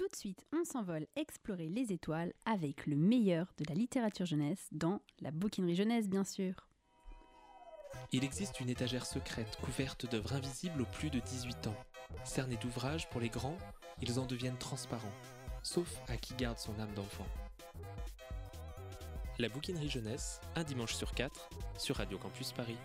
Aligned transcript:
Tout 0.00 0.08
de 0.08 0.16
suite, 0.16 0.46
on 0.54 0.64
s'envole 0.64 1.06
explorer 1.14 1.68
les 1.68 1.92
étoiles 1.92 2.32
avec 2.46 2.86
le 2.86 2.96
meilleur 2.96 3.52
de 3.58 3.66
la 3.68 3.74
littérature 3.74 4.24
jeunesse 4.24 4.66
dans 4.72 5.02
la 5.20 5.30
bouquinerie 5.30 5.74
jeunesse, 5.74 6.08
bien 6.08 6.24
sûr. 6.24 6.54
Il 8.10 8.24
existe 8.24 8.60
une 8.60 8.70
étagère 8.70 9.04
secrète 9.04 9.58
couverte 9.62 10.10
d'œuvres 10.10 10.32
invisibles 10.32 10.80
aux 10.80 10.86
plus 10.86 11.10
de 11.10 11.20
18 11.20 11.66
ans. 11.66 11.76
Cernés 12.24 12.56
d'ouvrages 12.56 13.10
pour 13.10 13.20
les 13.20 13.28
grands, 13.28 13.58
ils 14.00 14.18
en 14.18 14.24
deviennent 14.24 14.56
transparents, 14.56 15.12
sauf 15.62 15.94
à 16.08 16.16
qui 16.16 16.32
garde 16.32 16.56
son 16.56 16.80
âme 16.80 16.94
d'enfant. 16.94 17.26
La 19.38 19.50
bouquinerie 19.50 19.90
jeunesse, 19.90 20.40
un 20.56 20.64
dimanche 20.64 20.94
sur 20.94 21.12
quatre, 21.12 21.50
sur 21.76 21.96
Radio 21.96 22.16
Campus 22.16 22.52
Paris. 22.52 22.78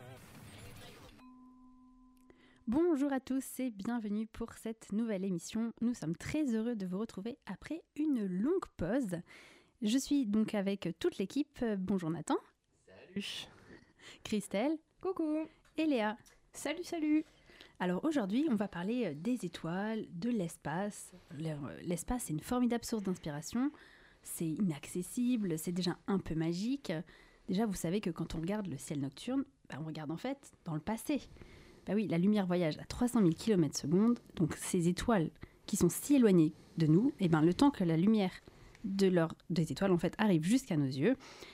Bonjour 2.67 3.13
à 3.13 3.19
tous 3.19 3.59
et 3.59 3.69
bienvenue 3.69 4.25
pour 4.25 4.53
cette 4.53 4.91
nouvelle 4.91 5.23
émission. 5.23 5.71
Nous 5.81 5.93
sommes 5.93 6.15
très 6.15 6.55
heureux 6.55 6.75
de 6.75 6.87
vous 6.87 6.97
retrouver 6.97 7.37
après 7.45 7.83
une 7.95 8.25
longue 8.25 8.65
pause. 8.75 9.21
Je 9.83 9.97
suis 9.99 10.25
donc 10.25 10.55
avec 10.55 10.89
toute 10.97 11.19
l'équipe. 11.19 11.63
Bonjour 11.77 12.09
Nathan. 12.09 12.37
Salut. 12.87 13.47
Christelle. 14.23 14.79
Coucou. 14.99 15.45
Et 15.77 15.85
Léa. 15.85 16.17
Salut, 16.53 16.83
salut. 16.83 17.23
Alors 17.79 18.03
aujourd'hui, 18.03 18.47
on 18.49 18.55
va 18.55 18.67
parler 18.67 19.13
des 19.13 19.45
étoiles, 19.45 20.07
de 20.13 20.31
l'espace. 20.31 21.11
L'espace, 21.83 22.23
c'est 22.23 22.33
une 22.33 22.39
formidable 22.39 22.83
source 22.83 23.03
d'inspiration. 23.03 23.69
C'est 24.23 24.49
inaccessible, 24.49 25.59
c'est 25.59 25.71
déjà 25.71 25.99
un 26.07 26.17
peu 26.17 26.33
magique. 26.33 26.91
Déjà, 27.47 27.67
vous 27.67 27.75
savez 27.75 28.01
que 28.01 28.09
quand 28.09 28.33
on 28.33 28.41
regarde 28.41 28.65
le 28.65 28.77
ciel 28.77 29.01
nocturne, 29.01 29.45
bah, 29.69 29.77
on 29.79 29.85
regarde 29.85 30.09
en 30.09 30.17
fait 30.17 30.51
dans 30.63 30.73
le 30.73 30.79
passé. 30.79 31.21
Bah 31.85 31.93
oui, 31.95 32.07
la 32.07 32.17
lumière 32.17 32.47
voyage 32.47 32.77
à 32.79 32.85
300 32.85 33.19
000 33.21 33.31
km 33.31 33.77
secondes, 33.77 34.19
donc 34.35 34.55
ces 34.55 34.87
étoiles 34.87 35.29
qui 35.65 35.77
sont 35.77 35.89
si 35.89 36.15
éloignées 36.15 36.53
de 36.77 36.87
nous, 36.87 37.11
et 37.19 37.27
ben 37.27 37.41
le 37.41 37.53
temps 37.53 37.71
que 37.71 37.83
la 37.83 37.97
lumière 37.97 38.31
de 38.83 39.11
des 39.49 39.71
étoiles 39.71 39.95
arrive 40.17 40.43
jusqu'à 40.43 40.77
nos 40.77 40.85
yeux, 40.85 41.11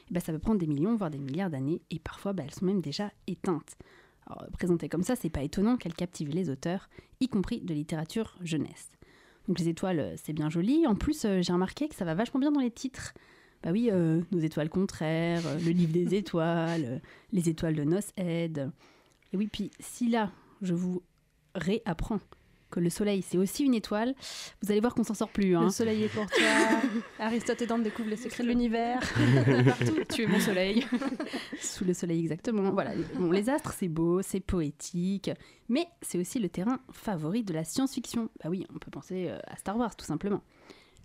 et 0.10 0.14
ben 0.14 0.20
ça 0.20 0.32
peut 0.32 0.40
prendre 0.40 0.60
des 0.60 0.68
millions 0.68 0.96
voire 0.96 1.10
des 1.10 1.20
milliards 1.20 1.50
d'années, 1.50 1.82
et 1.90 2.00
parfois 2.00 2.34
bah, 2.34 2.44
elles 2.46 2.54
sont 2.54 2.66
même 2.66 2.82
déjà 2.82 3.12
éteintes. 3.28 3.78
Alors, 4.28 4.48
présentées 4.52 4.90
comme 4.90 5.04
ça, 5.04 5.16
c'est 5.16 5.30
pas 5.30 5.44
étonnant 5.44 5.78
qu'elles 5.78 5.94
captivent 5.94 6.30
les 6.30 6.50
auteurs, 6.50 6.90
y 7.20 7.28
compris 7.28 7.62
de 7.62 7.74
littérature 7.74 8.38
jeunesse. 8.42 8.90
Donc 9.48 9.60
les 9.60 9.70
étoiles, 9.70 10.14
c'est 10.24 10.34
bien 10.34 10.50
joli. 10.50 10.86
En 10.86 10.96
plus, 10.96 11.26
euh, 11.26 11.42
j'ai 11.42 11.52
remarqué 11.52 11.90
que 11.90 11.96
ça 11.96 12.06
va 12.06 12.14
vachement 12.14 12.40
bien 12.40 12.52
dans 12.52 12.62
les 12.62 12.72
titres. 12.72 13.14
Bah 13.64 13.70
oui, 13.72 13.90
euh, 13.92 14.22
nos 14.32 14.40
étoiles 14.40 14.70
contraires, 14.70 15.46
euh, 15.46 15.60
le 15.60 15.72
livre 15.72 15.94
des 15.94 16.16
étoiles, 16.16 16.86
euh, 16.86 17.00
les 17.32 17.50
étoiles 17.50 17.76
de 17.76 17.84
Nos 17.84 18.00
Aide. 18.18 18.72
Et 19.34 19.38
oui, 19.38 19.48
puis 19.52 19.72
si 19.80 20.10
là, 20.10 20.32
je 20.62 20.74
vous 20.74 21.02
réapprends 21.56 22.20
que 22.72 22.80
le 22.80 22.90
soleil, 22.90 23.22
c'est 23.22 23.38
aussi 23.38 23.64
une 23.64 23.76
étoile, 23.76 24.16
vous 24.64 24.72
allez 24.72 24.80
voir 24.80 24.96
qu'on 24.96 25.04
s'en 25.04 25.14
sort 25.14 25.30
plus. 25.30 25.56
Hein. 25.56 25.66
Le 25.66 25.70
soleil 25.70 26.04
est 26.04 26.08
pour 26.08 26.26
toi. 26.26 26.42
Aristote 27.20 27.62
et 27.62 27.68
Dante 27.68 27.84
découvrent 27.84 28.10
les 28.10 28.16
secrets 28.16 28.44
de 28.44 28.48
l'univers. 28.48 29.00
Partout, 29.66 29.98
tu 30.10 30.24
es 30.24 30.28
mon 30.28 30.40
soleil. 30.40 30.88
Sous 31.62 31.84
le 31.84 31.94
soleil, 31.94 32.22
exactement. 32.22 32.72
Voilà. 32.72 32.92
Bon, 33.20 33.30
les 33.30 33.50
astres, 33.50 33.74
c'est 33.78 33.90
beau, 33.90 34.22
c'est 34.22 34.40
poétique, 34.40 35.30
mais 35.70 35.86
c'est 36.02 36.18
aussi 36.18 36.40
le 36.40 36.50
terrain 36.50 36.80
favori 36.92 37.44
de 37.44 37.54
la 37.54 37.66
science-fiction. 37.66 38.30
Bah 38.42 38.50
oui, 38.50 38.66
on 38.74 38.80
peut 38.80 38.92
penser 38.92 39.28
euh, 39.30 39.38
à 39.48 39.58
Star 39.58 39.78
Wars, 39.78 39.96
tout 39.96 40.06
simplement. 40.06 40.42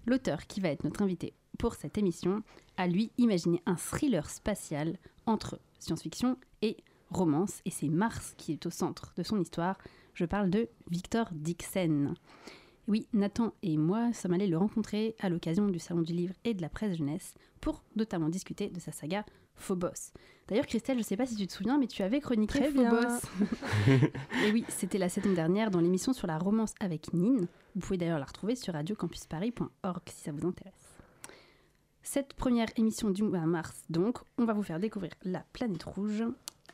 L'auteur 0.07 0.47
qui 0.47 0.61
va 0.61 0.69
être 0.69 0.85
notre 0.85 1.03
invité 1.03 1.35
pour 1.59 1.75
cette 1.75 1.99
émission 1.99 2.43
a 2.77 2.87
lui 2.87 3.11
imaginé 3.19 3.61
un 3.67 3.77
thriller 3.77 4.31
spatial 4.31 4.99
entre 5.27 5.59
science-fiction 5.81 6.39
et 6.63 6.77
romance, 7.11 7.61
et 7.65 7.71
c'est 7.71 7.89
Mars 7.89 8.35
qui 8.37 8.53
est 8.53 8.67
au 8.67 8.71
centre 8.71 9.13
de 9.17 9.23
son 9.23 9.41
histoire. 9.41 9.79
Je 10.15 10.25
parle 10.25 10.51
de 10.51 10.69
Victor 10.91 11.29
Dixon. 11.33 12.15
Oui, 12.89 13.09
Nathan 13.13 13.53
et 13.63 13.77
moi 13.77 14.13
sommes 14.13 14.35
allés 14.35 14.47
le 14.47 14.59
rencontrer 14.59 15.17
à 15.21 15.29
l'occasion 15.29 15.67
du 15.67 15.79
Salon 15.79 16.03
du 16.03 16.13
Livre 16.13 16.35
et 16.45 16.55
de 16.55 16.63
la 16.63 16.69
Presse 16.69 16.97
Jeunesse 16.97 17.35
pour 17.61 17.83
notamment 17.97 18.29
discuter 18.29 18.69
de 18.71 18.79
sa 18.79 18.93
saga 18.93 19.25
Phobos. 19.57 20.13
D'ailleurs, 20.47 20.67
Christelle, 20.67 20.97
je 20.97 21.01
ne 21.01 21.05
sais 21.05 21.17
pas 21.17 21.27
si 21.27 21.35
tu 21.35 21.47
te 21.47 21.53
souviens, 21.53 21.79
mais 21.79 21.89
tu 21.89 22.03
avais 22.03 22.21
chroniqué 22.21 22.61
Très. 22.61 22.71
Phobos. 22.71 23.27
et 24.47 24.53
oui, 24.53 24.65
c'était 24.69 24.99
la 24.99 25.09
saison 25.09 25.33
dernière 25.33 25.73
dans 25.73 25.81
l'émission 25.81 26.13
sur 26.13 26.29
la 26.29 26.39
romance 26.39 26.75
avec 26.79 27.13
Nine. 27.13 27.49
Vous 27.75 27.81
pouvez 27.81 27.99
d'ailleurs 27.99 28.21
la 28.21 28.27
retrouver 28.27 28.55
sur 28.55 28.75
radiocampusparis.org 28.75 30.03
si 30.07 30.23
ça 30.23 30.31
vous 30.31 30.47
intéresse. 30.47 30.73
Cette 32.03 32.35
première 32.35 32.69
émission 32.77 33.11
du 33.11 33.25
mois 33.25 33.41
de 33.41 33.47
mars, 33.47 33.83
donc, 33.91 34.19
on 34.39 34.45
va 34.45 34.53
vous 34.53 34.63
faire 34.63 34.79
découvrir 34.79 35.13
la 35.25 35.45
planète 35.53 35.83
rouge. 35.83 36.23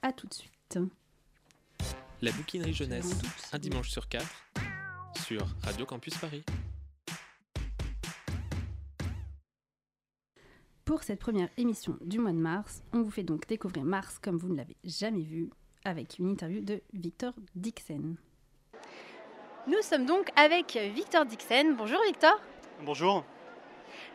À 0.05 0.13
tout 0.13 0.27
de 0.27 0.35
suite. 0.35 0.79
La 2.23 2.33
bouquinerie 2.33 2.73
jeunesse, 2.73 3.21
un 3.53 3.59
dimanche 3.59 3.89
sur 3.89 4.09
quatre, 4.09 4.27
sur 5.25 5.47
Radio 5.63 5.87
Campus 5.87 6.17
Paris. 6.19 6.43
Pour 10.85 11.05
cette 11.05 11.21
première 11.21 11.51
émission 11.57 11.97
du 12.01 12.19
mois 12.19 12.33
de 12.33 12.37
mars, 12.37 12.83
on 12.93 13.03
vous 13.03 13.13
fait 13.13 13.23
donc 13.23 13.47
découvrir 13.47 13.85
Mars 13.85 14.19
comme 14.19 14.37
vous 14.37 14.49
ne 14.49 14.57
l'avez 14.57 14.77
jamais 14.83 15.23
vu, 15.23 15.51
avec 15.85 16.19
une 16.19 16.31
interview 16.31 16.61
de 16.61 16.83
Victor 16.93 17.33
Dixon. 17.55 18.17
Nous 19.69 19.83
sommes 19.83 20.07
donc 20.07 20.31
avec 20.35 20.77
Victor 20.95 21.25
Dixon. 21.27 21.77
Bonjour 21.79 22.01
Victor. 22.05 22.41
Bonjour. 22.85 23.25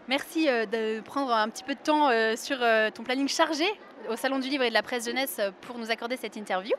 Merci 0.10 0.50
euh, 0.50 0.66
de 0.66 1.00
prendre 1.00 1.32
un 1.32 1.50
petit 1.50 1.64
peu 1.64 1.76
de 1.76 1.80
temps 1.80 2.10
euh, 2.10 2.36
sur 2.36 2.62
euh, 2.62 2.90
ton 2.92 3.04
planning 3.04 3.30
chargé 3.30 3.66
au 4.10 4.16
Salon 4.16 4.40
du 4.40 4.50
Livre 4.50 4.64
et 4.64 4.70
de 4.70 4.74
la 4.74 4.84
Presse 4.84 5.06
Jeunesse 5.06 5.40
pour 5.62 5.78
nous 5.78 5.92
accorder 5.92 6.18
cette 6.18 6.36
interview. 6.36 6.76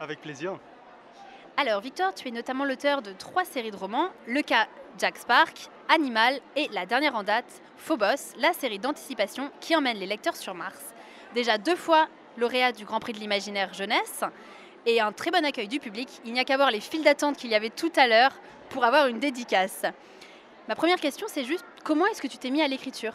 Avec 0.00 0.20
plaisir. 0.20 0.58
Alors 1.56 1.80
Victor, 1.80 2.14
tu 2.14 2.28
es 2.28 2.30
notamment 2.30 2.64
l'auteur 2.64 3.00
de 3.00 3.12
trois 3.12 3.44
séries 3.44 3.70
de 3.70 3.76
romans, 3.76 4.10
Le 4.26 4.42
cas 4.42 4.66
Jack 4.98 5.16
Spark, 5.18 5.68
Animal 5.88 6.40
et 6.54 6.68
la 6.72 6.84
dernière 6.84 7.14
en 7.14 7.22
date, 7.22 7.62
Phobos, 7.76 8.34
la 8.38 8.52
série 8.52 8.78
d'anticipation 8.78 9.50
qui 9.60 9.74
emmène 9.76 9.96
les 9.96 10.06
lecteurs 10.06 10.36
sur 10.36 10.54
Mars. 10.54 10.94
Déjà 11.34 11.58
deux 11.58 11.76
fois 11.76 12.08
lauréat 12.36 12.72
du 12.72 12.84
Grand 12.84 13.00
Prix 13.00 13.12
de 13.12 13.18
l'imaginaire 13.18 13.72
jeunesse 13.72 14.24
et 14.84 15.00
un 15.00 15.12
très 15.12 15.30
bon 15.30 15.44
accueil 15.44 15.68
du 15.68 15.80
public. 15.80 16.08
Il 16.24 16.32
n'y 16.32 16.40
a 16.40 16.44
qu'à 16.44 16.56
voir 16.56 16.70
les 16.70 16.80
files 16.80 17.02
d'attente 17.02 17.36
qu'il 17.36 17.50
y 17.50 17.54
avait 17.54 17.70
tout 17.70 17.92
à 17.96 18.06
l'heure 18.06 18.32
pour 18.68 18.84
avoir 18.84 19.06
une 19.06 19.18
dédicace. 19.18 19.84
Ma 20.68 20.74
première 20.74 21.00
question, 21.00 21.26
c'est 21.30 21.44
juste 21.44 21.64
comment 21.84 22.06
est-ce 22.06 22.20
que 22.20 22.26
tu 22.28 22.38
t'es 22.38 22.50
mis 22.50 22.62
à 22.62 22.68
l'écriture? 22.68 23.14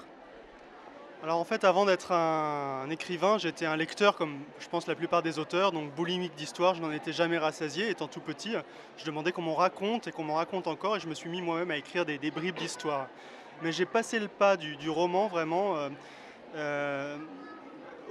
Alors 1.24 1.38
en 1.38 1.44
fait, 1.44 1.64
avant 1.66 1.86
d'être 1.86 2.14
un, 2.14 2.90
écrivain, 2.90 3.38
j'étais 3.38 3.68
un 3.68 3.76
lecteur 3.76 4.16
comme 4.16 4.40
je 4.60 4.68
pense 4.68 4.88
la 4.88 4.96
plupart 4.96 5.22
des 5.22 5.38
auteurs, 5.38 5.72
donc 5.72 5.94
boulimique 5.94 6.34
d'histoire, 6.34 6.74
je 6.74 6.82
n'en 6.82 6.92
étais 6.92 7.14
jamais 7.14 7.38
rassasié. 7.38 7.92
Étant 7.92 8.08
tout 8.08 8.22
petit, 8.22 8.56
je 8.98 9.06
demandais 9.06 9.32
qu'on 9.32 9.44
m'en 9.44 9.54
raconte 9.54 10.08
et 10.08 10.12
qu'on 10.12 10.24
m'en 10.24 10.34
raconte 10.34 10.66
encore 10.66 10.96
et 10.96 11.00
je 11.00 11.08
me 11.08 11.14
suis 11.14 11.30
mis 11.30 11.44
moi-même 11.44 11.70
à 11.70 11.78
écrire 11.78 12.06
des, 12.06 12.32
bribes 12.32 12.58
d'histoire. 12.58 13.06
Mais 13.62 13.72
j'ai 13.72 13.86
passé 13.86 14.18
le 14.18 14.28
pas 14.30 14.58
du, 14.58 14.78
du 14.78 14.90
roman 14.90 15.28
vraiment 15.28 15.76
euh, 15.76 15.90
euh, 16.56 17.18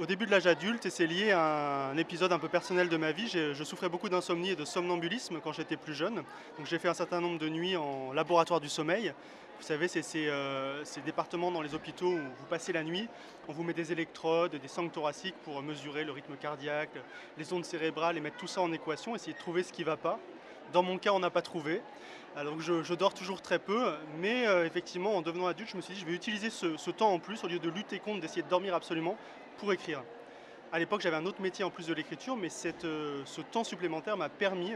au 0.01 0.07
début 0.07 0.25
de 0.25 0.31
l'âge 0.31 0.47
adulte 0.47 0.87
et 0.87 0.91
c'est 0.91 1.07
lié 1.07 1.31
à 1.31 1.91
un 1.91 1.97
épisode 1.99 2.33
un 2.33 2.39
peu 2.39 2.49
personnel 2.49 2.89
de 2.89 2.97
ma 2.97 3.13
vie. 3.13 3.29
Je 3.29 3.65
souffrais 3.65 3.91
beaucoup 3.91 4.09
d'insomnie 4.09 4.51
et 4.51 4.57
de 4.57 4.65
somnambulisme 4.65 5.41
quand 5.45 5.53
j'étais 5.53 5.77
plus 5.77 5.95
jeune. 5.95 6.17
Donc 6.57 6.67
j'ai 6.67 6.79
fait 6.79 6.89
un 6.89 6.95
certain 6.95 7.21
nombre 7.21 7.39
de 7.39 7.51
nuits 7.51 7.77
en 7.77 8.13
laboratoire 8.15 8.61
du 8.61 8.71
sommeil. 8.71 9.13
Vous 9.59 9.67
savez, 9.67 9.89
c'est 9.89 10.01
ces, 10.01 10.27
euh, 10.29 10.83
départements 11.05 11.51
dans 11.51 11.61
les 11.61 11.75
hôpitaux 11.75 12.13
où 12.13 12.19
vous 12.19 12.47
passez 12.49 12.73
la 12.73 12.83
nuit, 12.83 13.09
on 13.47 13.53
vous 13.53 13.63
met 13.63 13.75
des 13.75 13.93
électrodes, 13.93 14.57
des 14.57 14.69
sangs 14.69 14.89
thoraciques 14.89 15.35
pour 15.45 15.61
mesurer 15.61 16.05
le 16.05 16.13
rythme 16.13 16.35
cardiaque, 16.37 16.97
les 17.37 17.53
ondes 17.53 17.67
cérébrales 17.67 18.17
et 18.17 18.21
mettre 18.21 18.39
tout 18.39 18.47
ça 18.47 18.63
en 18.63 18.73
équation, 18.73 19.15
essayer 19.15 19.35
de 19.35 19.39
trouver 19.39 19.63
ce 19.63 19.71
qui 19.71 19.83
ne 19.83 19.87
va 19.87 19.99
pas. 19.99 20.19
Dans 20.73 20.83
mon 20.83 20.97
cas, 20.97 21.13
on 21.13 21.19
n'a 21.19 21.29
pas 21.29 21.43
trouvé. 21.43 21.83
Alors 22.37 22.59
je, 22.59 22.95
dors 22.95 23.13
toujours 23.13 23.43
très 23.43 23.59
peu, 23.59 23.93
mais 24.19 24.47
euh, 24.47 24.65
effectivement, 24.65 25.15
en 25.15 25.21
devenant 25.21 25.49
adulte, 25.49 25.69
je 25.69 25.77
me 25.77 25.83
suis 25.83 25.93
dit, 25.93 26.01
je 26.01 26.07
vais 26.07 26.15
utiliser 26.15 26.49
ce 26.49 26.91
temps 26.91 27.13
en 27.13 27.19
plus, 27.19 27.45
au 27.45 27.49
lieu 27.49 27.59
de 27.59 27.69
lutter 27.69 27.99
contre, 27.99 28.21
d'essayer 28.21 28.43
de 28.43 28.49
dormir 28.49 28.75
absolument, 28.75 29.19
pour 29.61 29.73
écrire. 29.75 30.03
À 30.73 30.79
l'époque, 30.79 31.03
j'avais 31.03 31.17
un 31.17 31.27
autre 31.27 31.43
métier 31.43 31.65
en 31.65 31.71
plus 31.71 31.87
de 31.87 31.93
l'écriture, 31.93 32.37
mais 32.37 32.49
euh, 32.85 33.23
ce 33.27 33.41
temps 33.43 33.63
supplémentaire 33.63 34.17
m'a 34.17 34.31
permis 34.31 34.73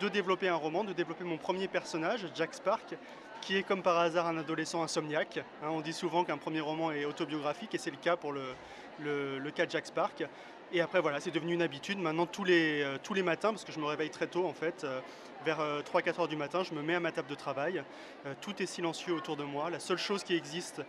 de 0.00 0.08
développer 0.08 0.48
un 0.48 0.54
roman, 0.54 0.84
de 0.84 0.92
développer 0.92 1.24
mon 1.24 1.38
premier 1.38 1.66
personnage, 1.66 2.26
Jack 2.34 2.54
Spark, 2.54 2.94
qui 3.40 3.56
est 3.56 3.64
comme 3.64 3.82
par 3.82 3.98
hasard 3.98 4.28
un 4.28 4.38
adolescent 4.38 4.82
insomniaque. 4.82 5.38
Hein, 5.62 5.70
on 5.70 5.80
dit 5.80 5.92
souvent 5.92 6.22
qu'un 6.24 6.38
premier 6.38 6.60
roman 6.60 6.92
est 6.92 7.04
autobiographique, 7.04 7.74
et 7.74 7.78
c'est 7.78 7.90
le 7.90 7.96
cas 7.96 8.16
pour 8.16 8.32
le, 8.32 9.50
cas 9.50 9.66
de 9.66 9.70
Jack 9.70 9.86
Spark. 9.86 10.24
Et 10.72 10.80
après, 10.80 11.00
voilà, 11.00 11.18
c'est 11.18 11.32
devenu 11.32 11.54
une 11.54 11.62
habitude. 11.62 11.98
Maintenant, 11.98 12.26
tous 12.26 12.44
les, 12.44 12.82
euh, 12.82 12.96
tous 13.02 13.12
les 13.12 13.22
matins, 13.22 13.50
parce 13.50 13.64
que 13.64 13.72
je 13.72 13.80
me 13.80 13.86
réveille 13.86 14.10
très 14.10 14.28
tôt, 14.28 14.46
en 14.46 14.54
fait, 14.54 14.84
euh, 14.84 15.00
vers 15.44 15.58
3-4 15.82 16.20
heures 16.20 16.28
du 16.28 16.36
matin, 16.36 16.62
je 16.62 16.72
me 16.72 16.82
mets 16.82 16.94
à 16.94 17.00
ma 17.00 17.10
table 17.10 17.28
de 17.28 17.34
travail. 17.34 17.82
Euh, 18.26 18.34
tout 18.40 18.62
est 18.62 18.66
silencieux 18.66 19.14
autour 19.14 19.36
de 19.36 19.44
moi. 19.44 19.68
La 19.70 19.80
seule 19.80 19.98
chose 19.98 20.22
qui 20.22 20.36
existe, 20.36 20.80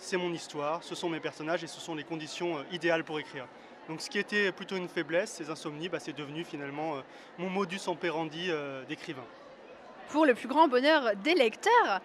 c'est 0.00 0.16
mon 0.16 0.32
histoire, 0.32 0.82
ce 0.82 0.94
sont 0.94 1.08
mes 1.08 1.20
personnages 1.20 1.62
et 1.62 1.66
ce 1.66 1.80
sont 1.80 1.94
les 1.94 2.04
conditions 2.04 2.58
euh, 2.58 2.62
idéales 2.72 3.04
pour 3.04 3.20
écrire. 3.20 3.46
Donc 3.88 4.00
ce 4.00 4.08
qui 4.08 4.18
était 4.18 4.50
plutôt 4.50 4.76
une 4.76 4.88
faiblesse, 4.88 5.30
ces 5.30 5.50
insomnies, 5.50 5.88
bah, 5.88 5.98
c'est 6.00 6.16
devenu 6.16 6.44
finalement 6.44 6.96
euh, 6.96 7.00
mon 7.38 7.50
modus 7.50 7.80
operandi 7.86 8.46
euh, 8.48 8.82
d'écrivain. 8.86 9.24
pour 10.08 10.26
le 10.26 10.34
plus 10.34 10.48
grand 10.48 10.68
bonheur 10.68 11.14
des 11.22 11.34
lecteurs. 11.34 12.00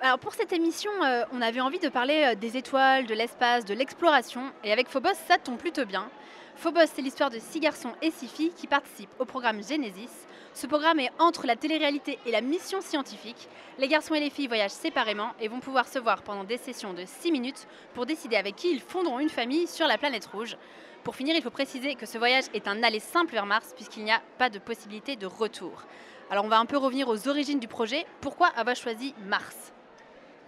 Alors 0.00 0.18
pour 0.18 0.34
cette 0.34 0.52
émission, 0.52 0.90
on 1.32 1.40
avait 1.40 1.60
envie 1.60 1.78
de 1.78 1.88
parler 1.88 2.34
des 2.36 2.58
étoiles, 2.58 3.06
de 3.06 3.14
l'espace, 3.14 3.64
de 3.64 3.72
l'exploration, 3.72 4.52
et 4.62 4.70
avec 4.70 4.88
Phobos, 4.88 5.14
ça 5.26 5.38
tombe 5.38 5.56
plutôt 5.56 5.86
bien. 5.86 6.10
Phobos, 6.56 6.86
c'est 6.94 7.02
l'histoire 7.02 7.30
de 7.30 7.38
six 7.38 7.60
garçons 7.60 7.92
et 8.02 8.10
six 8.10 8.28
filles 8.28 8.52
qui 8.56 8.66
participent 8.66 9.10
au 9.18 9.24
programme 9.24 9.62
Genesis. 9.62 10.08
Ce 10.54 10.66
programme 10.66 11.00
est 11.00 11.10
entre 11.18 11.46
la 11.46 11.54
télé-réalité 11.54 12.18
et 12.24 12.30
la 12.30 12.40
mission 12.40 12.80
scientifique. 12.80 13.48
Les 13.78 13.88
garçons 13.88 14.14
et 14.14 14.20
les 14.20 14.30
filles 14.30 14.46
voyagent 14.46 14.70
séparément 14.70 15.32
et 15.38 15.48
vont 15.48 15.60
pouvoir 15.60 15.86
se 15.86 15.98
voir 15.98 16.22
pendant 16.22 16.44
des 16.44 16.56
sessions 16.56 16.94
de 16.94 17.04
6 17.04 17.30
minutes 17.30 17.66
pour 17.94 18.06
décider 18.06 18.36
avec 18.36 18.56
qui 18.56 18.70
ils 18.72 18.80
fonderont 18.80 19.18
une 19.18 19.28
famille 19.28 19.66
sur 19.66 19.86
la 19.86 19.98
planète 19.98 20.24
rouge. 20.26 20.56
Pour 21.04 21.14
finir, 21.14 21.36
il 21.36 21.42
faut 21.42 21.50
préciser 21.50 21.94
que 21.94 22.06
ce 22.06 22.16
voyage 22.16 22.44
est 22.54 22.66
un 22.68 22.82
aller 22.82 23.00
simple 23.00 23.32
vers 23.34 23.44
Mars 23.46 23.72
puisqu'il 23.76 24.04
n'y 24.04 24.10
a 24.12 24.22
pas 24.38 24.48
de 24.48 24.58
possibilité 24.58 25.14
de 25.16 25.26
retour. 25.26 25.82
Alors 26.30 26.44
on 26.46 26.48
va 26.48 26.58
un 26.58 26.66
peu 26.66 26.78
revenir 26.78 27.06
aux 27.08 27.28
origines 27.28 27.60
du 27.60 27.68
projet. 27.68 28.06
Pourquoi 28.22 28.46
avoir 28.48 28.74
choisi 28.74 29.14
Mars? 29.26 29.72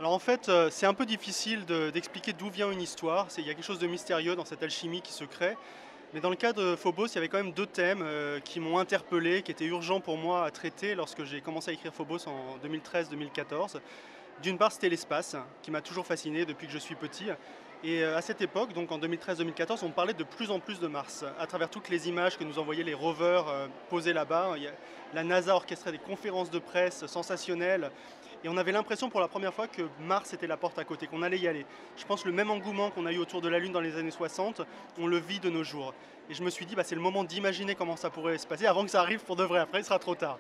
Alors 0.01 0.13
en 0.13 0.19
fait, 0.19 0.49
euh, 0.49 0.69
c'est 0.71 0.87
un 0.87 0.95
peu 0.95 1.05
difficile 1.07 1.67
de- 1.67 1.91
d'expliquer 1.91 2.33
d'où 2.33 2.49
vient 2.49 2.71
une 2.71 2.81
histoire. 2.81 3.27
Il 3.37 3.47
y 3.47 3.51
a 3.51 3.55
quelque 3.55 3.65
chose 3.65 3.79
de 3.79 3.87
mystérieux 3.87 4.37
dans 4.37 4.45
cette 4.47 4.63
alchimie 4.63 5.03
qui 5.03 5.13
se 5.13 5.25
crée. 5.25 5.57
Mais 6.15 6.21
dans 6.21 6.31
le 6.31 6.37
cas 6.37 6.55
de 6.55 6.75
Phobos, 6.75 7.09
il 7.09 7.15
y 7.17 7.19
avait 7.19 7.29
quand 7.29 7.37
même 7.37 7.53
deux 7.53 7.67
thèmes 7.67 8.01
euh, 8.03 8.41
qui 8.41 8.61
m'ont 8.61 8.79
interpellé, 8.79 9.43
qui 9.43 9.51
étaient 9.51 9.67
urgents 9.67 10.01
pour 10.01 10.17
moi 10.17 10.47
à 10.47 10.51
traiter 10.51 10.95
lorsque 10.95 11.25
j'ai 11.25 11.43
commencé 11.43 11.71
à 11.71 11.75
écrire 11.75 11.93
Phobos 11.93 12.27
en 12.27 12.57
2013-2014. 12.67 13.77
D'une 14.43 14.57
part, 14.57 14.73
c'était 14.73 14.89
l'espace, 14.89 15.37
qui 15.61 15.71
m'a 15.71 15.83
toujours 15.83 16.07
fasciné 16.07 16.47
depuis 16.47 16.67
que 16.67 16.73
je 16.73 16.79
suis 16.79 16.95
petit. 16.95 17.27
Et 17.85 18.03
euh, 18.03 18.17
à 18.17 18.23
cette 18.23 18.41
époque, 18.41 18.73
donc 18.73 18.91
en 18.91 18.99
2013-2014, 18.99 19.81
on 19.83 19.91
parlait 19.91 20.15
de 20.15 20.25
plus 20.25 20.51
en 20.51 20.61
plus 20.61 20.81
de 20.81 20.87
Mars. 20.87 21.27
À 21.39 21.47
travers 21.47 21.69
toutes 21.69 21.91
les 21.91 22.09
images 22.09 22.39
que 22.39 22.45
nous 22.45 22.59
envoyaient 22.59 22.85
les 22.85 22.95
rovers 22.95 23.47
euh, 23.47 23.67
posés 23.91 24.15
là-bas, 24.15 24.55
la 25.13 25.25
NASA 25.25 25.55
orchestrait 25.55 25.93
des 25.93 25.99
conférences 25.99 26.51
de 26.51 26.59
presse 26.59 27.05
sensationnelles. 27.07 27.91
Et 28.45 28.49
on 28.49 28.57
avait 28.57 28.73
l'impression 28.73 29.11
pour 29.11 29.21
la 29.21 29.29
première 29.29 29.53
fois 29.53 29.67
que 29.67 29.83
Mars 30.01 30.33
était 30.33 30.47
la 30.47 30.57
porte 30.57 30.79
à 30.79 30.85
côté, 30.85 31.09
qu'on 31.09 31.23
allait 31.23 31.39
y 31.39 31.49
aller. 31.49 31.67
Je 31.97 32.05
pense 32.05 32.25
le 32.25 32.33
même 32.33 32.51
engouement 32.51 32.91
qu'on 32.91 33.07
a 33.07 33.13
eu 33.13 33.19
autour 33.19 33.41
de 33.41 33.49
la 33.49 33.59
Lune 33.59 33.73
dans 33.73 33.81
les 33.81 33.97
années 33.97 34.13
60, 34.13 34.63
on 34.99 35.07
le 35.07 35.19
vit 35.19 35.41
de 35.41 35.51
nos 35.51 35.65
jours. 35.65 35.93
Et 36.31 36.35
je 36.35 36.43
me 36.43 36.51
suis 36.51 36.67
dit, 36.67 36.77
bah, 36.77 36.85
c'est 36.85 36.95
le 36.95 37.01
moment 37.01 37.25
d'imaginer 37.25 37.75
comment 37.75 37.97
ça 37.97 38.11
pourrait 38.11 38.39
se 38.39 38.47
passer 38.47 38.67
avant 38.67 38.85
que 38.85 38.91
ça 38.91 39.01
arrive 39.01 39.21
pour 39.25 39.35
de 39.35 39.45
vrai. 39.45 39.61
Après, 39.61 39.81
il 39.81 39.85
sera 39.85 39.99
trop 39.99 40.15
tard. 40.15 40.39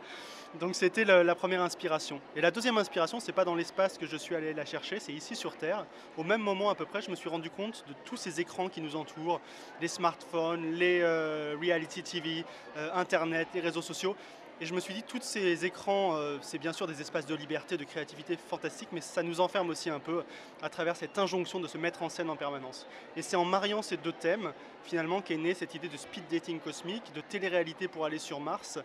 Donc 0.60 0.74
c'était 0.74 1.04
la 1.04 1.34
première 1.34 1.60
inspiration. 1.60 2.20
Et 2.34 2.40
la 2.40 2.50
deuxième 2.50 2.78
inspiration, 2.78 3.20
c'est 3.20 3.32
pas 3.32 3.44
dans 3.44 3.54
l'espace 3.54 3.98
que 3.98 4.06
je 4.06 4.16
suis 4.16 4.34
allé 4.34 4.54
la 4.54 4.64
chercher, 4.64 4.98
c'est 4.98 5.12
ici 5.12 5.36
sur 5.36 5.56
Terre. 5.56 5.84
Au 6.16 6.24
même 6.24 6.40
moment 6.40 6.70
à 6.70 6.74
peu 6.74 6.86
près, 6.86 7.02
je 7.02 7.10
me 7.10 7.16
suis 7.16 7.28
rendu 7.28 7.50
compte 7.50 7.84
de 7.86 7.94
tous 8.06 8.16
ces 8.16 8.40
écrans 8.40 8.68
qui 8.68 8.80
nous 8.80 8.96
entourent, 8.96 9.40
les 9.82 9.88
smartphones, 9.88 10.72
les 10.72 11.00
euh, 11.02 11.54
reality 11.60 12.02
TV, 12.02 12.44
euh, 12.78 12.88
Internet, 12.94 13.48
les 13.52 13.60
réseaux 13.60 13.82
sociaux. 13.82 14.16
Et 14.60 14.66
je 14.66 14.74
me 14.74 14.80
suis 14.80 14.92
dit, 14.92 15.04
tous 15.04 15.22
ces 15.22 15.64
écrans, 15.64 16.16
euh, 16.16 16.36
c'est 16.40 16.58
bien 16.58 16.72
sûr 16.72 16.88
des 16.88 17.00
espaces 17.00 17.26
de 17.26 17.34
liberté, 17.36 17.76
de 17.76 17.84
créativité 17.84 18.36
fantastiques, 18.36 18.88
mais 18.90 19.00
ça 19.00 19.22
nous 19.22 19.40
enferme 19.40 19.70
aussi 19.70 19.88
un 19.88 20.00
peu 20.00 20.24
à 20.62 20.68
travers 20.68 20.96
cette 20.96 21.16
injonction 21.16 21.60
de 21.60 21.68
se 21.68 21.78
mettre 21.78 22.02
en 22.02 22.08
scène 22.08 22.28
en 22.28 22.34
permanence. 22.34 22.88
Et 23.16 23.22
c'est 23.22 23.36
en 23.36 23.44
mariant 23.44 23.82
ces 23.82 23.96
deux 23.96 24.10
thèmes, 24.10 24.52
finalement, 24.82 25.20
qu'est 25.20 25.36
née 25.36 25.54
cette 25.54 25.76
idée 25.76 25.86
de 25.86 25.96
speed 25.96 26.24
dating 26.28 26.58
cosmique, 26.58 27.04
de 27.14 27.20
télé-réalité 27.20 27.86
pour 27.86 28.04
aller 28.04 28.18
sur 28.18 28.40
Mars. 28.40 28.80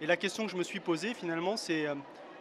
Et 0.00 0.06
la 0.06 0.16
question 0.16 0.46
que 0.46 0.50
je 0.50 0.56
me 0.56 0.62
suis 0.62 0.80
posée, 0.80 1.12
finalement, 1.12 1.58
c'est 1.58 1.86
euh, 1.86 1.94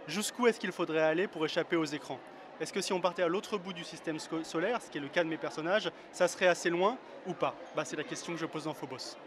jusqu'où 0.07 0.47
est-ce 0.47 0.59
qu'il 0.59 0.71
faudrait 0.71 1.01
aller 1.01 1.27
pour 1.27 1.43
échapper 1.43 1.75
aux 1.75 1.83
écrans? 1.83 2.19
Est-ce 2.61 2.71
que 2.71 2.79
si 2.79 2.93
on 2.93 3.01
partait 3.01 3.23
à 3.23 3.27
l'autre 3.27 3.57
bout 3.57 3.73
du 3.73 3.83
système 3.83 4.17
solaire, 4.43 4.81
ce 4.81 4.89
qui 4.89 4.97
est 4.97 5.01
le 5.01 5.09
cas 5.09 5.25
de 5.25 5.29
mes 5.29 5.37
personnages, 5.37 5.91
ça 6.13 6.29
serait 6.29 6.47
assez 6.47 6.69
loin 6.69 6.97
ou 7.25 7.33
pas? 7.33 7.53
Bah, 7.75 7.83
C'est 7.83 7.97
la 7.97 8.05
question 8.05 8.31
que 8.31 8.39
je 8.39 8.45
pose 8.45 8.63
dans 8.63 8.73
Phobos. 8.73 9.17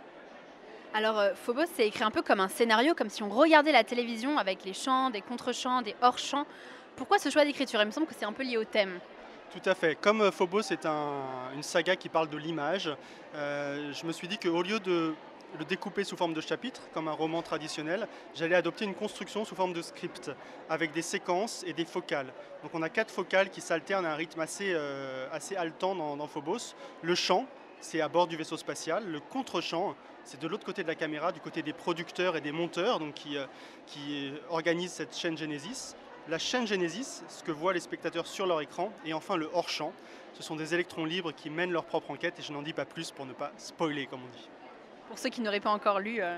Alors 0.93 1.21
euh, 1.21 1.35
Phobos, 1.35 1.67
c'est 1.77 1.87
écrit 1.87 2.03
un 2.03 2.11
peu 2.11 2.21
comme 2.21 2.41
un 2.41 2.49
scénario, 2.49 2.95
comme 2.95 3.11
si 3.11 3.23
on 3.23 3.29
regardait 3.29 3.71
la 3.71 3.85
télévision 3.85 4.39
avec 4.39 4.65
les 4.65 4.73
chants, 4.73 5.11
des 5.11 5.21
contre-chants, 5.21 5.83
des 5.83 5.95
hors-chants. 6.03 6.47
Pourquoi 6.97 7.21
ce 7.21 7.31
choix 7.31 7.45
d'écriture? 7.45 7.81
Il 7.81 7.87
me 7.87 7.93
semble 7.93 8.09
que 8.09 8.15
c'est 8.19 8.25
un 8.25 8.33
peu 8.33 8.43
lié 8.43 8.57
au 8.57 8.65
thème. 8.65 8.99
Tout 9.53 9.71
à 9.71 9.77
fait. 9.77 9.95
Comme 9.95 10.21
euh, 10.21 10.33
Phobos 10.33 10.63
est 10.73 10.87
un- 10.87 11.53
une 11.55 11.63
saga 11.63 11.95
qui 11.95 12.09
parle 12.09 12.29
de 12.29 12.37
l'image, 12.37 12.91
euh, 13.37 13.93
je 13.93 14.05
me 14.05 14.11
suis 14.11 14.27
dit 14.27 14.37
qu'au 14.39 14.63
lieu 14.63 14.81
de 14.81 15.15
le 15.59 15.65
découper 15.65 16.03
sous 16.03 16.17
forme 16.17 16.35
de 16.35 16.41
chapitres, 16.41 16.83
comme 16.93 17.07
un 17.07 17.13
roman 17.13 17.43
traditionnel, 17.43 18.09
j'allais 18.35 18.57
adopter 18.57 18.85
une 18.85 18.95
construction 18.95 19.45
sous 19.45 19.55
forme 19.55 19.73
de 19.73 19.83
script, 19.83 20.33
avec 20.69 20.93
des 20.93 21.03
séquences 21.03 21.65
et 21.67 21.73
des 21.73 21.85
focales. 21.85 22.33
Donc 22.63 22.73
on 22.75 22.83
a 22.83 22.89
quatre 22.89 23.13
focales 23.13 23.51
qui 23.51 23.61
s'alternent 23.61 24.07
à 24.07 24.13
un 24.13 24.17
rythme 24.17 24.41
assez, 24.41 24.77
assez 25.33 25.57
haletant 25.57 25.97
dans 25.97 26.27
Phobos. 26.29 26.77
Le 27.03 27.17
chant, 27.17 27.47
c'est 27.81 28.01
à 28.01 28.09
bord 28.09 28.27
du 28.27 28.37
vaisseau 28.37 28.57
spatial. 28.57 29.05
Le 29.07 29.21
contre-chant, 29.21 29.95
c'est 30.25 30.41
de 30.41 30.47
l'autre 30.49 30.65
côté 30.65 30.83
de 30.83 30.89
la 30.89 30.95
caméra, 30.95 31.33
du 31.33 31.41
côté 31.41 31.63
des 31.63 31.73
producteurs 31.73 32.37
et 32.37 32.41
des 32.41 32.53
monteurs 32.53 33.01
qui, 33.15 33.37
euh, 33.37 33.47
qui 33.87 34.33
organisent 34.51 34.93
cette 34.93 35.17
chaîne 35.17 35.37
Genesis. 35.37 35.95
La 36.29 36.39
chaîne 36.39 36.67
Genesis, 36.67 37.23
ce 37.29 37.43
que 37.43 37.51
voient 37.51 37.73
les 37.73 37.81
spectateurs 37.81 38.27
sur 38.27 38.47
leur 38.47 38.61
écran, 38.61 38.93
et 39.05 39.15
enfin 39.15 39.37
le 39.37 39.51
hors-champ, 39.53 39.93
ce 40.35 40.43
sont 40.43 40.55
des 40.55 40.75
électrons 40.75 41.05
libres 41.05 41.33
qui 41.33 41.51
mènent 41.51 41.73
leur 41.73 41.85
propre 41.85 42.11
enquête, 42.11 42.39
et 42.39 42.43
je 42.43 42.53
n'en 42.53 42.63
dis 42.63 42.73
pas 42.73 42.85
plus 42.85 43.11
pour 43.11 43.27
ne 43.27 43.33
pas 43.33 43.53
spoiler, 43.57 44.07
comme 44.07 44.21
on 44.23 44.37
dit. 44.37 44.49
Pour 45.09 45.19
ceux 45.19 45.31
qui 45.31 45.41
n'auraient 45.41 45.61
pas 45.61 45.71
encore 45.71 45.99
lu. 45.99 46.21
euh. 46.21 46.37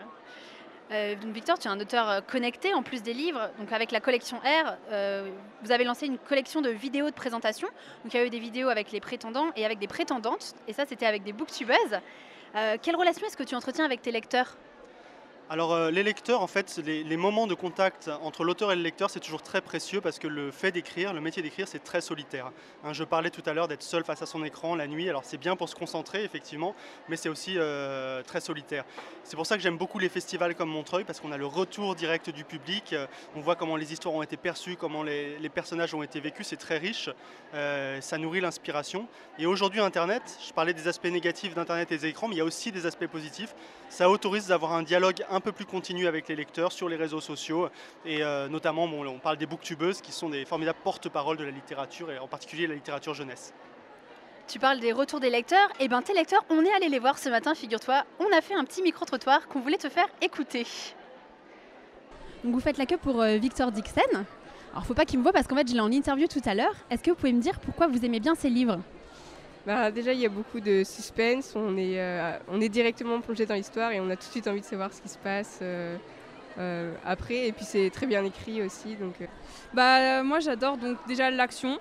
Euh, 0.91 1.15
donc 1.17 1.33
Victor, 1.33 1.59
tu 1.59 1.69
es 1.69 1.71
un 1.71 1.81
auteur 1.81 2.09
euh, 2.09 2.21
connecté 2.21 2.75
en 2.75 2.83
plus 2.83 3.03
des 3.03 3.15
livres. 3.15 3.51
Donc 3.59 3.73
avec 3.73 3.93
la 3.93 4.01
collection 4.01 4.39
R, 4.39 4.77
euh, 4.91 5.31
vous 5.63 5.73
avez 5.73 5.85
lancé 5.85 6.07
une 6.07 6.19
collection 6.19 6.61
de 6.61 6.71
vidéos 6.71 7.07
de 7.07 7.15
présentation. 7.15 7.69
Donc 8.05 8.15
il 8.15 8.21
y 8.21 8.21
a 8.21 8.27
eu 8.27 8.31
des 8.31 8.39
vidéos 8.39 8.69
avec 8.69 8.93
les 8.93 9.01
prétendants 9.01 9.51
et 9.57 9.65
avec 9.65 9.79
des 9.79 9.87
prétendantes. 9.87 10.55
Et 10.69 10.73
ça, 10.73 10.85
c'était 10.87 11.07
avec 11.07 11.23
des 11.23 11.33
booktubeuses. 11.33 11.99
Quelle 12.83 12.97
relation 12.97 13.27
est-ce 13.27 13.37
que 13.37 13.45
tu 13.45 13.55
entretiens 13.55 13.87
avec 13.87 14.03
tes 14.03 14.13
lecteurs? 14.13 14.59
Alors 15.53 15.75
euh, 15.75 15.91
les 15.91 16.03
lecteurs, 16.03 16.41
en 16.41 16.47
fait, 16.47 16.81
les, 16.83 17.17
moments 17.19 17.47
de 17.47 17.53
contact 17.53 18.11
entre 18.23 18.43
l'auteur 18.43 18.73
et 18.73 18.75
le 18.75 18.81
lecteur, 18.81 19.11
c'est 19.11 19.21
toujours 19.21 19.43
très 19.43 19.61
précieux 19.61 20.01
parce 20.01 20.19
que 20.19 20.27
le 20.27 20.51
fait 20.51 20.73
d'écrire, 20.73 21.13
le 21.13 21.21
métier 21.21 21.43
d'écrire, 21.43 21.69
c'est 21.69 21.85
très 21.85 22.01
solitaire. 22.01 22.51
Hein, 22.83 22.95
je 22.95 23.05
parlais 23.05 23.29
tout 23.29 23.43
à 23.45 23.53
l'heure 23.53 23.69
d'être 23.69 23.83
seul 23.83 24.03
face 24.03 24.23
à 24.23 24.27
son 24.27 24.43
écran 24.45 24.77
la 24.77 24.87
nuit, 24.87 25.11
alors 25.11 25.25
c'est 25.27 25.37
bien 25.37 25.55
pour 25.55 25.69
se 25.69 25.75
concentrer, 25.75 26.25
effectivement, 26.25 26.75
mais 27.11 27.17
c'est 27.17 27.29
aussi 27.29 27.57
euh, 27.59 28.23
très 28.23 28.41
solitaire. 28.41 28.87
C'est 29.25 29.37
pour 29.37 29.45
ça 29.45 29.59
que 29.59 29.63
j'aime 29.63 29.77
beaucoup 29.77 29.99
les 29.99 30.09
festivals 30.09 30.55
comme 30.55 30.71
Montreuil 30.71 31.05
parce 31.05 31.21
qu'on 31.21 31.33
a 31.33 31.37
le 31.37 31.45
retour 31.45 31.97
direct 31.97 32.31
du 32.31 32.45
public, 32.45 32.95
euh, 32.95 33.07
on 33.37 33.43
voit 33.43 33.55
comment 33.55 33.77
les 33.77 33.93
histoires 33.93 34.15
ont 34.15 34.23
été 34.23 34.39
perçues, 34.39 34.77
comment 34.77 35.03
les, 35.03 35.39
les 35.39 35.51
personnages 35.51 35.93
ont 35.93 36.03
été 36.03 36.19
vécus, 36.19 36.47
c'est 36.47 36.57
très 36.57 36.79
riche, 36.79 37.11
ça 37.53 38.17
nourrit 38.17 38.41
l'inspiration. 38.41 39.07
Et 39.39 39.45
aujourd'hui, 39.45 39.81
Internet, 39.81 40.23
je 40.47 40.55
parlais 40.55 40.73
des 40.73 40.89
aspects 40.89 41.05
négatifs 41.05 41.55
d'Internet 41.55 41.93
et 41.93 41.99
des 41.99 42.07
écrans, 42.07 42.27
mais 42.27 42.37
il 42.37 42.39
y 42.39 42.41
a 42.41 42.47
aussi 42.47 42.73
des 42.73 42.87
aspects 42.87 43.07
positifs. 43.07 43.55
Ça 43.91 44.09
autorise 44.09 44.47
d'avoir 44.47 44.73
un 44.73 44.83
dialogue 44.83 45.23
un 45.29 45.42
peu 45.43 45.53
plus 45.53 45.67
continu 45.67 46.07
avec 46.07 46.29
les 46.29 46.37
lecteurs 46.37 46.73
sur 46.73 46.89
les 46.89 46.97
réseaux 46.97 47.21
sociaux, 47.21 47.69
et 48.05 48.23
euh, 48.23 48.49
notamment, 48.49 48.89
bon, 48.89 49.07
on 49.07 49.19
parle 49.19 49.37
des 49.37 49.47
booktubeuses 49.47 50.01
qui 50.01 50.13
sont 50.13 50.31
des 50.31 50.45
formidables 50.45 50.79
porte-parole 50.83 51.37
de 51.37 51.45
la 51.45 51.51
littérature, 51.51 52.11
et 52.11 52.19
en 52.19 52.29
particulier 52.29 52.67
la 52.67 52.75
littérature 52.75 53.15
jeunesse. 53.15 53.53
Tu 54.49 54.59
parles 54.59 54.81
des 54.81 54.93
retours 54.93 55.21
des 55.21 55.31
lecteurs. 55.31 55.69
Et 55.81 55.89
ben 55.89 56.03
tes 56.03 56.13
lecteurs, 56.13 56.45
on 56.51 56.65
est 56.65 56.73
allé 56.73 56.89
les 56.89 56.99
voir 56.99 57.19
ce 57.19 57.29
matin, 57.29 57.55
figure-toi. 57.55 58.05
On 58.19 58.37
a 58.37 58.41
fait 58.41 58.55
un 58.55 58.65
petit 58.65 58.83
micro-trottoir 58.83 59.47
qu'on 59.49 59.61
voulait 59.61 59.79
te 59.79 59.89
faire 59.89 60.09
écouter. 60.21 60.67
Donc 62.45 62.55
vous 62.55 62.61
faites 62.61 62.77
la 62.77 62.87
queue 62.87 62.99
pour 62.99 63.23
euh, 63.23 63.37
Victor 63.37 63.71
Dixon. 63.71 64.27
Alors 64.73 64.85
faut 64.85 64.95
pas 64.95 65.05
qu'il 65.05 65.19
me 65.21 65.23
voit 65.23 65.33
parce 65.33 65.47
qu'en 65.47 65.57
fait 65.57 65.69
je 65.69 65.75
l'ai 65.75 65.81
en 65.81 65.93
interview 65.93 66.27
tout 66.27 66.43
à 66.45 66.55
l'heure. 66.55 66.75
Est-ce 66.91 67.03
que 67.03 67.11
vous 67.11 67.17
pouvez 67.17 67.33
me 67.33 67.41
dire 67.41 67.61
pourquoi 67.61 67.87
vous 67.87 68.05
aimez 68.05 68.21
bien 68.21 68.35
ces 68.35 68.51
livres? 68.51 68.81
Bah, 69.65 69.93
déjà, 69.93 70.13
il 70.13 70.19
y 70.19 70.27
a 70.27 70.29
beaucoup 70.29 70.59
de 70.61 70.83
suspense. 70.83 71.53
On 71.55 71.77
est, 71.77 72.01
euh, 72.01 72.37
on 72.49 72.61
est 72.61 72.69
directement 72.69 73.21
plongé 73.21 73.47
dans 73.47 73.55
l'histoire 73.55 73.93
et 73.93 74.01
on 74.01 74.11
a 74.11 74.17
tout 74.17 74.27
de 74.27 74.33
suite 74.33 74.49
envie 74.49 74.61
de 74.61 74.67
savoir 74.67 74.93
ce 74.93 75.01
qui 75.01 75.09
se 75.09 75.19
passe 75.19 75.61
euh, 75.63 75.97
euh, 76.59 76.93
après. 77.05 77.47
Et 77.47 77.53
puis, 77.53 77.65
c'est 77.65 77.91
très 77.91 78.07
bien 78.07 78.25
écrit 78.25 78.61
aussi. 78.63 78.97
Donc, 78.97 79.15
Bah 79.73 80.23
moi 80.25 80.41
j'adore 80.41 80.77
donc 80.77 80.99
déjà 81.07 81.31
l'action, 81.31 81.79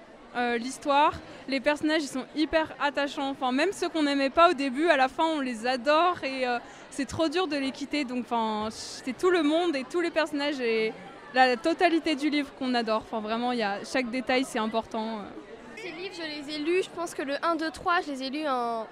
l'histoire, 0.58 1.14
les 1.50 1.60
personnages 1.60 2.04
ils 2.04 2.08
sont 2.08 2.26
hyper 2.36 2.74
attachants. 2.80 3.32
Enfin 3.32 3.52
même 3.52 3.72
ceux 3.74 3.90
qu'on 3.90 4.04
n'aimait 4.04 4.30
pas 4.30 4.52
au 4.52 4.54
début, 4.54 4.88
à 4.88 4.96
la 4.96 5.08
fin 5.08 5.26
on 5.26 5.42
les 5.42 5.66
adore 5.66 6.24
et 6.24 6.46
c'est 6.90 7.08
trop 7.08 7.28
dur 7.28 7.48
de 7.48 7.58
les 7.58 7.72
quitter. 7.72 8.06
Donc 8.06 8.26
enfin 8.26 8.70
c'est 8.72 9.18
tout 9.18 9.32
le 9.32 9.44
monde 9.44 9.76
et 9.76 9.84
tous 9.84 10.00
les 10.00 10.12
personnages 10.12 10.62
et 10.62 10.94
la 11.34 11.58
totalité 11.58 12.16
du 12.16 12.30
livre 12.30 12.54
qu'on 12.58 12.74
adore. 12.76 13.04
Enfin 13.06 13.20
vraiment 13.20 13.52
y 13.52 13.64
a 13.64 13.84
chaque 13.84 14.10
détail 14.10 14.46
c'est 14.46 14.60
important. 14.60 15.22
Ces 15.82 15.92
livres, 15.92 16.16
je 16.16 16.22
les 16.50 16.56
ai 16.56 16.60
lus, 16.60 16.84
je 16.84 16.90
pense 16.90 17.14
que 17.14 17.22
le 17.22 17.36
1, 17.44 17.56
2, 17.56 17.72
3, 17.72 18.02
je 18.06 18.12
les 18.12 18.24
ai 18.24 18.30
lus 18.30 18.48
en 18.48 18.88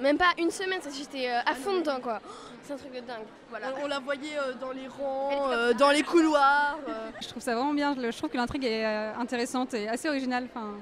même 0.00 0.18
pas 0.18 0.32
une 0.38 0.50
semaine, 0.50 0.80
j'étais 0.96 1.30
euh, 1.30 1.38
à 1.46 1.54
fond 1.54 1.78
dedans 1.78 2.00
quoi. 2.02 2.20
C'est 2.64 2.72
un 2.72 2.76
truc 2.76 2.92
de 2.92 3.00
dingue. 3.00 3.22
Voilà. 3.50 3.68
On, 3.80 3.84
on 3.84 3.86
la 3.86 4.00
voyait 4.00 4.36
euh, 4.38 4.52
dans 4.60 4.72
les 4.72 4.88
rangs, 4.88 5.50
euh, 5.52 5.72
dans 5.74 5.90
les 5.90 6.02
couloirs. 6.02 6.78
euh. 6.88 7.10
Je 7.22 7.28
trouve 7.28 7.42
ça 7.42 7.54
vraiment 7.54 7.72
bien. 7.74 7.94
Je 7.94 8.16
trouve 8.16 8.30
que 8.30 8.36
l'intrigue 8.36 8.64
est 8.64 8.84
intéressante 8.84 9.72
et 9.74 9.88
assez 9.88 10.08
originale. 10.08 10.48
Enfin, 10.50 10.72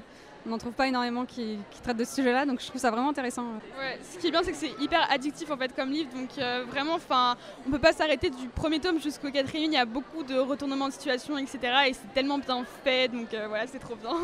on 0.46 0.50
n'en 0.50 0.58
trouve 0.58 0.72
pas 0.72 0.86
énormément 0.88 1.24
qui, 1.26 1.58
qui 1.70 1.80
traitent 1.82 1.96
de 1.98 2.04
ce 2.04 2.14
sujet-là, 2.16 2.46
donc 2.46 2.60
je 2.60 2.66
trouve 2.66 2.80
ça 2.80 2.90
vraiment 2.90 3.10
intéressant. 3.10 3.44
Ouais, 3.78 3.98
ce 4.02 4.18
qui 4.18 4.26
est 4.28 4.30
bien, 4.30 4.42
c'est 4.42 4.50
que 4.52 4.56
c'est 4.56 4.72
hyper 4.80 5.06
addictif 5.12 5.48
en 5.50 5.56
fait 5.56 5.72
comme 5.76 5.90
livre, 5.90 6.10
donc 6.14 6.30
euh, 6.38 6.64
vraiment, 6.68 6.94
enfin, 6.94 7.36
on 7.66 7.70
peut 7.70 7.78
pas 7.78 7.92
s'arrêter 7.92 8.28
du 8.30 8.48
premier 8.48 8.80
tome 8.80 9.00
jusqu'au 9.00 9.30
quatrième. 9.30 9.70
Il 9.70 9.74
y 9.74 9.78
a 9.78 9.84
beaucoup 9.84 10.24
de 10.24 10.36
retournements 10.38 10.88
de 10.88 10.92
situation, 10.94 11.36
etc. 11.38 11.58
Et 11.88 11.92
c'est 11.92 12.12
tellement 12.14 12.38
bien 12.38 12.64
fait, 12.82 13.06
donc 13.08 13.32
euh, 13.34 13.46
voilà, 13.48 13.66
c'est 13.68 13.78
trop 13.78 13.94
bien. 13.94 14.10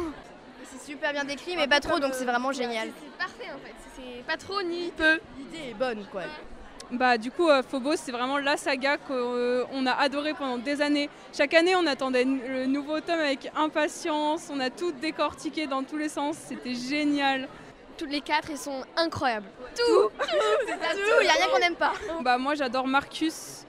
C'est 0.71 0.91
super 0.93 1.13
bien 1.13 1.25
décrit, 1.25 1.57
mais 1.57 1.67
pas 1.69 1.81
trop, 1.81 1.99
donc 1.99 2.15
c'est 2.15 2.25
vraiment 2.25 2.53
génial. 2.53 2.89
C'est 3.01 3.19
parfait 3.19 3.51
en 3.55 3.59
fait. 3.59 3.75
C'est 3.97 4.25
pas 4.25 4.37
trop 4.37 4.63
ni 4.63 4.91
peu. 4.97 5.19
L'idée 5.39 5.71
est 5.71 5.75
bonne 5.75 6.05
quoi. 6.13 6.23
Bah, 6.91 7.19
du 7.19 7.31
coup, 7.31 7.51
euh, 7.51 7.63
Phobos, 7.63 7.97
c'est 7.97 8.13
vraiment 8.13 8.39
la 8.39 8.57
saga 8.57 8.97
qu'on 8.97 9.85
a 9.87 9.93
adoré 9.93 10.33
pendant 10.33 10.57
des 10.57 10.81
années. 10.81 11.11
Chaque 11.37 11.53
année, 11.53 11.77
on 11.77 11.87
attendait 11.87 12.25
le 12.25 12.65
nouveau 12.65 12.99
tome 13.01 13.21
avec 13.21 13.51
impatience. 13.55 14.49
On 14.51 14.59
a 14.59 14.71
tout 14.71 14.93
décortiqué 14.93 15.67
dans 15.67 15.83
tous 15.83 15.99
les 15.99 16.09
sens. 16.09 16.37
C'était 16.49 16.75
génial. 16.75 17.47
tous 17.99 18.07
les 18.07 18.23
quatre, 18.23 18.49
ils 18.51 18.57
sont 18.57 18.85
incroyables. 18.97 19.49
Tout, 19.77 20.09
tout, 20.09 20.27
il 21.21 21.25
n'y 21.25 21.29
a 21.29 21.33
rien 21.35 21.49
qu'on 21.53 21.59
n'aime 21.59 21.75
pas. 21.77 21.93
Bah 22.23 22.39
moi 22.39 22.55
j'adore 22.55 22.87
Marcus 22.87 23.65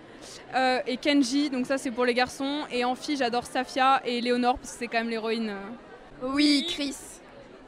euh, 0.56 0.80
et 0.88 0.96
Kenji, 0.98 1.50
donc 1.50 1.66
ça 1.66 1.78
c'est 1.78 1.92
pour 1.92 2.06
les 2.06 2.14
garçons. 2.14 2.62
Et 2.72 2.86
en 2.86 2.96
fille 2.96 3.18
j'adore 3.18 3.46
Safia 3.46 4.02
et 4.06 4.22
Léonore 4.22 4.58
parce 4.60 4.72
que 4.74 4.78
c'est 4.80 4.88
quand 4.88 5.00
même 5.00 5.10
l'héroïne. 5.10 5.50
euh. 5.50 5.89
Oui, 6.22 6.66
Chris. 6.68 6.96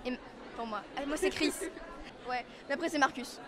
Et 0.06 0.18
pour 0.56 0.68
moi. 0.68 0.82
Ah, 0.98 1.02
moi 1.08 1.18
c'est 1.18 1.30
Chris. 1.30 1.54
ouais, 2.30 2.46
mais 2.68 2.76
après 2.76 2.90
c'est 2.90 2.98
Marcus. 2.98 3.40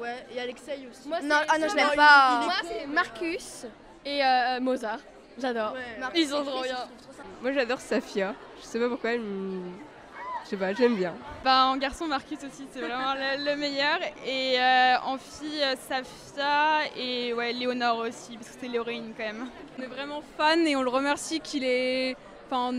Ouais, 0.00 0.24
et 0.34 0.40
Alexei 0.40 0.88
aussi. 0.90 1.08
non, 1.08 1.36
ah 1.48 1.58
non, 1.58 1.68
je 1.68 1.76
l'aime 1.76 1.94
pas. 1.94 2.40
Moi 2.44 2.54
c'est 2.62 2.86
Marcus 2.86 3.66
et 4.04 4.24
euh, 4.24 4.60
Mozart. 4.60 5.00
J'adore. 5.38 5.74
Ils 6.14 6.28
sont 6.28 6.44
trop 6.44 6.62
bien. 6.62 6.88
Moi 7.42 7.52
j'adore 7.52 7.80
Safia. 7.80 8.34
Je 8.60 8.66
sais 8.66 8.78
pas 8.78 8.88
pourquoi 8.88 9.12
elle 9.12 9.20
me... 9.20 9.60
Je 10.44 10.48
sais 10.50 10.56
pas, 10.56 10.74
j'aime 10.74 10.96
bien. 10.96 11.14
Bah, 11.44 11.66
en 11.66 11.76
garçon, 11.76 12.06
Marcus 12.08 12.38
aussi, 12.38 12.66
c'est 12.72 12.80
vraiment 12.80 13.14
le, 13.14 13.44
le 13.44 13.56
meilleur. 13.56 13.98
Et 14.26 14.58
euh, 14.58 14.96
en 15.04 15.16
fille, 15.16 15.62
euh, 15.62 15.76
Safia 15.88 16.88
et 16.96 17.32
ouais, 17.34 17.52
Léonore 17.52 17.98
aussi, 17.98 18.36
parce 18.36 18.48
que 18.50 18.56
c'est 18.60 18.68
l'héroïne 18.68 19.12
quand 19.16 19.22
même. 19.24 19.48
On 19.78 19.82
est 19.82 19.86
vraiment 19.86 20.22
fan 20.36 20.66
et 20.66 20.74
on 20.76 20.82
le 20.82 20.88
remercie 20.90 21.40
qu'il 21.40 21.62
est. 21.64 22.16
Enfin, 22.52 22.72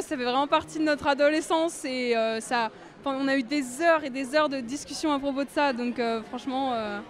ça 0.00 0.16
fait 0.16 0.16
vraiment 0.16 0.46
partie 0.46 0.78
de 0.78 0.84
notre 0.84 1.08
adolescence 1.08 1.84
et 1.84 2.16
euh, 2.16 2.38
ça. 2.38 2.70
On 3.04 3.26
a 3.26 3.36
eu 3.36 3.42
des 3.42 3.82
heures 3.82 4.04
et 4.04 4.10
des 4.10 4.36
heures 4.36 4.48
de 4.48 4.60
discussion 4.60 5.12
à 5.12 5.18
propos 5.18 5.42
de 5.42 5.48
ça, 5.50 5.72
donc 5.72 5.98
euh, 5.98 6.22
franchement, 6.22 6.72
euh, 6.72 7.00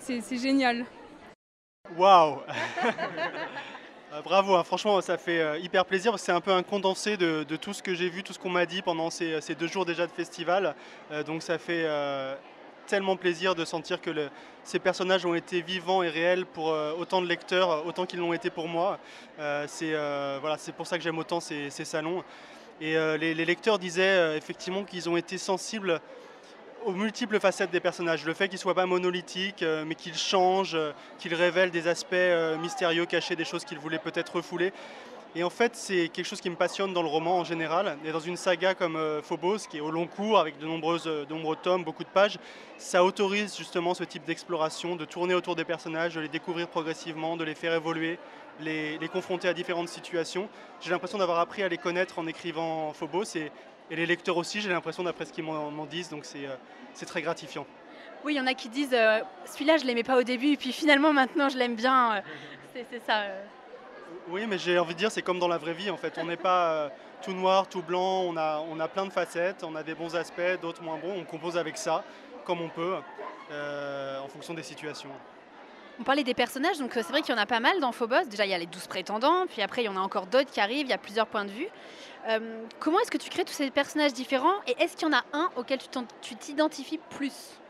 c'est 0.00 0.36
génial. 0.36 0.84
Waouh 1.96 2.40
Euh, 4.12 4.20
Bravo, 4.24 4.56
hein, 4.56 4.64
franchement 4.64 5.00
ça 5.00 5.16
fait 5.16 5.60
hyper 5.60 5.84
plaisir 5.84 6.18
c'est 6.18 6.32
un 6.32 6.40
peu 6.40 6.50
un 6.50 6.64
condensé 6.64 7.16
de, 7.16 7.44
tout 7.56 7.72
ce 7.72 7.84
que 7.84 7.94
j'ai 7.94 8.10
vu, 8.10 8.24
tout 8.24 8.32
ce 8.32 8.38
qu'on 8.40 8.50
m'a 8.50 8.66
dit 8.66 8.82
pendant 8.82 9.08
ces, 9.08 9.40
ces 9.40 9.54
deux 9.54 9.68
jours 9.68 9.86
déjà 9.86 10.06
de 10.08 10.12
festival. 10.12 10.74
Donc 11.24 11.42
ça 11.42 11.56
fait 11.58 11.86
tellement 12.86 13.16
plaisir 13.16 13.54
de 13.54 13.64
sentir 13.64 14.00
que 14.00 14.10
ces 14.64 14.78
personnages 14.78 15.26
ont 15.26 15.34
été 15.34 15.60
vivants 15.60 16.02
et 16.02 16.08
réels 16.08 16.46
pour 16.46 16.70
euh, 16.70 16.92
autant 16.98 17.20
de 17.20 17.26
lecteurs, 17.26 17.70
euh, 17.70 17.82
autant 17.84 18.06
qu'ils 18.06 18.20
l'ont 18.20 18.32
été 18.32 18.50
pour 18.50 18.68
moi. 18.68 18.98
Euh, 19.38 19.64
c'est 19.68 19.92
euh, 19.92 20.38
voilà, 20.40 20.56
pour 20.76 20.86
ça 20.86 20.98
que 20.98 21.04
j'aime 21.04 21.18
autant 21.18 21.40
ces, 21.40 21.70
ces 21.70 21.84
salons. 21.84 22.22
Et 22.80 22.96
les, 22.96 23.32
les 23.32 23.44
lecteurs 23.44 23.78
disaient 23.78 24.36
effectivement 24.36 24.82
qu'ils 24.82 25.08
ont 25.08 25.16
été 25.16 25.38
sensibles 25.38 26.00
aux 26.84 26.90
multiples 26.90 27.38
facettes 27.38 27.70
des 27.70 27.78
personnages. 27.78 28.24
Le 28.24 28.34
fait 28.34 28.48
qu'ils 28.48 28.56
ne 28.56 28.60
soient 28.60 28.74
pas 28.74 28.86
monolithiques, 28.86 29.64
mais 29.86 29.94
qu'ils 29.94 30.16
changent, 30.16 30.76
qu'ils 31.20 31.34
révèlent 31.34 31.70
des 31.70 31.86
aspects 31.86 32.16
mystérieux, 32.58 33.06
cachés, 33.06 33.36
des 33.36 33.44
choses 33.44 33.64
qu'ils 33.64 33.78
voulaient 33.78 34.00
peut-être 34.00 34.34
refouler. 34.34 34.72
Et 35.34 35.42
en 35.42 35.50
fait, 35.50 35.74
c'est 35.74 36.08
quelque 36.08 36.26
chose 36.26 36.42
qui 36.42 36.50
me 36.50 36.56
passionne 36.56 36.92
dans 36.92 37.02
le 37.02 37.08
roman 37.08 37.38
en 37.38 37.44
général. 37.44 37.96
Et 38.04 38.12
dans 38.12 38.20
une 38.20 38.36
saga 38.36 38.74
comme 38.74 38.96
euh, 38.96 39.22
Phobos, 39.22 39.60
qui 39.70 39.78
est 39.78 39.80
au 39.80 39.90
long 39.90 40.06
cours, 40.06 40.38
avec 40.38 40.58
de, 40.58 40.66
nombreuses, 40.66 41.06
euh, 41.06 41.24
de 41.24 41.32
nombreux 41.32 41.56
tomes, 41.56 41.84
beaucoup 41.84 42.04
de 42.04 42.08
pages, 42.10 42.38
ça 42.76 43.02
autorise 43.02 43.56
justement 43.56 43.94
ce 43.94 44.04
type 44.04 44.24
d'exploration, 44.24 44.94
de 44.94 45.06
tourner 45.06 45.32
autour 45.32 45.56
des 45.56 45.64
personnages, 45.64 46.16
de 46.16 46.20
les 46.20 46.28
découvrir 46.28 46.68
progressivement, 46.68 47.38
de 47.38 47.44
les 47.44 47.54
faire 47.54 47.72
évoluer, 47.72 48.18
les, 48.60 48.98
les 48.98 49.08
confronter 49.08 49.48
à 49.48 49.54
différentes 49.54 49.88
situations. 49.88 50.50
J'ai 50.82 50.90
l'impression 50.90 51.16
d'avoir 51.16 51.38
appris 51.38 51.62
à 51.62 51.68
les 51.68 51.78
connaître 51.78 52.18
en 52.18 52.26
écrivant 52.26 52.92
Phobos, 52.92 53.36
et, 53.36 53.50
les 53.90 54.06
lecteurs 54.06 54.38
aussi, 54.38 54.62
j'ai 54.62 54.70
l'impression 54.70 55.02
d'après 55.02 55.26
ce 55.26 55.34
qu'ils 55.34 55.44
m'en 55.44 55.84
disent, 55.84 56.08
donc 56.08 56.24
c'est 56.24 56.46
euh, 56.46 56.54
c'est 56.94 57.04
très 57.04 57.20
gratifiant. 57.20 57.66
Oui, 58.24 58.34
il 58.34 58.36
y 58.36 58.40
en 58.40 58.46
a 58.46 58.54
qui 58.54 58.70
disent 58.70 58.96
celui-là, 59.44 59.76
je 59.76 59.84
l'aimais 59.84 60.04
pas 60.04 60.16
au 60.16 60.22
début, 60.22 60.52
et 60.52 60.56
puis 60.56 60.72
finalement, 60.72 61.12
maintenant, 61.12 61.50
je 61.50 61.58
l'aime 61.58 61.74
bien. 61.74 62.22
c'est 62.72 63.02
ça. 63.04 63.24
Oui, 64.28 64.46
mais 64.46 64.58
j'ai 64.58 64.78
envie 64.78 64.94
de 64.94 64.98
dire, 64.98 65.10
c'est 65.10 65.22
comme 65.22 65.38
dans 65.38 65.48
la 65.48 65.58
vraie 65.58 65.74
vie 65.74 65.90
en 65.90 65.96
fait. 65.96 66.16
On 66.18 66.24
n'est 66.24 66.36
pas 66.36 66.72
euh, 66.72 66.88
tout 67.22 67.32
noir, 67.32 67.68
tout 67.68 67.82
blanc, 67.82 68.22
on 68.22 68.36
a, 68.36 68.60
on 68.60 68.76
plein 68.88 69.06
de 69.06 69.12
facettes, 69.12 69.64
on 69.64 69.74
a 69.74 69.82
des 69.82 69.94
bons 69.94 70.14
aspects, 70.14 70.60
d'autres 70.60 70.82
moins 70.82 70.98
bons. 70.98 71.14
On 71.18 71.24
compose 71.24 71.56
avec 71.56 71.76
ça, 71.76 72.04
comme 72.44 72.60
on 72.60 72.68
peut, 72.68 72.94
euh, 73.50 74.20
en 74.20 74.28
fonction 74.28 74.54
des 74.54 74.62
situations. 74.62 75.10
On 76.00 76.04
parlait 76.04 76.24
des 76.24 76.34
personnages, 76.34 76.78
donc 76.78 76.96
euh, 76.96 77.02
c'est 77.04 77.12
vrai 77.12 77.22
qu'il 77.22 77.34
y 77.34 77.38
en 77.38 77.40
a 77.40 77.46
pas 77.46 77.60
mal 77.60 77.78
dans 77.80 77.92
Phobos. 77.92 78.24
Déjà, 78.28 78.46
il 78.46 78.50
y 78.50 78.54
a 78.54 78.58
les 78.58 78.66
12 78.66 78.86
prétendants, 78.86 79.46
puis 79.46 79.60
après, 79.60 79.82
il 79.82 79.86
y 79.86 79.88
en 79.88 79.96
a 79.96 80.00
encore 80.00 80.26
d'autres 80.26 80.50
qui 80.50 80.60
arrivent, 80.60 80.86
il 80.86 80.90
y 80.90 80.94
a 80.94 80.98
plusieurs 80.98 81.26
points 81.26 81.44
de 81.44 81.50
vue. 81.50 81.68
Comment 82.78 83.00
est-ce 83.00 83.10
que 83.10 83.18
tu 83.18 83.28
crées 83.28 83.44
tous 83.44 83.52
ces 83.52 83.70
personnages 83.72 84.12
différents 84.12 84.54
et 84.68 84.76
est-ce 84.80 84.96
qu'il 84.96 85.08
y 85.08 85.10
en 85.10 85.16
a 85.16 85.24
un 85.32 85.50
auquel 85.56 85.80
tu 86.20 86.36
t'identifies 86.36 87.00
plus? 87.10 87.61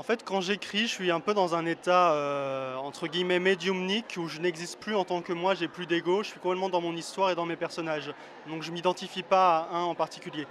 En 0.00 0.02
fait, 0.02 0.24
quand 0.24 0.40
j'écris, 0.40 0.86
je 0.86 0.94
suis 0.94 1.10
un 1.10 1.20
peu 1.20 1.34
dans 1.34 1.54
un 1.54 1.66
état 1.66 2.12
euh, 2.14 2.74
entre 2.76 3.06
guillemets 3.06 3.38
médiumnique 3.38 4.14
où 4.16 4.28
je 4.28 4.40
n'existe 4.40 4.80
plus 4.80 4.96
en 4.96 5.04
tant 5.04 5.20
que 5.20 5.34
moi, 5.34 5.54
j'ai 5.54 5.68
plus 5.68 5.84
d'ego, 5.84 6.22
je 6.22 6.28
suis 6.28 6.40
complètement 6.40 6.70
dans 6.70 6.80
mon 6.80 6.96
histoire 6.96 7.28
et 7.28 7.34
dans 7.34 7.44
mes 7.44 7.54
personnages. 7.54 8.10
Donc 8.48 8.62
je 8.62 8.72
m'identifie 8.72 9.22
pas 9.22 9.68
à 9.70 9.76
un 9.76 9.82
en 9.82 9.94
particulier. 9.94 10.46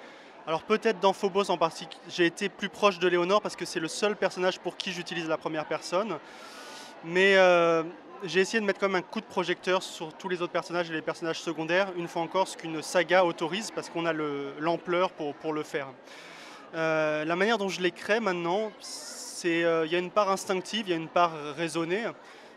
Alors 0.46 0.62
peut-être 0.62 1.00
dans 1.00 1.14
Phobos 1.14 1.50
en 1.50 1.58
particulier, 1.58 2.00
j'ai 2.10 2.28
été 2.28 2.48
plus 2.48 2.70
proche 2.70 3.00
de 3.00 3.08
Léonore 3.08 3.42
parce 3.42 3.56
que 3.56 3.66
c'est 3.66 3.80
le 3.80 3.88
seul 3.88 4.16
personnage 4.16 4.60
pour 4.60 4.78
qui 4.78 4.92
j'utilise 4.92 5.28
la 5.28 5.38
première 5.38 5.66
personne. 5.66 6.20
Mais 7.04 7.36
euh, 7.36 7.82
j'ai 8.24 8.42
essayé 8.42 8.60
de 8.62 8.66
mettre 8.68 8.80
comme 8.80 8.94
un 8.94 9.02
coup 9.02 9.20
de 9.20 9.26
projecteur 9.26 9.82
sur 9.82 10.14
tous 10.14 10.30
les 10.30 10.44
autres 10.44 10.54
personnages 10.54 10.92
et 10.92 10.94
les 10.94 11.02
personnages 11.02 11.42
secondaires, 11.42 11.92
une 11.98 12.08
fois 12.08 12.22
encore 12.22 12.48
ce 12.48 12.56
qu'une 12.56 12.84
saga 12.84 13.26
autorise 13.26 13.72
parce 13.72 13.90
qu'on 13.90 14.06
a 14.06 14.14
le- 14.14 14.54
l'ampleur 14.60 15.10
pour, 15.10 15.34
pour 15.34 15.54
le 15.54 15.64
faire. 15.64 15.88
Euh, 16.76 17.26
la 17.26 17.36
manière 17.36 17.58
dont 17.58 17.68
je 17.68 17.82
les 17.82 17.90
crée 17.90 18.20
maintenant, 18.20 18.72
euh, 19.46 19.86
il 19.86 19.92
y 19.92 19.96
a 19.96 20.00
une 20.00 20.12
part 20.12 20.30
instinctive, 20.30 20.88
il 20.88 20.92
y 20.92 20.94
a 20.94 20.98
une 20.98 21.08
part 21.08 21.34
raisonnée. 21.56 22.06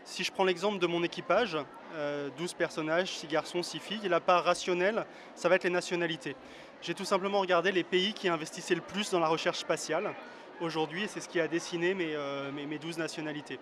Si 0.05 0.23
je 0.23 0.31
prends 0.31 0.43
l'exemple 0.43 0.79
de 0.79 0.87
mon 0.87 1.03
équipage, 1.03 1.57
euh, 1.95 2.29
12 2.37 2.53
personnages, 2.53 3.09
6 3.09 3.27
garçons, 3.27 3.63
6 3.63 3.79
filles, 3.79 4.09
la 4.09 4.19
part 4.19 4.43
rationnelle, 4.43 5.05
ça 5.35 5.47
va 5.47 5.55
être 5.55 5.63
les 5.63 5.69
nationalités. 5.69 6.35
J'ai 6.81 6.93
tout 6.93 7.05
simplement 7.05 7.39
regardé 7.39 7.71
les 7.71 7.83
pays 7.83 8.13
qui 8.13 8.27
investissaient 8.27 8.75
le 8.75 8.81
plus 8.81 9.11
dans 9.11 9.19
la 9.19 9.27
recherche 9.27 9.59
spatiale 9.59 10.13
aujourd'hui, 10.59 11.03
et 11.03 11.07
c'est 11.07 11.21
ce 11.21 11.29
qui 11.29 11.39
a 11.39 11.47
dessiné 11.47 11.93
mes, 11.93 12.13
euh, 12.15 12.51
mes, 12.51 12.65
mes 12.65 12.79
12 12.79 12.97
nationalités. 12.97 13.59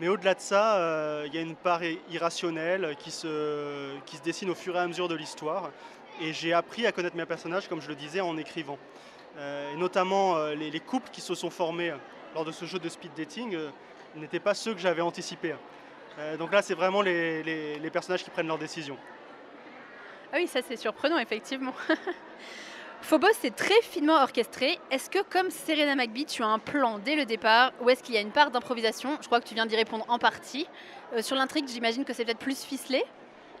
Mais 0.00 0.08
au-delà 0.08 0.34
de 0.34 0.40
ça, 0.40 0.76
euh, 0.76 1.24
il 1.26 1.34
y 1.34 1.38
a 1.38 1.40
une 1.40 1.56
part 1.56 1.80
irrationnelle 2.10 2.96
qui 2.98 3.10
se, 3.10 3.94
dessine 4.24 4.50
au 4.50 4.54
fur 4.54 4.76
et 4.76 4.78
à 4.78 4.86
mesure 4.86 5.08
de 5.08 5.14
l'histoire. 5.14 5.70
Et 6.20 6.32
j'ai 6.32 6.52
appris 6.52 6.86
à 6.86 6.92
connaître 6.92 7.16
mes 7.16 7.26
personnages, 7.26 7.68
comme 7.68 7.80
je 7.80 7.88
le 7.88 7.94
disais, 7.94 8.20
en 8.20 8.36
écrivant. 8.36 8.78
Euh, 9.38 9.74
et 9.74 9.76
notamment 9.76 10.36
euh, 10.36 10.54
les, 10.54 10.70
les 10.70 10.80
couples 10.80 11.10
qui 11.10 11.20
se 11.20 11.34
sont 11.34 11.50
formés 11.50 11.90
euh, 11.90 11.96
lors 12.36 12.44
de 12.44 12.52
ce 12.52 12.66
jeu 12.66 12.78
de 12.78 12.88
speed 12.90 13.12
dating 13.16 13.54
euh, 13.54 13.70
n'étaient 14.14 14.40
pas 14.40 14.52
ceux 14.52 14.74
que 14.74 14.78
j'avais 14.80 15.00
anticipés. 15.00 15.54
Euh, 16.18 16.36
donc 16.36 16.52
là, 16.52 16.60
c'est 16.60 16.74
vraiment 16.74 17.00
les, 17.00 17.42
les- 17.42 17.78
les 17.78 17.90
personnages 17.90 18.22
qui 18.22 18.28
prennent 18.28 18.46
leurs 18.46 18.58
décisions. 18.58 18.98
Ah 20.32 20.36
oui, 20.36 20.46
ça 20.46 20.60
c'est 20.66 20.76
surprenant, 20.76 21.16
effectivement. 21.18 21.72
Phobos, 23.00 23.28
c'est 23.40 23.54
très 23.56 23.80
finement 23.80 24.20
orchestré. 24.22 24.78
Est-ce 24.90 25.08
que, 25.08 25.20
comme 25.22 25.50
Serena 25.50 25.94
McBee, 25.94 26.26
tu 26.26 26.42
as 26.42 26.46
un 26.46 26.58
plan 26.58 26.98
dès 26.98 27.14
le 27.16 27.24
départ 27.24 27.72
ou 27.80 27.88
est-ce 27.88 28.02
qu'il 28.02 28.14
y 28.14 28.18
a 28.18 28.20
une 28.20 28.32
part 28.32 28.50
d'improvisation? 28.50 29.16
Je 29.22 29.26
crois 29.26 29.40
que 29.40 29.46
tu 29.48 29.54
viens 29.54 29.64
d'y 29.66 29.76
répondre 29.76 30.04
en 30.08 30.18
partie. 30.18 30.66
Euh, 31.14 31.22
sur 31.22 31.36
l'intrigue, 31.36 31.66
j'imagine 31.68 32.04
que 32.04 32.12
c'est 32.12 32.24
peut-être 32.26 32.38
plus 32.38 32.62
ficelé. 32.64 33.02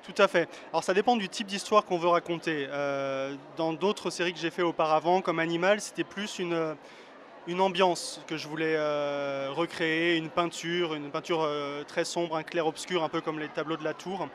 Tout 0.02 0.20
à 0.20 0.28
fait. 0.28 0.48
Alors 0.70 0.84
ça 0.84 0.92
dépend 0.92 1.16
du 1.16 1.28
type 1.30 1.46
d'histoire 1.46 1.84
qu'on 1.86 1.96
veut 1.98 2.08
raconter. 2.08 2.66
Euh, 2.70 3.34
dans 3.56 3.72
d'autres 3.72 4.10
séries 4.10 4.32
que 4.34 4.38
j'ai 4.38 4.50
fait 4.50 4.62
auparavant, 4.62 5.20
comme 5.22 5.38
Animal, 5.38 5.80
c'était 5.80 6.04
plus 6.04 6.38
une, 6.38 6.76
une 7.46 7.60
ambiance 7.60 8.20
que 8.26 8.36
je 8.36 8.48
voulais 8.48 8.74
euh, 8.76 9.50
recréer, 9.52 10.16
une 10.16 10.30
peinture, 10.30 10.94
une 10.94 11.10
peinture 11.10 11.42
euh, 11.42 11.84
très 11.84 12.04
sombre, 12.04 12.36
un 12.36 12.42
clair-obscur, 12.42 13.04
un 13.04 13.08
peu 13.08 13.20
comme 13.20 13.38
les 13.38 13.48
tableaux 13.48 13.76
de 13.76 13.84
la 13.84 13.94
tour. 13.94 14.28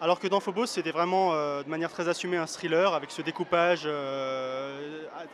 Alors 0.00 0.18
que 0.18 0.26
dans 0.26 0.40
Phobos, 0.40 0.66
c'était 0.66 0.90
vraiment 0.90 1.32
euh, 1.32 1.62
de 1.62 1.68
manière 1.68 1.90
très 1.90 2.08
assumée 2.08 2.36
un 2.36 2.46
thriller 2.46 2.94
avec 2.94 3.12
ce 3.12 3.22
découpage 3.22 3.88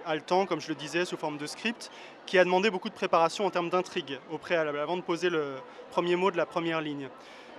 haletant, 0.05 0.45
comme 0.45 0.61
je 0.61 0.69
le 0.69 0.75
disais, 0.75 1.07
sous 1.07 1.17
forme 1.17 1.39
de 1.39 1.47
script, 1.47 1.91
qui 2.27 2.39
a 2.39 2.45
demandé 2.45 2.71
beaucoup 2.71 2.91
de 2.91 2.95
préparation 2.95 3.47
en 3.47 3.51
termes 3.51 3.71
d'intrigue 3.71 4.19
au 4.31 4.37
préalable, 4.37 4.79
avant 4.79 4.99
de 4.99 5.03
poser 5.03 5.31
le 5.31 5.55
premier 5.91 6.17
mot 6.17 6.31
de 6.31 6.37
la 6.37 6.45
première 6.45 6.83
ligne. 6.83 7.09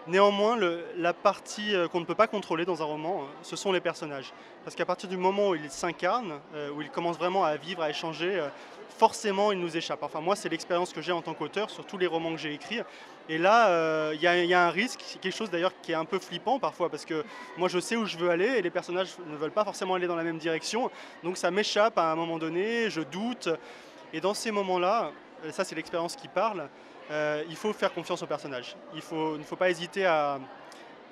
Néanmoins, 0.10 0.58
la 0.98 1.14
partie 1.14 1.76
euh, 1.76 1.88
qu'on 1.88 2.00
ne 2.00 2.06
peut 2.06 2.16
pas 2.16 2.26
contrôler 2.26 2.66
dans 2.66 2.82
un 2.82 2.86
roman, 2.86 3.22
euh, 3.22 3.26
ce 3.44 3.56
sont 3.56 3.72
les 3.72 3.80
personnages. 3.80 4.34
Parce 4.64 4.76
qu'à 4.76 4.86
partir 4.86 5.08
du 5.08 5.18
moment 5.18 5.50
où 5.50 5.56
ils 5.56 5.70
s'incarnent, 5.70 6.40
euh, 6.56 6.72
où 6.72 6.82
ils 6.82 6.90
commencent 6.90 7.20
vraiment 7.20 7.46
à 7.46 7.56
vivre, 7.58 7.84
à 7.84 7.92
échanger, 7.92 8.44
forcément, 8.98 9.52
ils 9.52 9.60
nous 9.60 9.78
échappent. 9.78 10.02
Enfin, 10.02 10.20
moi, 10.20 10.36
c'est 10.36 10.50
l'expérience 10.50 10.94
que 10.94 11.02
j'ai 11.02 11.12
en 11.12 11.22
tant 11.22 11.36
qu'auteur 11.36 11.70
sur 11.70 11.86
tous 11.86 12.00
les 12.00 12.08
romans 12.08 12.32
que 12.32 12.38
j'ai 12.38 12.56
écrits. 12.56 12.82
Et 13.30 13.38
là, 13.38 14.12
il 14.14 14.20
y, 14.20 14.24
y 14.24 14.54
a 14.54 14.66
un 14.66 14.72
risque, 14.72 15.20
quelque 15.22 15.36
chose 15.36 15.52
d'ailleurs 15.52 15.74
qui 15.84 15.92
est 15.92 15.96
un 15.96 16.06
peu 16.06 16.18
flippant 16.18 16.58
parfois, 16.58 16.90
parce 16.90 17.06
que 17.06 17.24
moi, 17.58 17.70
je 17.70 17.80
sais 17.80 17.96
où 17.96 18.06
je 18.06 18.18
veux 18.18 18.32
aller 18.32 18.48
et 18.48 18.62
les 18.64 18.72
personnages 18.72 19.10
ne 19.28 19.36
veulent 19.38 19.52
pas 19.52 19.64
forcément 19.64 19.94
aller 19.94 20.08
dans 20.08 20.16
la 20.16 20.24
même 20.24 20.40
direction. 20.40 20.90
Donc, 21.24 21.38
ça 21.38 21.52
m'échappe 21.52 22.00
à 22.00 22.12
un 22.12 22.16
moment 22.16 22.40
donné, 22.40 22.90
je 22.90 23.02
doute. 23.02 23.50
Et 24.12 24.22
dans 24.22 24.34
ces 24.34 24.50
moments-là, 24.50 25.12
ça, 25.52 25.64
c'est 25.64 25.76
l'expérience 25.76 26.16
qui 26.16 26.28
parle. 26.28 26.70
Euh, 27.12 27.44
il 27.50 27.56
faut 27.56 27.74
faire 27.74 27.94
confiance 27.94 28.22
aux 28.22 28.28
personnages. 28.28 28.76
Il, 28.94 29.02
ne 29.38 29.44
faut 29.44 29.56
pas 29.56 29.70
hésiter 29.70 30.06
à, 30.06 30.40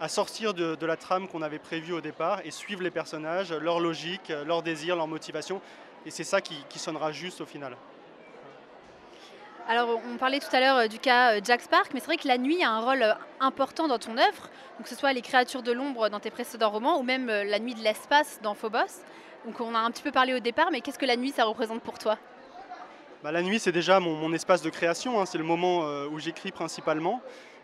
sortir 0.08 0.54
de, 0.54 0.86
la 0.86 0.98
trame 0.98 1.28
qu'on 1.28 1.42
avait 1.42 1.60
prévue 1.60 1.94
au 1.94 2.02
départ 2.02 2.42
et 2.46 2.52
suivre 2.52 2.84
les 2.84 2.92
personnages, 2.92 3.52
leur 3.52 3.80
logique, 3.80 4.32
leurs 4.46 4.62
désirs, 4.64 4.96
leurs 4.96 5.08
motivations. 5.08 5.62
Et 6.06 6.12
c'est 6.12 6.24
ça 6.24 6.42
qui, 6.42 6.80
sonnera 6.80 7.12
juste 7.12 7.42
au 7.42 7.46
final. 7.46 7.76
Alors, 9.68 10.00
on 10.10 10.16
parlait 10.16 10.40
tout 10.40 10.54
à 10.56 10.62
l'heure 10.62 10.78
euh, 10.78 10.88
du 10.88 10.98
cas 10.98 11.34
euh, 11.34 11.42
Jack 11.44 11.62
Spark, 11.62 11.94
mais 11.94 12.00
c'est 12.00 12.06
vrai 12.06 12.16
que 12.16 12.28
la 12.28 12.38
nuit 12.38 12.64
a 12.64 12.72
un 12.72 12.80
rôle 12.80 13.04
euh, 13.04 13.14
important 13.42 13.90
dans 13.90 14.00
ton 14.00 14.18
œuvre, 14.18 14.50
donc 14.78 14.84
que 14.84 14.90
ce 14.90 14.96
soit 14.96 15.12
les 15.12 15.22
créatures 15.22 15.62
de 15.62 15.74
l'ombre 15.74 16.08
dans 16.08 16.22
tes 16.22 16.32
précédents 16.32 16.70
romans 16.70 16.98
ou 16.98 17.04
même 17.04 17.30
euh, 17.30 17.44
la 17.44 17.60
nuit 17.60 17.76
de 17.76 17.82
l'espace 17.82 18.40
dans 18.42 18.54
Phobos. 18.54 19.04
Donc, 19.46 19.60
on 19.60 19.76
a 19.76 19.80
un 19.80 19.92
petit 19.92 20.04
peu 20.04 20.12
parlé 20.12 20.34
au 20.34 20.40
départ, 20.40 20.70
mais 20.72 20.80
qu'est-ce 20.80 20.98
que 20.98 21.06
la 21.06 21.18
nuit 21.18 21.32
ça 21.32 21.44
représente 21.44 21.82
pour 21.82 22.00
toi? 22.00 22.18
Bah, 23.24 23.32
la 23.32 23.42
nuit, 23.42 23.58
c'est 23.58 23.72
déjà 23.72 24.00
mon, 24.00 24.32
espace 24.32 24.62
de 24.62 24.70
création, 24.70 25.20
hein, 25.20 25.26
c'est 25.26 25.40
le 25.40 25.44
moment 25.44 25.88
euh, 25.88 26.08
où 26.08 26.20
j'écris 26.20 26.52
principalement. 26.52 27.20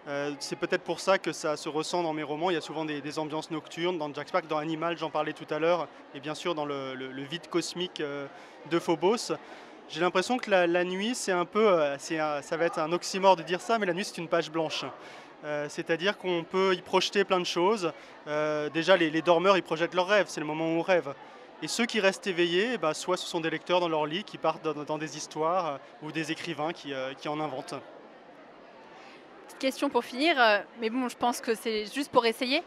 Euh, 0.07 0.31
c'est 0.39 0.55
peut-être 0.55 0.81
pour 0.81 0.99
ça 0.99 1.19
que 1.19 1.31
ça 1.31 1.55
se 1.57 1.69
ressent 1.69 2.01
dans 2.01 2.11
mes 2.11 2.23
romans. 2.23 2.49
Il 2.49 2.55
y 2.55 2.57
a 2.57 2.61
souvent 2.61 2.85
des, 2.85 3.19
ambiances 3.19 3.51
nocturnes. 3.51 3.99
Dans 3.99 4.11
Jack 4.11 4.29
Spark, 4.29 4.47
dans 4.47 4.57
Animal, 4.57 4.97
j'en 4.97 5.11
parlais 5.11 5.33
tout 5.33 5.45
à 5.53 5.59
l'heure, 5.59 5.87
et 6.15 6.19
bien 6.19 6.33
sûr 6.33 6.55
dans 6.55 6.65
le, 6.65 6.95
vide 7.29 7.47
cosmique 7.51 8.01
euh, 8.01 8.25
de 8.71 8.79
Phobos. 8.79 9.33
J'ai 9.89 10.01
l'impression 10.01 10.39
que 10.39 10.49
la, 10.49 10.83
nuit, 10.85 11.13
c'est 11.13 11.31
un 11.31 11.45
peu, 11.45 11.83
un- 11.83 11.99
ça 11.99 12.57
va 12.57 12.65
être 12.65 12.79
un 12.79 12.91
oxymore 12.91 13.35
de 13.35 13.43
dire 13.43 13.61
ça, 13.61 13.77
mais 13.77 13.85
la 13.85 13.93
nuit, 13.93 14.05
c'est 14.05 14.17
une 14.17 14.29
page 14.29 14.49
blanche. 14.49 14.85
C'est-à-dire 15.67 16.17
qu'on 16.17 16.45
peut 16.49 16.73
y 16.73 16.81
projeter 16.81 17.25
plein 17.25 17.39
de 17.41 17.45
choses. 17.45 17.91
Déjà, 18.73 18.95
les, 18.95 19.09
les 19.09 19.21
dormeurs, 19.21 19.57
ils 19.57 19.61
projettent 19.61 19.93
leurs 19.93 20.07
rêves, 20.07 20.27
c'est 20.29 20.39
le 20.39 20.45
moment 20.45 20.65
où 20.67 20.79
on 20.79 20.81
rêve. 20.81 21.13
Et 21.63 21.69
ceux 21.69 21.85
qui 21.85 22.01
restent 22.01 22.27
éveillés, 22.27 22.71
eh 22.73 22.77
ben, 22.77 22.93
soit 22.93 23.15
ce 23.15 23.25
sont 23.25 23.39
des 23.39 23.49
lecteurs 23.49 23.79
dans 23.79 23.87
leur 23.87 24.05
lit 24.05 24.25
qui 24.25 24.37
partent 24.37 24.65
dans, 24.65 24.83
dans 24.83 24.97
des 24.97 25.15
histoires, 25.15 25.65
euh, 25.65 25.77
ou 26.01 26.11
des 26.11 26.29
écrivains 26.29 26.73
qui, 26.73 26.93
euh, 26.93 27.13
qui 27.13 27.29
en 27.29 27.39
inventent. 27.39 27.75
Petite 29.45 29.59
question 29.59 29.89
pour 29.89 30.03
finir, 30.03 30.35
euh, 30.37 30.57
mais 30.81 30.89
bon, 30.89 31.07
je 31.07 31.15
pense 31.15 31.39
que 31.39 31.55
c'est 31.55 31.85
juste 31.85 32.11
pour 32.11 32.25
essayer. 32.25 32.61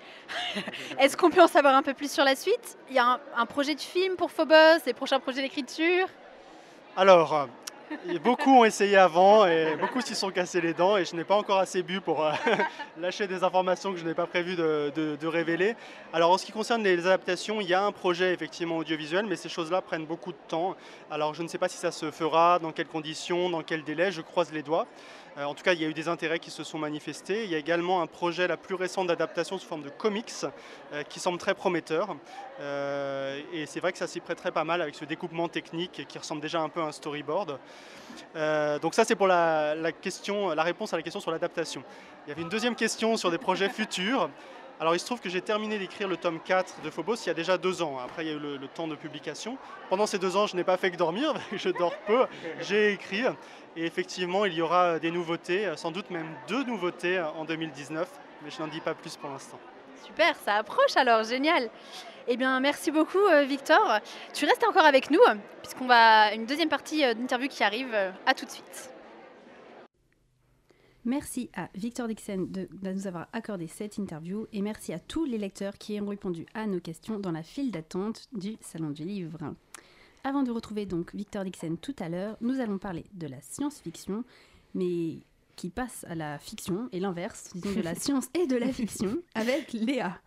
Est-ce 0.99 1.15
qu'on 1.15 1.29
peut 1.29 1.43
en 1.43 1.47
savoir 1.47 1.75
un 1.75 1.83
peu 1.83 1.93
plus 1.93 2.11
sur 2.11 2.25
la 2.25 2.35
suite? 2.35 2.79
Il 2.89 2.97
y 2.97 2.99
a 2.99 3.05
un, 3.05 3.21
un 3.37 3.45
projet 3.45 3.75
de 3.75 3.83
film 3.83 4.17
pour 4.17 4.31
Phobos, 4.31 4.87
les 4.87 4.95
prochains 4.95 5.21
projets 5.21 5.43
d'écriture? 5.43 6.09
Alors, 6.97 7.49
beaucoup 8.23 8.51
ont 8.61 8.65
essayé 8.65 8.97
avant 8.97 9.47
et 9.47 9.77
beaucoup 9.77 10.01
s'y 10.01 10.15
sont 10.15 10.31
cassés 10.31 10.61
les 10.61 10.75
dents 10.75 10.97
et 10.97 11.05
je 11.05 11.15
n'ai 11.15 11.25
pas 11.25 11.37
encore 11.37 11.59
assez 11.59 11.83
bu 11.83 12.01
pour 12.01 12.25
euh, 12.25 12.33
lâcher 12.99 13.27
des 13.27 13.45
informations 13.45 13.93
que 13.93 13.99
je 13.99 14.05
n'ai 14.05 14.15
pas 14.15 14.27
prévu 14.27 14.57
de- 14.57 15.17
de 15.21 15.27
révéler. 15.27 15.77
Alors 16.13 16.31
en 16.33 16.39
ce 16.39 16.47
qui 16.47 16.53
concerne 16.53 16.83
les 16.83 17.07
adaptations, 17.07 17.61
il 17.61 17.69
y 17.69 17.75
a 17.75 17.85
un 17.85 17.93
projet 17.93 18.33
effectivement 18.33 18.77
audiovisuel, 18.79 19.27
mais 19.27 19.37
ces 19.37 19.49
choses-là 19.49 19.83
prennent 19.83 20.07
beaucoup 20.07 20.33
de 20.33 20.39
temps. 20.49 20.77
Alors 21.11 21.35
je 21.35 21.43
ne 21.43 21.49
sais 21.49 21.59
pas 21.59 21.69
si 21.69 21.77
ça 21.77 21.91
se 21.93 22.11
fera, 22.11 22.59
dans 22.59 22.73
quelles 22.73 22.87
conditions, 22.89 23.51
dans 23.51 23.63
quel 23.63 23.85
délai, 23.85 24.11
je 24.13 24.21
croise 24.21 24.53
les 24.53 24.63
doigts. 24.63 24.87
Euh, 25.39 25.45
en 25.45 25.55
tout 25.55 25.63
cas, 25.63 25.75
il 25.75 25.81
y 25.81 25.85
a 25.85 25.89
eu 25.89 25.95
des 25.95 26.09
intérêts 26.09 26.39
qui 26.39 26.51
se 26.51 26.65
sont 26.65 26.79
manifestés. 26.79 27.45
Il 27.45 27.51
y 27.51 27.55
a 27.55 27.59
également 27.59 28.01
un 28.01 28.07
projet 28.07 28.47
la 28.47 28.57
plus 28.57 28.75
récente 28.75 29.09
d'adaptation 29.09 29.59
sous 29.59 29.67
forme 29.67 29.83
de 29.83 29.91
comics 29.91 30.33
euh, 30.93 31.03
qui 31.03 31.21
semble 31.21 31.39
très 31.39 31.55
prometteur. 31.55 32.17
Euh, 32.61 33.41
et 33.53 33.67
c'est 33.67 33.81
vrai 33.81 33.93
que 33.93 33.99
ça 33.99 34.07
s'y 34.07 34.21
prêterait 34.21 34.53
pas 34.53 34.65
mal 34.65 34.81
avec 34.81 34.95
ce 34.95 35.05
découpement 35.05 35.49
technique 35.49 36.07
qui 36.09 36.19
ressemble 36.19 36.41
déjà 36.41 36.61
un 36.61 36.69
peu 36.69 36.81
à 36.81 36.85
un 36.85 36.93
storyboard. 36.93 37.59
Donc 38.81 38.95
ça 38.95 39.05
c'est 39.05 39.17
pour 39.17 39.27
la, 39.27 39.75
la 39.75 39.93
question, 39.93 40.51
la 40.55 40.63
réponse 40.63 40.93
à 40.95 40.97
la 40.97 41.03
question 41.03 41.21
sur 41.21 41.31
l'adaptation. 41.31 41.83
Il 42.27 42.31
y 42.31 42.33
avait 42.33 42.43
une 42.43 42.49
deuxième 42.49 42.75
question 42.75 43.17
sur 43.17 43.31
des 43.31 43.39
projets 43.39 43.69
futurs. 43.71 44.31
Alors 44.79 44.95
il 44.95 44.99
se 45.01 45.07
trouve 45.07 45.21
que 45.21 45.31
j'ai 45.31 45.41
terminé 45.41 45.79
d'écrire 45.79 46.07
le 46.07 46.17
tome 46.19 46.39
4 46.39 46.83
de 46.83 46.91
Phobos 46.91 47.15
il 47.25 47.27
y 47.29 47.31
a 47.31 47.35
déjà 47.35 47.57
deux 47.57 47.81
ans. 47.83 47.99
Après 48.05 48.25
il 48.25 48.29
y 48.29 48.31
a 48.31 48.35
eu 48.35 48.39
le, 48.39 48.57
le 48.59 48.69
temps 48.69 48.87
de 48.87 48.95
publication. 48.95 49.57
Pendant 49.89 50.07
ces 50.07 50.19
deux 50.19 50.37
ans 50.37 50.47
je 50.47 50.55
n'ai 50.57 50.65
pas 50.65 50.77
fait 50.77 50.91
que 50.91 50.97
dormir, 50.97 51.33
je 51.53 51.71
dors 51.71 51.97
peu, 52.07 52.27
j'ai 52.61 52.93
écrit. 52.93 53.23
Et 53.77 53.87
effectivement 53.87 54.45
il 54.45 54.53
y 54.55 54.61
aura 54.61 54.99
des 54.99 55.11
nouveautés, 55.11 55.73
sans 55.77 55.91
doute 55.91 56.11
même 56.11 56.29
deux 56.49 56.65
nouveautés 56.65 57.21
en 57.21 57.45
2019, 57.45 58.09
mais 58.43 58.51
je 58.51 58.61
n'en 58.61 58.69
dis 58.69 58.81
pas 58.81 58.95
plus 58.95 59.17
pour 59.17 59.31
l'instant. 59.31 59.59
Super, 60.05 60.37
ça 60.45 60.57
approche 60.57 60.97
alors, 60.97 61.25
génial. 61.25 61.69
Eh 62.29 62.37
bien, 62.37 62.59
merci 62.61 62.91
beaucoup, 62.91 63.19
euh, 63.19 63.45
Victor. 63.45 64.01
Tu 64.35 64.45
restes 64.47 64.65
encore 64.65 64.85
avec 64.85 65.11
nous, 65.11 65.21
puisqu'on 65.63 65.87
va 65.87 66.33
une 66.35 66.45
deuxième 66.45 66.69
partie 66.69 67.05
euh, 67.05 67.15
d'interview 67.15 67.49
qui 67.49 67.63
arrive. 67.65 67.93
Euh, 67.95 68.11
À 68.27 68.35
tout 68.35 68.45
de 68.45 68.51
suite. 68.51 68.91
Merci 71.07 71.51
à 71.55 71.69
Victor 71.77 72.09
Dixon 72.09 72.49
de, 72.51 72.69
de 72.83 72.93
nous 72.93 73.07
avoir 73.07 73.29
accordé 73.33 73.69
cette 73.69 73.97
interview 73.97 74.49
et 74.53 74.61
merci 74.61 74.93
à 74.93 74.99
tous 74.99 75.25
les 75.25 75.39
lecteurs 75.39 75.79
qui 75.79 76.01
ont 76.01 76.09
répondu 76.09 76.47
à 76.53 76.67
nos 76.67 76.81
questions 76.81 77.21
dans 77.21 77.31
la 77.31 77.45
file 77.45 77.71
d'attente 77.71 78.29
du 78.33 78.57
Salon 78.61 78.91
du 78.91 79.05
Livre. 79.05 79.55
Avant 80.25 80.43
de 80.43 80.51
retrouver 80.51 80.85
donc 80.85 81.15
Victor 81.15 81.45
Dixon 81.45 81.77
tout 81.81 81.95
à 82.01 82.09
l'heure, 82.09 82.37
nous 82.41 82.59
allons 82.59 82.79
parler 82.79 83.05
de 83.15 83.29
la 83.29 83.41
science-fiction, 83.41 84.25
mais 84.75 85.21
qui 85.55 85.71
passe 85.71 86.05
à 86.09 86.17
la 86.17 86.41
fiction 86.41 86.89
et 86.91 86.99
l'inverse, 86.99 87.53
disons 87.55 87.77
de 87.77 87.83
la 87.83 87.95
science 87.95 88.29
et 88.35 88.49
de 88.49 88.57
la 88.57 88.73
fiction, 88.73 89.17
avec 89.37 89.75
Léa. 89.75 90.19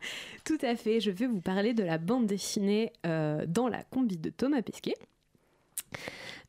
Tout 0.45 0.59
à 0.62 0.77
fait, 0.77 1.01
je 1.01 1.12
vais 1.12 1.27
vous 1.27 1.41
parler 1.41 1.74
de 1.74 1.83
la 1.83 1.98
bande 1.98 2.25
dessinée 2.25 2.93
euh, 3.05 3.45
dans 3.45 3.67
la 3.67 3.83
combi 3.83 4.15
de 4.15 4.29
Thomas 4.29 4.62
Pesquet. 4.62 4.95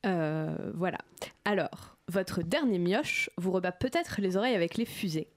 Euh, 0.07 0.71
voilà. 0.75 0.99
Alors, 1.45 1.97
votre 2.11 2.43
dernier 2.43 2.79
mioche 2.79 3.31
vous 3.39 3.53
rebat 3.53 3.73
peut-être 3.73 4.21
les 4.21 4.37
oreilles 4.37 4.55
avec 4.55 4.77
les 4.77 4.85
fusées. 4.85 5.29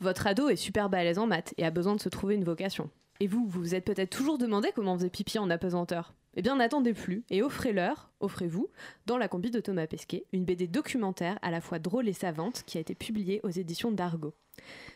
Votre 0.00 0.26
ado 0.26 0.48
est 0.48 0.56
super 0.56 0.88
balèze 0.88 1.18
en 1.18 1.26
maths 1.26 1.52
et 1.58 1.64
a 1.64 1.70
besoin 1.70 1.94
de 1.94 2.00
se 2.00 2.08
trouver 2.08 2.34
une 2.34 2.44
vocation. 2.44 2.88
Et 3.20 3.26
vous, 3.26 3.46
vous 3.46 3.60
vous 3.60 3.74
êtes 3.74 3.84
peut-être 3.84 4.16
toujours 4.16 4.38
demandé 4.38 4.70
comment 4.74 4.94
on 4.94 4.96
faisait 4.96 5.10
pipi 5.10 5.38
en 5.38 5.50
apesanteur. 5.50 6.14
Eh 6.36 6.42
bien, 6.42 6.56
n'attendez 6.56 6.94
plus 6.94 7.24
et 7.30 7.42
offrez-leur, 7.42 8.10
offrez-vous, 8.20 8.68
dans 9.06 9.18
la 9.18 9.26
combi 9.26 9.50
de 9.50 9.60
Thomas 9.60 9.88
Pesquet, 9.88 10.26
une 10.32 10.44
BD 10.44 10.68
documentaire 10.68 11.38
à 11.42 11.50
la 11.50 11.60
fois 11.60 11.80
drôle 11.80 12.08
et 12.08 12.12
savante 12.12 12.62
qui 12.66 12.78
a 12.78 12.80
été 12.80 12.94
publiée 12.94 13.40
aux 13.42 13.50
éditions 13.50 13.90
d'Argo. 13.90 14.34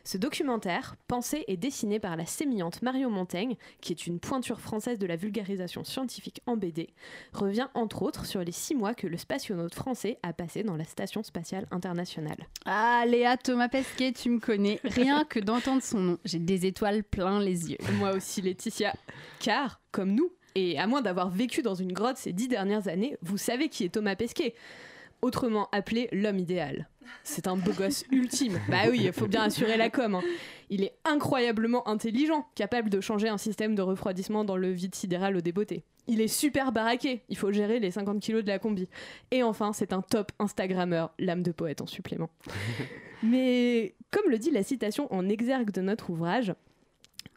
Ce 0.05 0.18
documentaire, 0.18 0.94
pensé 1.09 1.44
et 1.49 1.57
dessiné 1.57 1.99
par 1.99 2.16
la 2.16 2.27
sémillante 2.27 2.83
Marion 2.83 3.11
Montaigne, 3.11 3.57
qui 3.81 3.92
est 3.92 4.07
une 4.07 4.20
pointure 4.20 4.61
française 4.61 4.99
de 4.99 5.07
la 5.07 5.16
vulgarisation 5.16 5.83
scientifique 5.83 6.42
en 6.47 6.57
BD, 6.57 6.90
revient 7.33 7.68
entre 7.75 8.03
autres 8.03 8.27
sur 8.27 8.44
les 8.44 8.53
six 8.53 8.75
mois 8.75 8.94
que 8.94 9.07
le 9.07 9.16
spationaute 9.16 9.75
français 9.75 10.18
a 10.23 10.33
passé 10.33 10.62
dans 10.62 10.77
la 10.77 10.85
Station 10.85 11.23
spatiale 11.23 11.66
internationale. 11.70 12.47
Ah 12.66 13.05
Léa 13.07 13.37
Thomas 13.38 13.68
Pesquet, 13.68 14.12
tu 14.12 14.31
me 14.31 14.38
connais. 14.38 14.81
Rien 14.85 15.25
que 15.25 15.40
d'entendre 15.40 15.83
son 15.83 16.01
nom, 16.01 16.18
j'ai 16.25 16.38
des 16.38 16.66
étoiles 16.66 17.03
plein 17.03 17.40
les 17.40 17.70
yeux. 17.70 17.79
Moi 17.99 18.14
aussi 18.14 18.42
Laetitia, 18.42 18.92
car, 19.40 19.81
comme 19.90 20.12
nous, 20.12 20.31
et 20.55 20.79
à 20.79 20.87
moins 20.87 21.03
d'avoir 21.03 21.29
vécu 21.31 21.62
dans 21.62 21.75
une 21.75 21.93
grotte 21.93 22.17
ces 22.17 22.33
dix 22.33 22.49
dernières 22.49 22.88
années, 22.88 23.17
vous 23.23 23.37
savez 23.38 23.69
qui 23.69 23.85
est 23.85 23.88
Thomas 23.88 24.17
Pesquet 24.17 24.55
autrement 25.23 25.69
appelé 25.73 26.09
l'homme 26.12 26.38
idéal. 26.38 26.88
C'est 27.23 27.47
un 27.47 27.57
beau 27.57 27.73
gosse 27.73 28.05
ultime. 28.11 28.61
Bah 28.69 28.83
oui, 28.90 29.01
il 29.05 29.12
faut 29.12 29.27
bien 29.27 29.45
assurer 29.45 29.77
la 29.77 29.88
com. 29.90 30.17
hein. 30.17 30.23
Il 30.71 30.83
est 30.83 30.95
incroyablement 31.05 31.87
intelligent, 31.88 32.47
capable 32.55 32.90
de 32.90 33.01
changer 33.01 33.29
un 33.29 33.38
système 33.38 33.75
de 33.75 33.83
refroidissement 33.83 34.45
dans 34.45 34.57
le 34.57 34.71
vide 34.71 34.95
sidéral 34.95 35.37
au 35.37 35.40
débeauté. 35.40 35.85
Il 36.07 36.21
est 36.21 36.29
super 36.29 36.73
baraqué, 36.73 37.23
il 37.31 37.38
faut 37.38 37.53
gérer 37.53 37.81
les 37.81 37.90
50 37.90 38.21
kilos 38.21 38.43
de 38.45 38.49
la 38.49 38.59
combi. 38.59 38.88
Et 39.31 39.43
enfin, 39.43 39.73
c'est 39.73 39.95
un 39.95 40.03
top 40.03 40.33
Instagrammeur, 40.38 41.12
l'âme 41.19 41.43
de 41.43 41.53
poète 41.53 41.81
en 41.81 41.87
supplément. 41.87 42.29
Mais 43.23 43.95
comme 44.11 44.31
le 44.31 44.38
dit 44.38 44.51
la 44.51 44.62
citation 44.62 45.12
en 45.12 45.29
exergue 45.29 45.71
de 45.71 45.81
notre 45.81 46.11
ouvrage, 46.11 46.55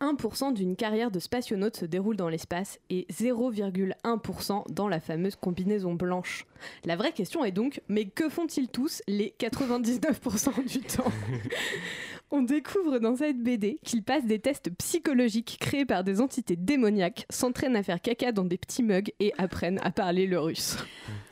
1% 0.02 0.54
d'une 0.54 0.76
carrière 0.76 1.12
de 1.12 1.20
spationaute 1.20 1.78
se 1.78 1.86
déroule 1.86 2.16
dans 2.16 2.30
l'espace 2.30 2.80
et 2.90 3.08
0,1% 3.12 4.72
dans 4.72 4.88
la 4.88 5.00
fameuse 5.00 5.36
combinaison 5.36 5.94
blanche. 5.94 6.46
La 6.86 6.96
vraie 6.96 7.12
question 7.12 7.44
est 7.44 7.52
donc, 7.52 7.82
mais 7.88 8.06
que 8.06 8.30
font-ils 8.30 8.70
tous 8.70 9.02
les 9.08 9.34
99% 9.40 10.68
du 10.68 10.82
temps? 10.82 11.12
On 12.32 12.42
découvre 12.42 13.00
dans 13.00 13.16
cette 13.16 13.42
BD 13.42 13.80
qu'ils 13.84 14.04
passent 14.04 14.26
des 14.26 14.40
tests 14.40 14.70
psychologiques 14.78 15.58
créés 15.62 15.86
par 15.86 16.04
des 16.04 16.20
entités 16.20 16.58
démoniaques, 16.58 17.26
s'entraînent 17.30 17.78
à 17.78 17.84
faire 17.84 18.02
caca 18.02 18.34
dans 18.34 18.44
des 18.44 18.58
petits 18.58 18.84
mugs 18.84 19.14
et 19.22 19.34
apprennent 19.38 19.80
à 19.82 19.92
parler 19.92 20.28
le 20.28 20.38
russe. 20.38 20.76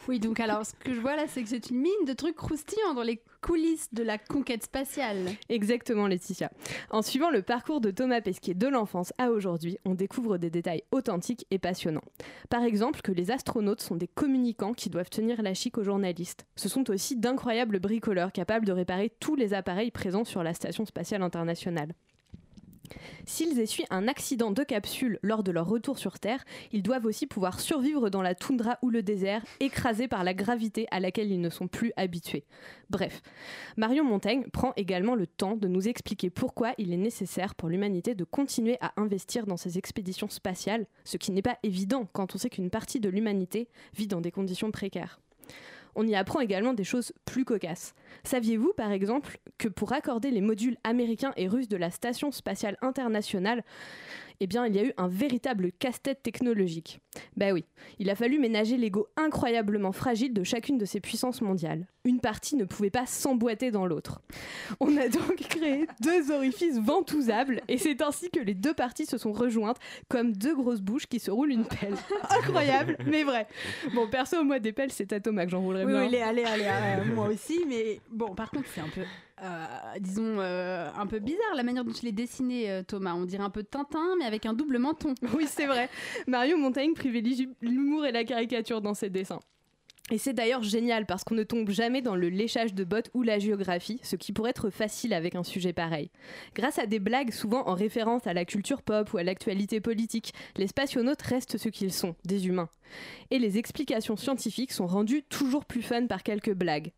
Oui, 0.08 0.20
donc 0.20 0.40
alors 0.40 0.66
ce 0.66 0.74
que 0.74 0.94
je 0.94 1.02
vois 1.02 1.16
là, 1.16 1.26
c'est 1.28 1.44
que 1.44 1.50
c'est 1.50 1.70
une 1.70 1.80
mine 1.80 2.06
de 2.08 2.14
trucs 2.14 2.36
croustillants 2.36 2.94
dans 2.94 3.04
les 3.04 3.22
coulisses 3.46 3.94
de 3.94 4.02
la 4.02 4.18
conquête 4.18 4.64
spatiale. 4.64 5.28
Exactement, 5.50 6.08
Laetitia. 6.08 6.50
En 6.90 7.04
suivant 7.04 7.30
le 7.30 7.44
parcours 7.44 7.80
de 7.80 7.92
Thomas 7.92 8.20
Pesquet 8.20 8.56
de 8.56 8.68
l'enfance 8.68 9.14
à 9.20 9.30
aujourd'hui, 9.30 9.78
on 9.86 9.94
découvre 9.94 10.40
des 10.40 10.50
détails 10.50 10.82
authentiques 10.92 11.46
et 11.52 11.60
passionnants. 11.60 12.02
Par 12.50 12.64
exemple, 12.64 13.02
que 13.02 13.12
les 13.12 13.30
astronautes 13.30 13.82
sont 13.82 13.98
des 13.98 14.08
communicants 14.08 14.74
qui 14.74 14.90
doivent 14.90 15.12
tenir 15.12 15.44
la 15.44 15.54
chic 15.54 15.78
aux 15.78 15.84
journalistes. 15.84 16.48
Ce 16.56 16.70
sont 16.70 16.90
aussi 16.90 17.18
d'incroyables 17.18 17.80
bricoleurs 17.80 18.32
capables 18.32 18.66
de 18.66 18.72
réparer 18.72 19.12
tous 19.20 19.36
les 19.36 19.54
appareils 19.54 19.92
présents 19.92 20.26
sur 20.26 20.42
la 20.42 20.56
station 20.56 20.84
spatiale 20.84 21.22
internationale. 21.22 21.94
S'ils 23.26 23.60
essuient 23.60 23.86
un 23.90 24.08
accident 24.08 24.52
de 24.52 24.64
capsule 24.64 25.20
lors 25.22 25.44
de 25.44 25.52
leur 25.52 25.68
retour 25.68 25.98
sur 25.98 26.20
Terre, 26.20 26.44
ils 26.72 26.84
doivent 26.84 27.06
aussi 27.06 27.28
pouvoir 27.28 27.60
survivre 27.60 28.10
dans 28.10 28.22
la 28.22 28.36
toundra 28.36 28.78
ou 28.82 28.90
le 28.90 29.04
désert, 29.04 29.44
écrasés 29.60 30.08
par 30.08 30.24
la 30.24 30.34
gravité 30.34 30.88
à 30.92 31.00
laquelle 31.00 31.32
ils 31.32 31.42
ne 31.42 31.50
sont 31.50 31.68
plus 31.68 31.92
habitués. 31.96 32.46
Bref, 32.90 33.22
Marion 33.78 34.04
Montaigne 34.04 34.46
prend 34.52 34.74
également 34.76 35.16
le 35.16 35.28
temps 35.28 35.56
de 35.56 35.68
nous 35.68 35.88
expliquer 35.88 36.30
pourquoi 36.30 36.74
il 36.78 36.94
est 36.94 36.98
nécessaire 36.98 37.56
pour 37.56 37.70
l'humanité 37.70 38.16
de 38.16 38.24
continuer 38.24 38.78
à 38.82 38.94
investir 38.98 39.46
dans 39.46 39.58
ces 39.58 39.78
expéditions 39.78 40.30
spatiales, 40.30 40.88
ce 41.04 41.18
qui 41.18 41.32
n'est 41.32 41.42
pas 41.42 41.58
évident 41.64 42.08
quand 42.12 42.36
on 42.36 42.38
sait 42.38 42.50
qu'une 42.50 42.70
partie 42.70 43.00
de 43.00 43.10
l'humanité 43.10 43.68
vit 43.96 44.08
dans 44.08 44.22
des 44.22 44.32
conditions 44.32 44.72
précaires. 44.72 45.20
On 45.96 46.06
y 46.08 46.16
apprend 46.16 46.42
également 46.42 46.74
des 46.74 46.84
choses 46.84 47.14
plus 47.26 47.46
cocasses. 47.46 47.96
Saviez-vous, 48.24 48.74
par 48.74 48.92
exemple, 48.92 49.40
que 49.58 49.68
pour 49.68 49.94
accorder 49.94 50.32
les 50.32 50.42
modules 50.42 50.78
américains 50.84 51.34
et 51.38 51.48
russes 51.48 51.70
de 51.70 51.78
la 51.78 51.92
Station 51.92 52.32
spatiale 52.32 52.78
internationale, 52.82 53.64
eh 54.40 54.48
bien, 54.48 54.66
il 54.66 54.76
y 54.76 54.80
a 54.80 54.84
eu 54.86 54.94
un 54.98 55.08
véritable 55.08 55.72
casse-tête 55.80 56.22
technologique. 56.24 57.00
Bah 57.38 57.52
oui, 57.54 57.66
il 58.00 58.10
a 58.10 58.16
fallu 58.16 58.40
ménager 58.40 58.78
l'ego 58.78 59.08
incroyablement 59.16 59.92
fragile 59.92 60.34
de 60.34 60.44
chacune 60.44 60.78
de 60.78 60.86
ces 60.86 61.00
puissances 61.00 61.42
mondiales. 61.42 61.88
Une 62.04 62.20
partie 62.20 62.56
ne 62.56 62.66
pouvait 62.66 62.90
pas 62.90 63.06
s'emboîter 63.06 63.72
dans 63.72 63.86
l'autre. 63.86 64.22
On 64.80 64.96
a 64.98 65.08
donc 65.10 65.36
créé 65.50 65.88
deux 66.02 66.32
orifices 66.32 66.80
ventousables 66.80 67.62
et 67.68 67.78
c'est 67.78 68.02
ainsi 68.02 68.30
que 68.30 68.40
les 68.40 68.54
deux 68.54 68.74
parties 68.74 69.06
se 69.06 69.18
sont 69.18 69.32
rejointes 69.32 69.78
comme 70.10 70.34
deux 70.34 70.56
grosses 70.56 70.82
bouches 70.82 71.08
qui 71.08 71.20
se 71.20 71.32
roulent 71.32 71.52
une 71.52 71.66
pelle. 71.66 71.96
Incroyable, 72.30 72.98
mais 73.08 73.24
vrai. 73.24 73.48
Bon, 73.94 74.08
perso, 74.08 74.44
moi, 74.44 74.60
des 74.60 74.72
pelles, 74.74 74.92
c'est 74.92 75.12
à 75.14 75.20
Thomas 75.20 75.46
que 75.46 75.52
j'en 75.52 75.62
roulerais 75.62 75.86
Oui, 75.86 75.92
bien. 75.94 76.02
oui, 76.08 76.18
allez, 76.18 76.44
allez, 76.44 76.66
allez, 76.66 77.10
moi 77.12 77.30
aussi, 77.30 77.64
mais 77.68 78.00
bon, 78.12 78.36
par 78.36 78.52
contre, 78.52 78.68
c'est 78.74 78.82
un 78.82 78.90
peu, 78.94 79.02
euh, 79.02 79.06
disons, 80.00 80.40
euh, 80.40 80.90
un 80.96 81.08
peu 81.08 81.20
bizarre 81.20 81.56
la 81.56 81.64
manière 81.64 81.84
dont 81.84 81.92
tu 81.92 82.06
l'as 82.06 82.12
dessiné, 82.12 82.70
euh, 82.70 82.84
Thomas. 82.84 83.14
On 83.14 83.26
dirait 83.26 83.44
un 83.44 83.50
peu 83.50 83.64
Tintin, 83.64 84.16
mais 84.18 84.26
avec 84.26 84.46
un 84.46 84.54
double 84.54 84.78
menton. 84.78 85.14
Oui, 85.36 85.46
c'est 85.48 85.66
vrai. 85.66 85.90
Mario 86.28 86.58
Montaigne 86.58 86.94
privilégie 86.94 87.50
l'humour 87.62 88.06
et 88.06 88.12
la 88.12 88.24
caricature 88.24 88.82
dans 88.82 88.94
ses 88.94 89.10
dessins. 89.10 89.40
Et 90.12 90.20
c'est 90.20 90.34
d'ailleurs 90.34 90.62
génial 90.62 91.08
parce 91.08 91.24
qu'on 91.24 91.34
ne 91.34 91.44
tombe 91.44 91.72
jamais 91.72 92.04
dans 92.04 92.16
le 92.16 92.30
léchage 92.30 92.76
de 92.76 92.84
bottes 92.84 93.10
ou 93.16 93.24
la 93.24 93.40
géographie, 93.40 94.00
ce 94.04 94.16
qui 94.16 94.34
pourrait 94.34 94.52
être 94.52 94.70
facile 94.70 95.16
avec 95.16 95.34
un 95.34 95.44
sujet 95.44 95.74
pareil. 95.74 96.12
Grâce 96.54 96.78
à 96.78 96.86
des 96.86 97.00
blagues 97.00 97.32
souvent 97.32 97.68
en 97.68 97.74
référence 97.74 98.28
à 98.28 98.34
la 98.34 98.46
culture 98.46 98.84
pop 98.84 99.12
ou 99.14 99.18
à 99.18 99.24
l'actualité 99.24 99.82
politique, 99.82 100.34
les 100.58 100.68
spationautes 100.68 101.24
restent 101.24 101.58
ce 101.58 101.70
qu'ils 101.70 101.92
sont, 101.92 102.16
des 102.24 102.48
humains. 102.48 102.70
Et 103.32 103.40
les 103.40 103.58
explications 103.58 104.16
scientifiques 104.16 104.74
sont 104.74 104.86
rendues 104.86 105.24
toujours 105.24 105.66
plus 105.66 105.82
fun 105.82 106.06
par 106.06 106.22
quelques 106.22 106.54
blagues. 106.54 106.92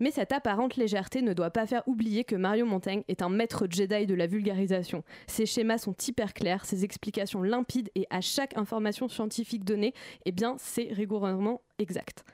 Mais 0.00 0.10
cette 0.10 0.32
apparente 0.32 0.76
légèreté 0.76 1.22
ne 1.22 1.32
doit 1.32 1.50
pas 1.50 1.66
faire 1.66 1.82
oublier 1.86 2.24
que 2.24 2.36
Mario 2.36 2.66
Montaigne 2.66 3.02
est 3.08 3.22
un 3.22 3.28
maître 3.28 3.66
Jedi 3.68 4.06
de 4.06 4.14
la 4.14 4.26
vulgarisation. 4.26 5.04
Ses 5.26 5.46
schémas 5.46 5.78
sont 5.78 5.94
hyper 6.06 6.34
clairs, 6.34 6.64
ses 6.64 6.84
explications 6.84 7.42
limpides 7.42 7.90
et 7.94 8.06
à 8.10 8.20
chaque 8.20 8.56
information 8.56 9.08
scientifique 9.08 9.64
donnée, 9.64 9.94
eh 10.24 10.32
bien 10.32 10.56
c'est 10.58 10.88
rigoureusement 10.92 11.62
exact. 11.78 12.24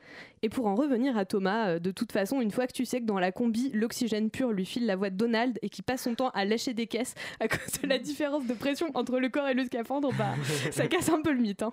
Et 0.43 0.49
pour 0.49 0.67
en 0.67 0.75
revenir 0.75 1.17
à 1.17 1.25
Thomas, 1.25 1.69
euh, 1.69 1.79
de 1.79 1.91
toute 1.91 2.13
façon, 2.13 2.41
une 2.41 2.51
fois 2.51 2.67
que 2.67 2.73
tu 2.73 2.85
sais 2.85 3.01
que 3.01 3.07
dans 3.07 3.19
la 3.19 3.33
combi, 3.33 3.71
l'oxygène 3.73 4.31
pur 4.31 4.53
lui 4.53 4.67
file 4.67 4.87
la 4.87 4.97
voix 4.97 5.11
de 5.11 5.17
Donald 5.17 5.59
et 5.63 5.69
qu'il 5.69 5.85
passe 5.85 6.03
son 6.03 6.15
temps 6.15 6.31
à 6.31 6.45
lâcher 6.45 6.75
des 6.75 6.87
caisses 6.87 7.15
à 7.41 7.49
cause 7.49 7.81
de 7.83 7.89
la 7.89 7.99
différence 7.99 8.47
de 8.47 8.55
pression 8.55 8.91
entre 8.95 9.19
le 9.19 9.29
corps 9.29 9.49
et 9.49 9.55
le 9.55 9.65
scaphandre, 9.65 10.13
bah 10.17 10.35
ça 10.71 10.87
casse 10.89 11.09
un 11.09 11.23
peu 11.23 11.33
le 11.33 11.41
mythe. 11.41 11.63
hein. 11.63 11.73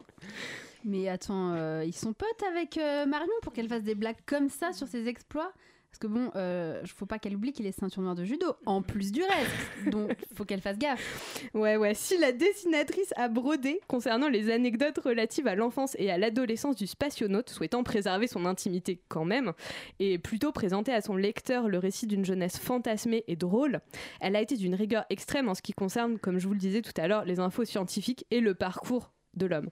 Mais 0.86 1.10
attends, 1.10 1.54
euh, 1.54 1.84
ils 1.86 1.96
sont 1.96 2.14
potes 2.14 2.44
avec 2.50 2.78
euh, 2.78 3.06
Marion 3.06 3.34
pour 3.42 3.52
qu'elle 3.52 3.68
fasse 3.68 3.84
des 3.84 3.96
blagues 3.96 4.18
comme 4.26 4.48
ça 4.50 4.72
sur 4.72 4.88
ses 4.88 5.08
exploits? 5.08 5.52
Parce 5.98 6.14
que 6.14 6.20
bon, 6.20 6.30
euh, 6.36 6.84
faut 6.86 7.08
pas 7.08 7.18
qu'elle 7.18 7.36
oublie 7.36 7.54
qu'il 7.54 7.66
est 7.66 7.72
ceinture 7.72 8.04
noire 8.04 8.14
de 8.14 8.24
judo, 8.24 8.46
en 8.68 8.84
plus 8.84 9.12
du 9.12 9.24
reste. 9.24 9.90
Donc, 9.92 10.16
faut 10.36 10.46
qu'elle 10.46 10.62
fasse 10.62 10.78
gaffe. 10.78 11.50
Ouais, 11.56 11.76
ouais. 11.76 11.96
Si 11.96 12.20
la 12.20 12.32
dessinatrice 12.32 13.16
a 13.16 13.30
brodé 13.30 13.80
concernant 13.88 14.30
les 14.30 14.52
anecdotes 14.52 15.00
relatives 15.00 15.48
à 15.48 15.56
l'enfance 15.56 15.96
et 15.98 16.12
à 16.12 16.20
l'adolescence 16.20 16.76
du 16.76 16.86
spationaute, 16.86 17.50
souhaitant 17.50 17.82
préserver 17.82 18.28
son 18.28 18.46
intimité 18.46 19.02
quand 19.08 19.26
même, 19.26 19.54
et 19.98 20.20
plutôt 20.20 20.52
présenter 20.52 20.94
à 20.94 21.02
son 21.02 21.16
lecteur 21.16 21.68
le 21.68 21.80
récit 21.80 22.06
d'une 22.06 22.26
jeunesse 22.26 22.60
fantasmée 22.60 23.24
et 23.28 23.36
drôle, 23.36 23.82
elle 24.22 24.36
a 24.36 24.42
été 24.42 24.56
d'une 24.56 24.76
rigueur 24.76 25.04
extrême 25.10 25.50
en 25.50 25.56
ce 25.56 25.64
qui 25.64 25.74
concerne, 25.74 26.20
comme 26.20 26.38
je 26.38 26.46
vous 26.46 26.54
le 26.54 26.60
disais 26.60 26.84
tout 26.84 26.94
à 27.02 27.08
l'heure, 27.08 27.26
les 27.26 27.40
infos 27.40 27.66
scientifiques 27.66 28.28
et 28.30 28.40
le 28.40 28.54
parcours 28.54 29.14
de 29.34 29.48
l'homme. 29.48 29.72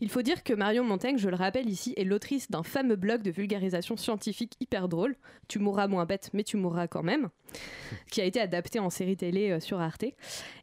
Il 0.00 0.10
faut 0.10 0.22
dire 0.22 0.42
que 0.42 0.52
Marion 0.52 0.84
Montaigne, 0.84 1.18
je 1.18 1.28
le 1.28 1.36
rappelle 1.36 1.68
ici, 1.68 1.94
est 1.96 2.04
l'autrice 2.04 2.50
d'un 2.50 2.62
fameux 2.62 2.96
blog 2.96 3.22
de 3.22 3.30
vulgarisation 3.30 3.96
scientifique 3.96 4.54
hyper 4.60 4.88
drôle, 4.88 5.16
Tu 5.48 5.58
mourras 5.58 5.86
moins 5.88 6.06
bête, 6.06 6.30
mais 6.32 6.44
tu 6.44 6.56
mourras 6.56 6.86
quand 6.88 7.02
même, 7.02 7.28
qui 8.10 8.20
a 8.20 8.24
été 8.24 8.40
adapté 8.40 8.78
en 8.78 8.90
série 8.90 9.16
télé 9.16 9.50
euh, 9.50 9.60
sur 9.60 9.80
Arte, 9.80 10.04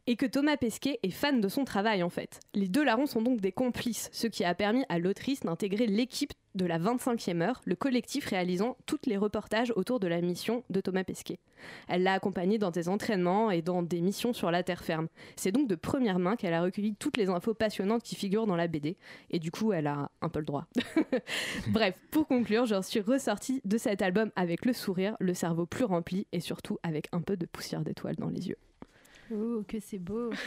et 0.06 0.16
que 0.16 0.26
Thomas 0.26 0.56
Pesquet 0.56 0.98
est 1.02 1.10
fan 1.10 1.40
de 1.40 1.48
son 1.48 1.64
travail 1.64 2.02
en 2.02 2.10
fait. 2.10 2.40
Les 2.54 2.68
deux 2.68 2.84
larrons 2.84 3.06
sont 3.06 3.22
donc 3.22 3.40
des 3.40 3.52
complices, 3.52 4.10
ce 4.12 4.26
qui 4.26 4.44
a 4.44 4.54
permis 4.54 4.84
à 4.88 4.98
l'autrice 4.98 5.40
d'intégrer 5.40 5.86
l'équipe 5.86 6.32
de 6.54 6.66
la 6.66 6.78
25e 6.78 7.42
heure, 7.42 7.60
le 7.64 7.74
collectif 7.74 8.26
réalisant 8.26 8.76
tous 8.86 9.00
les 9.06 9.16
reportages 9.16 9.72
autour 9.74 9.98
de 9.98 10.06
la 10.06 10.20
mission 10.20 10.62
de 10.70 10.80
Thomas 10.80 11.02
Pesquet. 11.02 11.40
Elle 11.88 12.04
l'a 12.04 12.12
accompagné 12.12 12.58
dans 12.58 12.70
des 12.70 12.88
entraînements 12.88 13.50
et 13.50 13.60
dans 13.60 13.82
des 13.82 14.00
missions 14.00 14.32
sur 14.32 14.50
la 14.50 14.62
terre 14.62 14.84
ferme. 14.84 15.08
C'est 15.36 15.50
donc 15.50 15.68
de 15.68 15.74
première 15.74 16.18
main 16.18 16.36
qu'elle 16.36 16.54
a 16.54 16.62
recueilli 16.62 16.94
toutes 16.94 17.16
les 17.16 17.28
infos 17.28 17.54
passionnantes 17.54 18.02
qui 18.02 18.14
figurent 18.14 18.46
dans 18.46 18.56
la 18.56 18.68
BD, 18.68 18.96
et 19.30 19.38
du 19.38 19.50
coup 19.50 19.72
elle 19.72 19.86
a 19.86 20.10
un 20.20 20.28
peu 20.28 20.38
le 20.38 20.44
droit. 20.44 20.66
Bref, 21.68 21.96
pour 22.10 22.28
conclure, 22.28 22.66
j'en 22.66 22.82
suis 22.82 23.00
ressortie 23.00 23.60
de 23.64 23.78
cet 23.78 24.02
album 24.02 24.30
avec 24.36 24.64
le 24.64 24.72
sourire, 24.72 25.16
le 25.18 25.34
cerveau 25.34 25.66
plus 25.66 25.84
rempli 25.84 26.26
et 26.32 26.40
surtout 26.40 26.73
avec 26.82 27.08
un 27.12 27.20
peu 27.20 27.36
de 27.36 27.46
poussière 27.46 27.82
d'étoiles 27.82 28.16
dans 28.16 28.28
les 28.28 28.48
yeux. 28.48 28.58
Oh, 29.32 29.62
que 29.66 29.78
c'est 29.80 29.98
beau. 29.98 30.30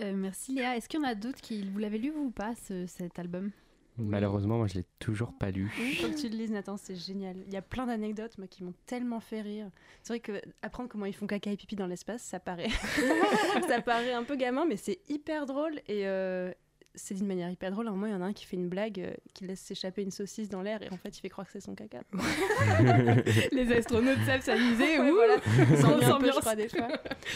Euh, 0.00 0.12
merci 0.14 0.54
Léa. 0.54 0.76
Est-ce 0.76 0.88
qu'il 0.88 1.00
y 1.00 1.02
en 1.02 1.08
a 1.08 1.16
d'autres 1.16 1.40
qui. 1.40 1.68
Vous 1.68 1.78
l'avez 1.80 1.98
lu, 1.98 2.10
vous 2.10 2.26
ou 2.26 2.30
pas, 2.30 2.54
ce- 2.54 2.86
cet 2.86 3.18
album? 3.18 3.50
Malheureusement, 3.96 4.58
moi, 4.58 4.68
je 4.68 4.74
l'ai 4.74 4.84
toujours 5.00 5.32
pas 5.36 5.50
lu. 5.50 5.72
Oui, 5.76 5.96
faut 5.96 6.08
que 6.08 6.14
tu 6.16 6.28
le 6.28 6.36
lises, 6.36 6.52
Nathan, 6.52 6.76
c'est 6.76 6.94
génial. 6.94 7.36
Il 7.48 7.52
y 7.52 7.56
a 7.56 7.62
plein 7.62 7.84
d'anecdotes 7.84 8.38
moi, 8.38 8.46
qui 8.46 8.62
m'ont 8.62 8.74
tellement 8.86 9.18
fait 9.18 9.40
rire. 9.40 9.68
C'est 10.04 10.12
vrai 10.12 10.20
que 10.20 10.40
apprendre 10.62 10.88
comment 10.88 11.04
ils 11.06 11.12
font 11.16 11.26
caca 11.26 11.50
et 11.50 11.56
pipi 11.56 11.74
dans 11.74 11.88
l'espace, 11.88 12.22
ça 12.22 12.38
paraît, 12.38 12.68
ça 13.68 13.82
paraît 13.82 14.12
un 14.12 14.22
peu 14.22 14.36
gamin, 14.36 14.66
mais 14.66 14.76
c'est 14.76 15.00
hyper 15.08 15.46
drôle 15.46 15.80
et 15.88 16.06
euh, 16.06 16.52
c'est 16.98 17.14
d'une 17.14 17.26
manière 17.26 17.50
hyper 17.50 17.70
drôle. 17.70 17.86
À 17.86 17.90
un 17.90 17.94
moment, 17.94 18.06
il 18.06 18.12
y 18.12 18.14
en 18.14 18.20
a 18.20 18.26
un 18.26 18.32
qui 18.34 18.44
fait 18.44 18.56
une 18.56 18.68
blague, 18.68 19.00
euh, 19.00 19.12
qui 19.34 19.46
laisse 19.46 19.60
s'échapper 19.60 20.02
une 20.02 20.10
saucisse 20.10 20.48
dans 20.50 20.60
l'air 20.62 20.82
et 20.82 20.90
en 20.92 20.96
fait, 20.98 21.16
il 21.16 21.20
fait 21.20 21.28
croire 21.30 21.46
que 21.46 21.52
c'est 21.52 21.60
son 21.60 21.74
caca. 21.74 22.00
Les 23.52 23.72
astronautes 23.72 24.18
savent 24.26 24.42
s'amuser, 24.42 24.98
Ouais, 24.98 25.10
ouh, 25.10 25.14
voilà. 25.14 25.38
peu, 25.40 26.12
ambiance. 26.12 26.34
je 26.36 26.40
crois, 26.40 26.56
des 26.56 26.68
fois. 26.68 26.88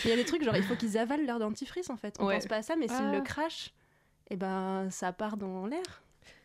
Il 0.05 0.11
y 0.11 0.13
a 0.13 0.17
des 0.17 0.25
trucs 0.25 0.43
genre 0.45 0.57
il 0.57 0.63
faut 0.63 0.77
qu'ils 0.77 0.99
avalent 0.99 1.25
leur 1.27 1.39
dentifrice 1.39 1.91
en 1.91 1.97
fait. 1.97 2.17
On 2.19 2.27
Ouais. 2.27 2.35
pense 2.35 2.47
pas 2.47 2.57
à 2.57 2.63
ça, 2.63 2.77
mais 2.77 2.89
s'ils 2.89 2.97
Ah. 3.01 3.13
le 3.13 3.21
crachent, 3.23 3.73
et 4.31 4.37
ben 4.37 4.89
ça 4.91 5.13
part 5.13 5.37
dans 5.37 5.67
l'air. 5.67 6.03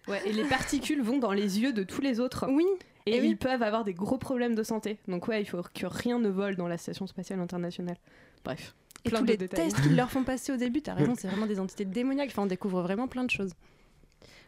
Ouais, 0.08 0.21
et 0.25 0.32
les 0.32 0.45
particules 0.45 1.01
vont 1.01 1.17
dans 1.17 1.34
les 1.34 1.60
yeux 1.60 1.73
de 1.73 1.84
tous 1.84 2.01
les 2.01 2.19
autres. 2.19 2.45
Oui. 2.49 2.65
Et, 3.06 3.17
Et 3.17 3.21
oui. 3.21 3.30
ils 3.30 3.38
peuvent 3.38 3.62
avoir 3.63 3.84
des 3.84 3.93
gros 3.93 4.17
problèmes 4.17 4.56
de 4.56 4.63
santé. 4.63 4.97
Donc 5.08 5.27
ouais, 5.27 5.41
il 5.41 5.45
faut 5.45 5.62
que 5.73 5.86
rien 5.86 6.19
ne 6.19 6.30
vole 6.30 6.56
dans 6.56 6.67
la 6.67 6.77
station 6.77 7.08
spatiale 7.08 7.39
internationale. 7.39 7.97
Bref. 8.43 8.73
Et 9.08 9.10
plein 9.10 9.20
tous 9.20 9.26
de 9.26 9.32
les 9.32 9.38
détails. 9.38 9.70
tests 9.70 9.82
qu'ils 9.82 9.96
leur 9.96 10.10
font 10.12 10.24
passer 10.24 10.52
au 10.52 10.58
début, 10.58 10.82
t'as 10.82 10.93
raison, 10.93 11.13
c'est 11.17 11.28
vraiment 11.28 11.48
des 11.48 11.60
entités 11.60 11.86
démoniaques. 11.86 12.30
Enfin, 12.32 12.43
on 12.43 12.48
découvre 12.48 12.82
vraiment 12.82 13.08
plein 13.08 13.24
de 13.24 13.30
choses. 13.32 13.52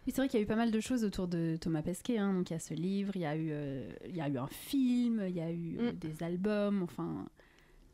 Oui, 0.08 0.14
c'est 0.16 0.18
vrai 0.22 0.30
qu'il 0.30 0.40
y 0.40 0.42
a 0.42 0.44
eu 0.44 0.48
pas 0.48 0.56
mal 0.56 0.72
de 0.72 0.80
choses 0.80 1.04
autour 1.04 1.28
de 1.28 1.58
Thomas 1.60 1.82
Pesquet. 1.82 2.18
hein. 2.18 2.34
Donc, 2.34 2.50
il 2.50 2.54
y 2.54 2.56
a 2.56 2.60
ce 2.60 2.74
livre, 2.74 3.12
il 3.16 3.22
y 3.22 3.26
a 3.26 3.36
eu, 3.36 3.50
euh, 3.52 3.90
il 4.08 4.16
y 4.16 4.22
a 4.22 4.30
eu 4.30 4.38
un 4.38 4.48
film, 4.48 5.24
il 5.28 5.36
y 5.36 5.42
a 5.42 5.52
eu 5.52 5.78
euh, 5.80 5.92
Mm. 5.92 5.96
des 5.96 6.24
albums, 6.24 6.84
enfin, 6.84 7.26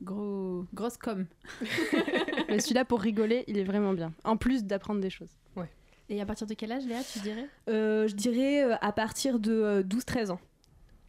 gros, 0.03 0.65
grosse 0.73 0.97
com. 0.97 1.25
Mais 2.49 2.59
celui-là, 2.59 2.85
pour 2.85 3.01
rigoler, 3.01 3.43
il 3.47 3.57
est 3.57 3.63
vraiment 3.63 3.93
bien. 3.93 4.13
En 4.23 4.37
plus 4.37 4.63
d'apprendre 4.65 5.01
des 5.01 5.09
choses. 5.09 5.31
Ouais. 5.55 5.69
Et 6.09 6.21
à 6.21 6.25
partir 6.25 6.45
de 6.47 6.53
quel 6.53 6.71
âge, 6.71 6.85
Léa, 6.85 7.01
tu 7.11 7.19
dirais? 7.19 7.47
Euh, 7.69 8.07
je 8.07 8.13
dirais 8.15 8.63
euh, 8.63 8.75
à 8.81 8.91
partir 8.91 9.39
de 9.39 9.51
euh, 9.51 9.83
12-13 9.83 10.29
ans. 10.31 10.39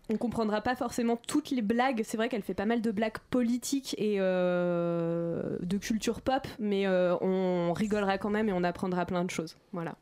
On 0.09 0.17
comprendra 0.17 0.61
pas 0.61 0.77
forcément 0.77 1.17
toutes 1.17 1.51
les 1.51 1.63
blagues. 1.63 2.03
C'est 2.05 2.17
vrai 2.17 2.29
qu'elle 2.29 2.43
fait 2.43 2.55
pas 2.55 2.67
mal 2.67 2.81
de 2.81 2.91
blagues 2.93 3.19
politiques 3.31 3.95
et 3.99 4.17
euh, 4.21 5.57
de 5.61 5.79
culture 5.79 6.21
pop, 6.21 6.47
mais 6.61 6.87
euh, 6.87 7.17
on 7.21 7.73
rigolera 7.73 8.17
quand 8.17 8.31
même 8.31 8.49
et 8.49 8.53
on 8.53 8.63
apprendra 8.63 9.05
plein 9.05 9.25
de 9.25 9.31
choses. 9.31 9.57
Voilà. 9.73 9.97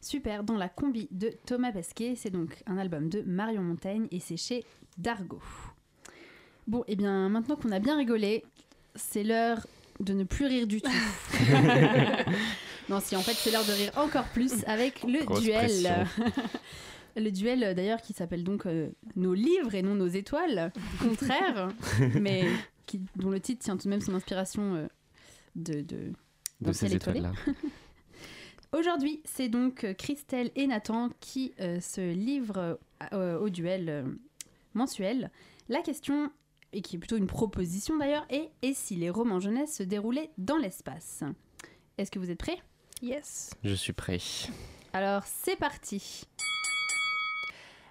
Super, 0.00 0.44
dans 0.44 0.56
la 0.56 0.68
combi 0.68 1.08
de 1.10 1.32
Thomas 1.44 1.72
Pesquet. 1.72 2.14
C'est 2.16 2.30
donc 2.30 2.62
un 2.66 2.78
album 2.78 3.10
de 3.10 3.20
Marion 3.22 3.62
Montaigne 3.62 4.06
et 4.10 4.20
c'est 4.20 4.38
chez 4.38 4.64
Dargo. 4.96 5.40
Bon, 6.66 6.84
et 6.86 6.96
bien 6.96 7.28
maintenant 7.28 7.56
qu'on 7.56 7.72
a 7.72 7.80
bien 7.80 7.96
rigolé, 7.98 8.44
c'est 8.94 9.24
l'heure 9.24 9.66
de 10.00 10.12
ne 10.14 10.24
plus 10.24 10.46
rire 10.46 10.66
du 10.66 10.80
tout. 10.80 10.90
non, 12.88 13.00
si 13.00 13.16
en 13.16 13.20
fait 13.20 13.34
c'est 13.34 13.50
l'heure 13.50 13.64
de 13.64 13.72
rire 13.72 13.92
encore 13.96 14.26
plus 14.28 14.64
avec 14.66 15.02
le 15.02 15.24
Grosse 15.24 15.42
duel. 15.42 16.06
le 17.16 17.30
duel 17.30 17.62
euh, 17.62 17.74
d'ailleurs 17.74 18.00
qui 18.02 18.12
s'appelle 18.12 18.44
donc 18.44 18.66
euh, 18.66 18.90
Nos 19.16 19.34
livres 19.34 19.74
et 19.74 19.82
non 19.82 19.94
nos 19.94 20.06
étoiles, 20.06 20.72
contraire, 21.00 21.68
mais 22.20 22.44
qui, 22.86 23.00
dont 23.16 23.30
le 23.30 23.40
titre 23.40 23.62
tient 23.64 23.76
tout 23.76 23.84
de 23.84 23.90
même 23.90 24.00
son 24.00 24.14
inspiration 24.14 24.74
euh, 24.74 24.86
de, 25.56 25.80
de, 25.80 25.82
De 25.82 26.12
d'un 26.60 26.72
ces 26.72 26.94
étoiles-là. 26.94 27.32
Aujourd'hui, 28.76 29.22
c'est 29.24 29.48
donc 29.48 29.94
Christelle 29.96 30.50
et 30.54 30.66
Nathan 30.66 31.08
qui 31.20 31.54
euh, 31.58 31.80
se 31.80 32.12
livrent 32.12 32.78
euh, 33.14 33.38
au 33.38 33.48
duel 33.48 33.88
euh, 33.88 34.04
mensuel. 34.74 35.30
La 35.70 35.80
question, 35.80 36.30
et 36.74 36.82
qui 36.82 36.96
est 36.96 36.98
plutôt 36.98 37.16
une 37.16 37.26
proposition 37.26 37.96
d'ailleurs, 37.96 38.26
est 38.28 38.50
et 38.60 38.74
si 38.74 38.94
les 38.96 39.08
romans 39.08 39.40
jeunesse 39.40 39.76
se 39.76 39.82
déroulaient 39.82 40.30
dans 40.36 40.58
l'espace? 40.58 41.24
Est-ce 41.96 42.10
que 42.10 42.18
vous 42.18 42.30
êtes 42.30 42.38
prêts? 42.38 42.60
Yes. 43.00 43.54
Je 43.64 43.74
suis 43.74 43.94
prêt. 43.94 44.18
Alors, 44.92 45.22
c'est 45.24 45.56
parti 45.56 46.24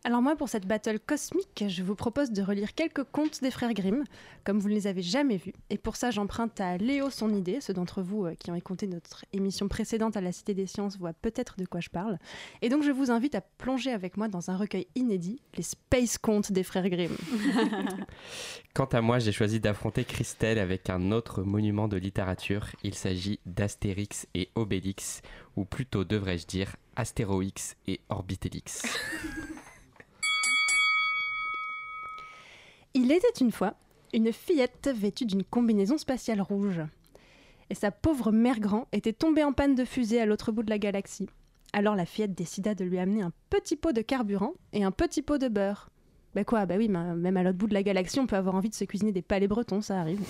Alors 0.07 0.21
moi, 0.21 0.37
pour 0.37 0.47
cette 0.47 0.65
battle 0.65 0.99
cosmique, 1.05 1.65
je 1.67 1.83
vous 1.83 1.93
propose 1.93 2.31
de 2.31 2.41
relire 2.41 2.73
quelques 2.73 3.03
contes 3.03 3.41
des 3.41 3.51
frères 3.51 3.73
Grimm, 3.73 4.05
comme 4.45 4.57
vous 4.57 4.69
ne 4.69 4.73
les 4.73 4.87
avez 4.87 5.01
jamais 5.01 5.35
vus. 5.35 5.51
Et 5.69 5.77
pour 5.77 5.97
ça, 5.97 6.11
j'emprunte 6.11 6.61
à 6.61 6.77
Léo 6.77 7.09
son 7.09 7.33
idée. 7.35 7.59
Ceux 7.59 7.73
d'entre 7.73 8.01
vous 8.01 8.25
euh, 8.25 8.33
qui 8.35 8.49
ont 8.49 8.55
écouté 8.55 8.87
notre 8.87 9.25
émission 9.33 9.67
précédente 9.67 10.15
à 10.15 10.21
la 10.21 10.31
Cité 10.31 10.53
des 10.53 10.65
Sciences 10.65 10.97
voient 10.97 11.11
peut-être 11.11 11.57
de 11.57 11.65
quoi 11.65 11.81
je 11.81 11.89
parle. 11.89 12.19
Et 12.61 12.69
donc, 12.69 12.83
je 12.83 12.91
vous 12.91 13.11
invite 13.11 13.35
à 13.35 13.41
plonger 13.41 13.91
avec 13.91 14.15
moi 14.15 14.29
dans 14.29 14.49
un 14.49 14.55
recueil 14.55 14.87
inédit, 14.95 15.41
les 15.57 15.63
Space 15.63 16.17
Contes 16.17 16.53
des 16.53 16.63
frères 16.63 16.87
Grimm. 16.87 17.17
Quant 18.73 18.85
à 18.85 19.01
moi, 19.01 19.19
j'ai 19.19 19.33
choisi 19.33 19.59
d'affronter 19.59 20.05
Christelle 20.05 20.57
avec 20.57 20.89
un 20.89 21.11
autre 21.11 21.43
monument 21.43 21.89
de 21.89 21.97
littérature. 21.97 22.67
Il 22.81 22.95
s'agit 22.95 23.41
d'Astérix 23.45 24.25
et 24.35 24.51
Obélix, 24.55 25.21
ou 25.57 25.65
plutôt 25.65 26.05
devrais-je 26.05 26.47
dire 26.47 26.77
Astéroix 26.95 27.43
et 27.87 27.99
Orbitélix. 28.07 28.83
Il 32.99 33.11
était 33.11 33.27
une 33.41 33.51
fois 33.51 33.75
une 34.11 34.33
fillette 34.33 34.89
vêtue 34.91 35.27
d'une 35.27 35.43
combinaison 35.43 35.99
spatiale 35.99 36.41
rouge. 36.41 36.81
Et 37.69 37.75
sa 37.75 37.91
pauvre 37.91 38.31
mère 38.31 38.59
grand 38.59 38.87
était 38.91 39.13
tombée 39.13 39.43
en 39.43 39.53
panne 39.53 39.75
de 39.75 39.85
fusée 39.85 40.19
à 40.19 40.25
l'autre 40.25 40.51
bout 40.51 40.63
de 40.63 40.71
la 40.71 40.79
galaxie. 40.79 41.29
Alors 41.73 41.95
la 41.95 42.07
fillette 42.07 42.33
décida 42.33 42.73
de 42.73 42.83
lui 42.83 42.97
amener 42.97 43.21
un 43.21 43.31
petit 43.51 43.75
pot 43.75 43.91
de 43.91 44.01
carburant 44.01 44.55
et 44.73 44.83
un 44.83 44.89
petit 44.89 45.21
pot 45.21 45.37
de 45.37 45.47
beurre. 45.47 45.91
Bah 46.33 46.43
quoi, 46.43 46.65
bah 46.65 46.73
oui, 46.79 46.89
même 46.89 47.37
à 47.37 47.43
l'autre 47.43 47.59
bout 47.59 47.67
de 47.67 47.75
la 47.75 47.83
galaxie, 47.83 48.19
on 48.19 48.25
peut 48.25 48.35
avoir 48.35 48.55
envie 48.55 48.69
de 48.69 48.75
se 48.75 48.85
cuisiner 48.85 49.11
des 49.11 49.21
palais 49.21 49.47
bretons, 49.47 49.81
ça 49.81 49.99
arrive. 49.99 50.23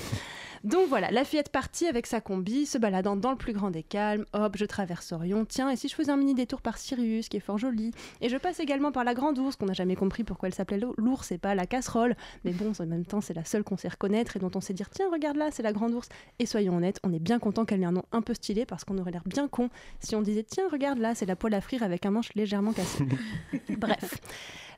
Donc 0.63 0.87
voilà, 0.89 1.11
la 1.11 1.23
fillette 1.23 1.49
partie 1.49 1.87
avec 1.87 2.07
sa 2.07 2.21
combi, 2.21 2.65
se 2.65 2.77
baladant 2.77 3.15
dans 3.15 3.31
le 3.31 3.37
plus 3.37 3.53
grand 3.53 3.71
des 3.71 3.83
calmes. 3.83 4.25
Hop, 4.33 4.57
je 4.57 4.65
traverse 4.65 5.11
Orion. 5.11 5.45
Tiens, 5.45 5.69
et 5.69 5.75
si 5.75 5.87
je 5.87 5.95
faisais 5.95 6.11
un 6.11 6.17
mini 6.17 6.33
détour 6.33 6.61
par 6.61 6.77
Sirius, 6.77 7.29
qui 7.29 7.37
est 7.37 7.41
fort 7.41 7.57
joli 7.57 7.91
Et 8.21 8.29
je 8.29 8.37
passe 8.37 8.59
également 8.59 8.91
par 8.91 9.03
la 9.03 9.13
grande 9.13 9.37
ours, 9.39 9.55
qu'on 9.55 9.67
n'a 9.67 9.73
jamais 9.73 9.95
compris 9.95 10.23
pourquoi 10.23 10.47
elle 10.47 10.55
s'appelait 10.55 10.79
l'ours 10.97 11.31
et 11.31 11.37
pas 11.37 11.55
la 11.55 11.65
casserole. 11.65 12.15
Mais 12.45 12.51
bon, 12.51 12.71
en 12.77 12.85
même 12.85 13.05
temps, 13.05 13.21
c'est 13.21 13.33
la 13.33 13.45
seule 13.45 13.63
qu'on 13.63 13.77
sait 13.77 13.87
reconnaître 13.87 14.35
et 14.35 14.39
dont 14.39 14.51
on 14.55 14.61
sait 14.61 14.73
dire 14.73 14.89
tiens, 14.89 15.09
regarde 15.11 15.37
là, 15.37 15.49
c'est 15.51 15.63
la 15.63 15.73
grande 15.73 15.93
ours. 15.93 16.09
Et 16.39 16.45
soyons 16.45 16.77
honnêtes, 16.77 16.99
on 17.03 17.13
est 17.13 17.19
bien 17.19 17.39
content 17.39 17.65
qu'elle 17.65 17.81
ait 17.81 17.85
un 17.85 17.91
nom 17.91 18.03
un 18.11 18.21
peu 18.21 18.33
stylé 18.33 18.65
parce 18.65 18.83
qu'on 18.83 18.97
aurait 18.97 19.11
l'air 19.11 19.23
bien 19.25 19.47
con 19.47 19.69
si 19.99 20.15
on 20.15 20.21
disait 20.21 20.43
tiens, 20.43 20.65
regarde 20.71 20.99
là, 20.99 21.15
c'est 21.15 21.25
la 21.25 21.35
poêle 21.35 21.53
à 21.53 21.61
frire 21.61 21.83
avec 21.83 22.05
un 22.05 22.11
manche 22.11 22.33
légèrement 22.35 22.73
cassé. 22.73 23.03
Bref. 23.77 24.19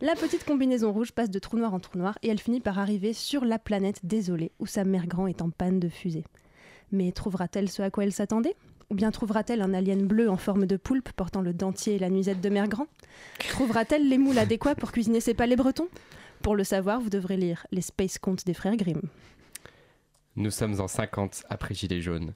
La 0.02 0.16
petite 0.16 0.46
combinaison 0.46 0.94
rouge 0.94 1.12
passe 1.12 1.30
de 1.30 1.40
trou 1.40 1.58
noir 1.58 1.74
en 1.74 1.80
trou 1.82 1.98
noir 1.98 2.18
et 2.24 2.30
elle 2.30 2.40
finit 2.40 2.62
par 2.62 2.80
arriver 2.80 3.12
sur 3.12 3.44
la 3.44 3.60
planète 3.60 4.00
désolée 4.04 4.54
où 4.58 4.66
sa 4.66 4.86
mère 4.86 5.08
grand 5.08 5.28
est 5.28 5.42
en 5.42 5.50
panne 5.50 5.82
de 5.82 5.90
fusée. 5.90 6.24
Mais 6.94 7.12
trouvera-t-elle 7.12 7.70
ce 7.70 7.82
à 7.82 7.90
quoi 7.90 8.06
elle 8.06 8.14
s'attendait? 8.14 8.56
Ou 8.90 8.96
bien 8.96 9.12
trouvera-t-elle 9.12 9.62
un 9.62 9.74
alien 9.74 10.08
bleu 10.08 10.30
en 10.30 10.38
forme 10.38 10.68
de 10.68 10.78
poulpe 10.78 11.12
portant 11.12 11.42
le 11.42 11.54
dentier 11.54 11.96
et 11.96 12.00
la 12.00 12.10
nuisette 12.10 12.40
de 12.40 12.48
mère 12.48 12.70
grand? 12.70 12.88
Trouvera-t-elle 13.50 14.08
les 14.08 14.18
moules 14.18 14.38
adéquats 14.38 14.74
pour 14.74 14.94
cuisiner 14.94 15.20
ses 15.20 15.34
palais 15.34 15.58
bretons? 15.58 15.90
Pour 16.42 16.56
le 16.56 16.64
savoir, 16.64 17.02
vous 17.02 17.10
devrez 17.10 17.36
lire 17.36 17.68
les 17.72 17.82
Space 17.82 18.20
Contes 18.20 18.46
des 18.46 18.54
frères 18.54 18.78
Grimm. 18.78 19.02
Nous 20.38 20.52
sommes 20.52 20.80
en 20.80 20.88
50 20.88 21.44
après 21.50 21.76
Gilets 21.76 22.02
jaunes. 22.02 22.34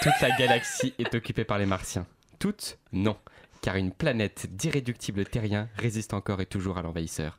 Toute 0.00 0.20
la 0.22 0.30
galaxie 0.36 0.94
est 1.00 1.12
occupée 1.12 1.44
par 1.44 1.58
les 1.58 1.66
martiens. 1.66 2.06
Toute 2.38 2.78
Non 2.92 3.16
car 3.64 3.76
une 3.76 3.92
planète 3.92 4.46
d'irréductibles 4.54 5.24
terriens 5.24 5.70
résiste 5.74 6.12
encore 6.12 6.42
et 6.42 6.44
toujours 6.44 6.76
à 6.76 6.82
l'envahisseur. 6.82 7.38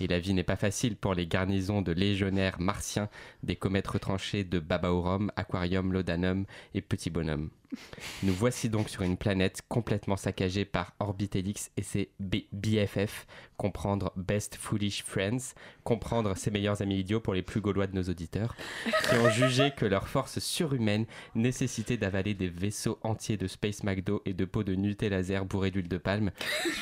Et 0.00 0.08
la 0.08 0.18
vie 0.18 0.34
n'est 0.34 0.42
pas 0.42 0.56
facile 0.56 0.96
pour 0.96 1.14
les 1.14 1.28
garnisons 1.28 1.80
de 1.80 1.92
légionnaires 1.92 2.58
martiens 2.60 3.08
des 3.44 3.54
comètes 3.54 3.86
retranchées 3.86 4.42
de 4.42 4.58
Babaorum, 4.58 5.30
Aquarium, 5.36 5.92
Lodanum 5.92 6.44
et 6.74 6.80
Petit 6.80 7.08
Bonhomme. 7.08 7.50
Nous 8.22 8.32
voici 8.32 8.68
donc 8.68 8.88
sur 8.88 9.02
une 9.02 9.16
planète 9.16 9.62
complètement 9.68 10.16
saccagée 10.16 10.64
par 10.64 10.94
Orbitelix 10.98 11.70
et 11.76 11.82
ses 11.82 12.10
BFF, 12.18 13.26
comprendre 13.56 14.12
Best 14.16 14.56
Foolish 14.56 15.04
Friends, 15.04 15.54
comprendre 15.84 16.36
ses 16.36 16.50
meilleurs 16.50 16.82
amis 16.82 16.98
idiots 16.98 17.20
pour 17.20 17.34
les 17.34 17.42
plus 17.42 17.60
gaulois 17.60 17.86
de 17.86 17.94
nos 17.94 18.02
auditeurs, 18.02 18.56
qui 19.08 19.14
ont 19.16 19.30
jugé 19.30 19.70
que 19.76 19.86
leur 19.86 20.08
force 20.08 20.38
surhumaine 20.40 21.06
nécessitait 21.34 21.96
d'avaler 21.96 22.34
des 22.34 22.48
vaisseaux 22.48 22.98
entiers 23.02 23.36
de 23.36 23.46
Space 23.46 23.84
McDo 23.84 24.22
et 24.24 24.32
de 24.32 24.44
pots 24.44 24.64
de 24.64 24.74
Nutella 24.74 25.18
laser 25.18 25.44
bourrés 25.44 25.70
d'huile 25.70 25.88
de 25.88 25.98
palme, 25.98 26.30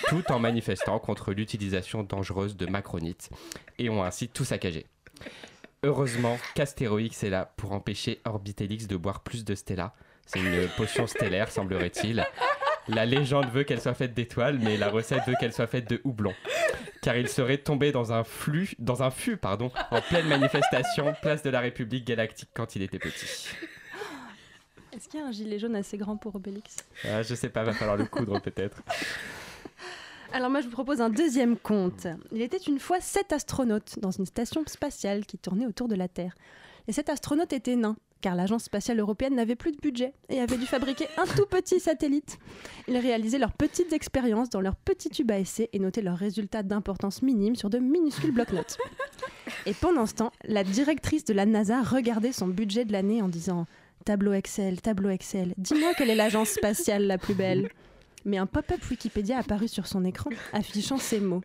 tout 0.09 0.31
en 0.31 0.39
manifestant 0.39 0.99
contre 0.99 1.33
l'utilisation 1.33 2.03
dangereuse 2.03 2.57
de 2.57 2.67
macronites, 2.67 3.31
et 3.79 3.91
ont 3.91 4.03
ainsi 4.03 4.29
tout 4.29 4.45
saccagé. 4.45 4.87
Heureusement 5.85 6.39
qu'Astéroïx 6.55 7.23
est 7.23 7.31
là 7.31 7.53
pour 7.57 7.73
empêcher 7.73 8.21
Orbitelix 8.25 8.87
de 8.89 8.97
boire 8.97 9.21
plus 9.21 9.45
de 9.45 9.55
Stella, 9.55 9.95
c'est 10.29 10.41
une 10.41 10.69
potion 10.77 11.07
stellaire, 11.07 11.51
semblerait-il. 11.51 12.25
La 12.89 13.07
légende 13.07 13.51
veut 13.51 13.65
qu'elle 13.65 13.81
soit 13.81 13.95
faite 13.95 14.15
d'étoiles, 14.15 14.59
mais 14.59 14.77
la 14.77 14.89
recette 14.89 15.23
veut 15.27 15.35
qu'elle 15.41 15.53
soit 15.53 15.67
faite 15.67 15.89
de 15.91 16.01
houblon. 16.05 16.35
Car 17.03 17.17
il 17.17 17.29
serait 17.29 17.59
tombé 17.59 17.93
dans 17.93 18.13
un 18.13 18.25
flux, 18.25 18.75
dans 18.79 19.03
un 19.03 19.11
fût, 19.11 19.37
pardon, 19.37 19.71
en 19.91 20.01
pleine 20.03 20.27
manifestation, 20.29 21.15
place 21.23 21.43
de 21.43 21.51
la 21.51 21.61
République 21.61 22.07
galactique 22.07 22.51
quand 22.55 22.77
il 22.77 22.83
était 22.83 22.99
petit. 22.99 23.49
Est-ce 24.95 25.09
qu'il 25.09 25.21
y 25.21 25.23
a 25.23 25.27
un 25.27 25.33
gilet 25.33 25.59
jaune 25.59 25.77
assez 25.77 25.97
grand 25.97 26.17
pour 26.17 26.35
Obélix? 26.37 26.77
Ah, 27.05 27.23
Je 27.23 27.35
sais 27.35 27.49
pas, 27.49 27.63
va 27.63 27.73
falloir 27.73 27.97
le 27.97 28.05
coudre 28.07 28.41
peut-être. 28.41 28.83
Alors 30.33 30.51
moi 30.51 30.61
je 30.61 30.67
vous 30.67 30.73
propose 30.73 31.01
un 31.01 31.09
deuxième 31.09 31.57
conte. 31.57 32.07
Il 32.33 32.43
était 32.43 32.59
une 32.59 32.79
fois 32.79 33.01
sept 33.01 33.33
astronautes 33.33 33.99
dans 34.01 34.11
une 34.11 34.27
station 34.27 34.63
spatiale 34.67 35.25
qui 35.25 35.39
tournait 35.39 35.67
autour 35.67 35.89
de 35.89 35.95
la 35.95 36.09
Terre. 36.09 36.35
Et 36.87 36.93
cet 36.93 37.09
astronaute 37.09 37.53
était 37.53 37.77
nain 37.77 37.97
car 38.21 38.35
l'Agence 38.35 38.65
spatiale 38.65 39.01
européenne 39.01 39.35
n'avait 39.35 39.57
plus 39.57 39.73
de 39.73 39.79
budget 39.79 40.13
et 40.29 40.41
avait 40.41 40.57
dû 40.57 40.67
fabriquer 40.67 41.07
un 41.17 41.27
tout 41.27 41.47
petit 41.47 41.81
satellite. 41.81 42.39
Ils 42.89 42.99
réalisaient 42.99 43.39
leurs 43.39 43.53
petites 43.53 43.93
expériences 43.93 44.51
dans 44.51 44.61
leurs 44.61 44.77
petits 44.77 45.11
tubes 45.11 45.31
à 45.31 45.39
essai 45.39 45.69
et 45.73 45.79
notaient 45.79 46.03
leurs 46.03 46.19
résultats 46.19 46.63
d'importance 46.63 47.23
minime 47.23 47.57
sur 47.57 47.71
de 47.71 47.79
minuscules 47.79 48.33
bloc-notes. 48.33 48.79
Et 49.67 49.75
pendant 49.75 50.07
ce 50.07 50.15
temps, 50.15 50.33
la 50.45 50.65
directrice 50.65 51.25
de 51.25 51.35
la 51.35 51.47
NASA 51.47 51.83
regardait 51.83 52.33
son 52.33 52.49
budget 52.49 52.85
de 52.85 52.93
l'année 52.93 53.23
en 53.23 53.29
disant 53.29 53.67
Tableau 54.05 54.33
Excel, 54.33 54.81
tableau 54.81 55.11
Excel, 55.11 55.55
dis-moi 55.59 55.93
quelle 55.97 56.11
est 56.11 56.15
l'agence 56.15 56.51
spatiale 56.51 57.07
la 57.07 57.19
plus 57.19 57.35
belle. 57.35 57.69
Mais 58.25 58.39
un 58.39 58.47
pop-up 58.47 58.81
Wikipédia 58.91 59.39
apparut 59.39 59.69
sur 59.69 59.87
son 59.87 60.05
écran, 60.05 60.31
affichant 60.53 60.99
ces 60.99 61.21
mots. 61.21 61.43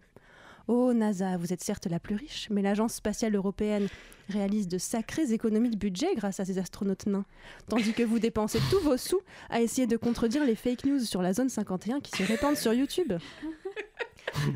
Oh 0.67 0.93
NASA, 0.93 1.35
vous 1.37 1.51
êtes 1.51 1.63
certes 1.63 1.87
la 1.87 1.99
plus 1.99 2.15
riche, 2.15 2.47
mais 2.49 2.61
l'Agence 2.61 2.93
spatiale 2.93 3.35
européenne 3.35 3.87
réalise 4.29 4.69
de 4.69 4.77
sacrées 4.77 5.33
économies 5.33 5.69
de 5.69 5.77
budget 5.77 6.15
grâce 6.15 6.39
à 6.39 6.45
ces 6.45 6.57
astronautes 6.57 7.05
nains, 7.05 7.25
tandis 7.67 7.91
que 7.91 8.03
vous 8.03 8.19
dépensez 8.19 8.59
tous 8.69 8.79
vos 8.79 8.95
sous 8.95 9.19
à 9.49 9.61
essayer 9.61 9.87
de 9.87 9.97
contredire 9.97 10.45
les 10.45 10.55
fake 10.55 10.85
news 10.85 10.99
sur 10.99 11.21
la 11.21 11.33
zone 11.33 11.49
51 11.49 11.99
qui 11.99 12.11
se 12.11 12.23
répandent 12.23 12.55
sur 12.55 12.73
YouTube. 12.73 13.11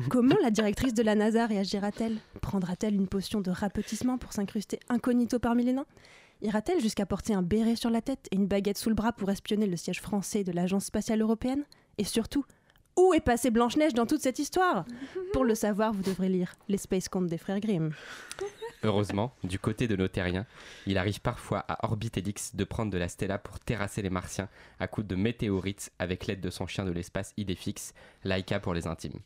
Comment 0.08 0.36
la 0.42 0.50
directrice 0.50 0.94
de 0.94 1.02
la 1.02 1.14
NASA 1.14 1.46
réagira-t-elle? 1.46 2.16
Prendra-t-elle 2.40 2.94
une 2.94 3.06
potion 3.06 3.42
de 3.42 3.50
rapetissement 3.50 4.16
pour 4.16 4.32
s'incruster 4.32 4.80
incognito 4.88 5.38
parmi 5.38 5.64
les 5.64 5.74
nains? 5.74 5.86
Ira-t-elle 6.40 6.80
jusqu'à 6.80 7.04
porter 7.04 7.34
un 7.34 7.42
béret 7.42 7.76
sur 7.76 7.90
la 7.90 8.00
tête 8.00 8.28
et 8.30 8.36
une 8.36 8.46
baguette 8.46 8.78
sous 8.78 8.88
le 8.88 8.94
bras 8.94 9.12
pour 9.12 9.30
espionner 9.30 9.66
le 9.66 9.76
siège 9.76 10.00
français 10.00 10.42
de 10.42 10.52
l'Agence 10.52 10.86
spatiale 10.86 11.20
européenne? 11.20 11.64
Et 11.98 12.04
surtout, 12.04 12.44
où 12.98 13.14
est 13.14 13.20
passée 13.20 13.50
Blanche-Neige 13.50 13.94
dans 13.94 14.06
toute 14.06 14.20
cette 14.20 14.40
histoire? 14.40 14.84
Pour 15.32 15.44
le 15.44 15.54
savoir, 15.54 15.92
vous 15.92 16.02
devrez 16.02 16.28
lire 16.28 16.54
Les 16.68 16.78
Space 16.78 17.08
Contes 17.08 17.28
des 17.28 17.38
frères 17.38 17.60
Grimm. 17.60 17.92
Heureusement, 18.82 19.34
du 19.42 19.58
côté 19.58 19.88
de 19.88 19.96
nos 19.96 20.08
terriens, 20.08 20.46
il 20.86 20.98
arrive 20.98 21.20
parfois 21.20 21.64
à 21.68 21.84
Orbitelix 21.86 22.54
de 22.54 22.64
prendre 22.64 22.92
de 22.92 22.98
la 22.98 23.08
Stella 23.08 23.38
pour 23.38 23.58
terrasser 23.58 24.02
les 24.02 24.10
Martiens 24.10 24.48
à 24.78 24.86
coups 24.86 25.06
de 25.06 25.16
météorites 25.16 25.90
avec 25.98 26.26
l'aide 26.26 26.40
de 26.40 26.50
son 26.50 26.66
chien 26.66 26.84
de 26.84 26.92
l'espace 26.92 27.32
Idéfix, 27.36 27.92
Laika 28.24 28.60
pour 28.60 28.74
les 28.74 28.86
intimes. 28.86 29.20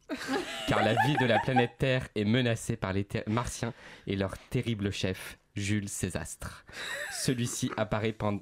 Car 0.69 0.83
la 0.83 0.95
vie 1.07 1.17
de 1.21 1.27
la 1.27 1.39
planète 1.39 1.73
Terre 1.79 2.09
est 2.15 2.25
menacée 2.25 2.77
par 2.77 2.93
les 2.93 3.07
Martiens 3.27 3.75
et 4.07 4.17
leur 4.17 4.39
terrible 4.51 4.91
chef, 4.91 5.39
Jules 5.55 5.89
Césastre. 5.89 6.65
Celui-ci 7.11 7.71
apparaît 7.77 8.13
pendant 8.13 8.41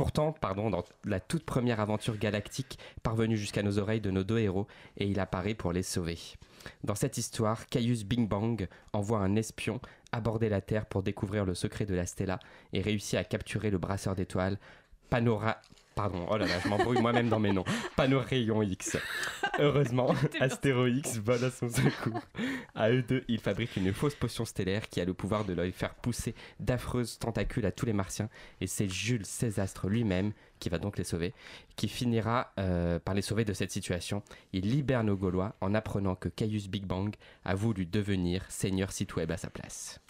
Pourtant, 0.00 0.32
pardon, 0.32 0.70
dans 0.70 0.82
la 1.04 1.20
toute 1.20 1.44
première 1.44 1.78
aventure 1.78 2.16
galactique 2.16 2.78
parvenue 3.02 3.36
jusqu'à 3.36 3.62
nos 3.62 3.78
oreilles 3.78 4.00
de 4.00 4.10
nos 4.10 4.24
deux 4.24 4.38
héros, 4.38 4.66
et 4.96 5.06
il 5.06 5.20
apparaît 5.20 5.52
pour 5.52 5.74
les 5.74 5.82
sauver. 5.82 6.16
Dans 6.84 6.94
cette 6.94 7.18
histoire, 7.18 7.66
Caius 7.66 8.04
Bing 8.04 8.26
Bang 8.26 8.66
envoie 8.94 9.18
un 9.18 9.36
espion 9.36 9.78
aborder 10.10 10.48
la 10.48 10.62
Terre 10.62 10.86
pour 10.86 11.02
découvrir 11.02 11.44
le 11.44 11.54
secret 11.54 11.84
de 11.84 11.94
la 11.94 12.06
Stella 12.06 12.38
et 12.72 12.80
réussit 12.80 13.18
à 13.18 13.24
capturer 13.24 13.68
le 13.68 13.76
brasseur 13.76 14.14
d'étoiles 14.14 14.58
Panora 15.10 15.60
Pardon, 16.00 16.24
oh 16.30 16.38
là 16.38 16.46
là, 16.46 16.58
je 16.64 16.66
m'embrouille 16.66 17.02
moi-même 17.02 17.28
dans 17.28 17.38
mes 17.38 17.52
noms. 17.52 17.66
Panorayon 17.94 18.62
X. 18.62 18.96
Heureusement, 19.58 20.14
Astéroix 20.40 20.88
vole 21.22 21.44
à 21.44 21.50
son 21.50 21.68
secours. 21.68 22.22
À 22.74 22.90
eux 22.90 23.02
deux, 23.02 23.22
ils 23.28 23.38
fabriquent 23.38 23.76
une 23.76 23.92
fausse 23.92 24.14
potion 24.14 24.46
stellaire 24.46 24.88
qui 24.88 25.02
a 25.02 25.04
le 25.04 25.12
pouvoir 25.12 25.44
de 25.44 25.52
leur 25.52 25.70
faire 25.74 25.94
pousser 25.94 26.34
d'affreuses 26.58 27.18
tentacules 27.18 27.66
à 27.66 27.70
tous 27.70 27.84
les 27.84 27.92
martiens. 27.92 28.30
Et 28.62 28.66
c'est 28.66 28.88
Jules 28.88 29.26
Césastre 29.26 29.88
lui-même 29.88 30.32
qui 30.58 30.70
va 30.70 30.78
donc 30.78 30.96
les 30.96 31.04
sauver, 31.04 31.34
qui 31.76 31.86
finira 31.86 32.54
euh, 32.58 32.98
par 32.98 33.14
les 33.14 33.20
sauver 33.20 33.44
de 33.44 33.52
cette 33.52 33.70
situation. 33.70 34.22
Il 34.54 34.70
libère 34.70 35.04
nos 35.04 35.16
Gaulois 35.18 35.54
en 35.60 35.74
apprenant 35.74 36.14
que 36.14 36.30
Caius 36.30 36.68
Big 36.68 36.86
Bang 36.86 37.14
a 37.44 37.54
voulu 37.54 37.84
devenir 37.84 38.42
seigneur 38.48 38.90
site 38.90 39.16
web 39.16 39.30
à 39.32 39.36
sa 39.36 39.50
place. 39.50 40.00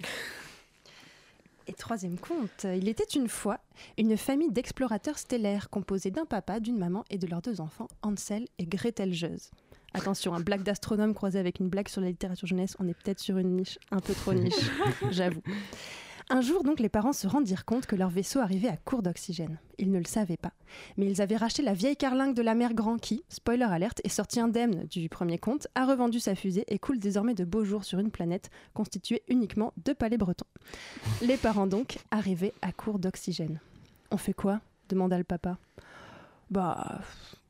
Et 1.71 1.73
troisième 1.73 2.19
conte, 2.19 2.65
il 2.65 2.89
était 2.89 3.05
une 3.05 3.29
fois 3.29 3.61
une 3.97 4.17
famille 4.17 4.51
d'explorateurs 4.51 5.21
stellaires 5.21 5.71
composée 5.71 6.11
d'un 6.11 6.25
papa, 6.25 6.59
d'une 6.59 6.77
maman 6.77 7.05
et 7.11 7.17
de 7.17 7.29
leurs 7.29 7.43
deux 7.43 7.61
enfants, 7.61 7.87
Ansel 8.03 8.49
et 8.59 8.67
Gretel 8.67 9.15
Jeuse. 9.15 9.53
Attention, 9.95 10.35
un 10.35 10.41
blague 10.41 10.65
d'astronome 10.65 11.15
croisé 11.15 11.39
avec 11.39 11.61
une 11.61 11.69
blague 11.69 11.87
sur 11.87 12.01
la 12.01 12.09
littérature 12.09 12.49
jeunesse, 12.49 12.75
on 12.81 12.89
est 12.89 12.95
peut-être 12.95 13.21
sur 13.21 13.39
une 13.39 13.55
niche 13.55 13.79
un 13.93 14.01
peu 14.01 14.15
trop 14.15 14.33
niche, 14.35 14.69
j'avoue. 15.13 15.43
Un 16.33 16.43
jour 16.43 16.63
donc, 16.63 16.79
les 16.79 16.89
parents 16.89 17.13
se 17.13 17.27
rendirent 17.27 17.65
compte 17.65 17.87
que 17.87 17.97
leur 17.97 18.09
vaisseau 18.09 18.39
arrivait 18.39 18.69
à 18.69 18.77
court 18.77 19.03
d'oxygène. 19.03 19.59
Ils 19.79 19.91
ne 19.91 19.99
le 19.99 20.05
savaient 20.05 20.37
pas. 20.37 20.53
Mais 20.97 21.11
ils 21.11 21.21
avaient 21.21 21.37
racheté 21.37 21.61
la 21.61 21.75
vieille 21.75 21.97
carlingue 21.97 22.37
de 22.37 22.43
la 22.43 22.55
mère 22.55 22.73
Grand 22.73 22.99
qui, 22.99 23.25
spoiler 23.29 23.65
alerte, 23.65 24.01
est 24.05 24.11
sortie 24.11 24.39
indemne 24.39 24.85
du 24.85 25.09
premier 25.09 25.39
compte, 25.39 25.67
a 25.75 25.85
revendu 25.85 26.21
sa 26.21 26.37
fusée 26.37 26.65
et 26.69 26.79
coule 26.79 27.01
désormais 27.01 27.35
de 27.35 27.45
beaux 27.45 27.65
jours 27.65 27.83
sur 27.83 27.99
une 27.99 28.13
planète 28.13 28.49
constituée 28.75 29.23
uniquement 29.27 29.73
de 29.85 29.93
palais 29.93 30.19
bretons. 30.19 30.47
Les 31.21 31.37
parents 31.37 31.67
donc 31.67 31.99
arrivaient 32.13 32.55
à 32.63 32.71
court 32.71 33.01
d'oxygène. 33.01 33.59
On 34.13 34.17
fait 34.17 34.33
quoi? 34.33 34.61
demanda 34.89 35.19
le 35.19 35.25
papa. 35.25 35.59
Bah, 36.49 37.01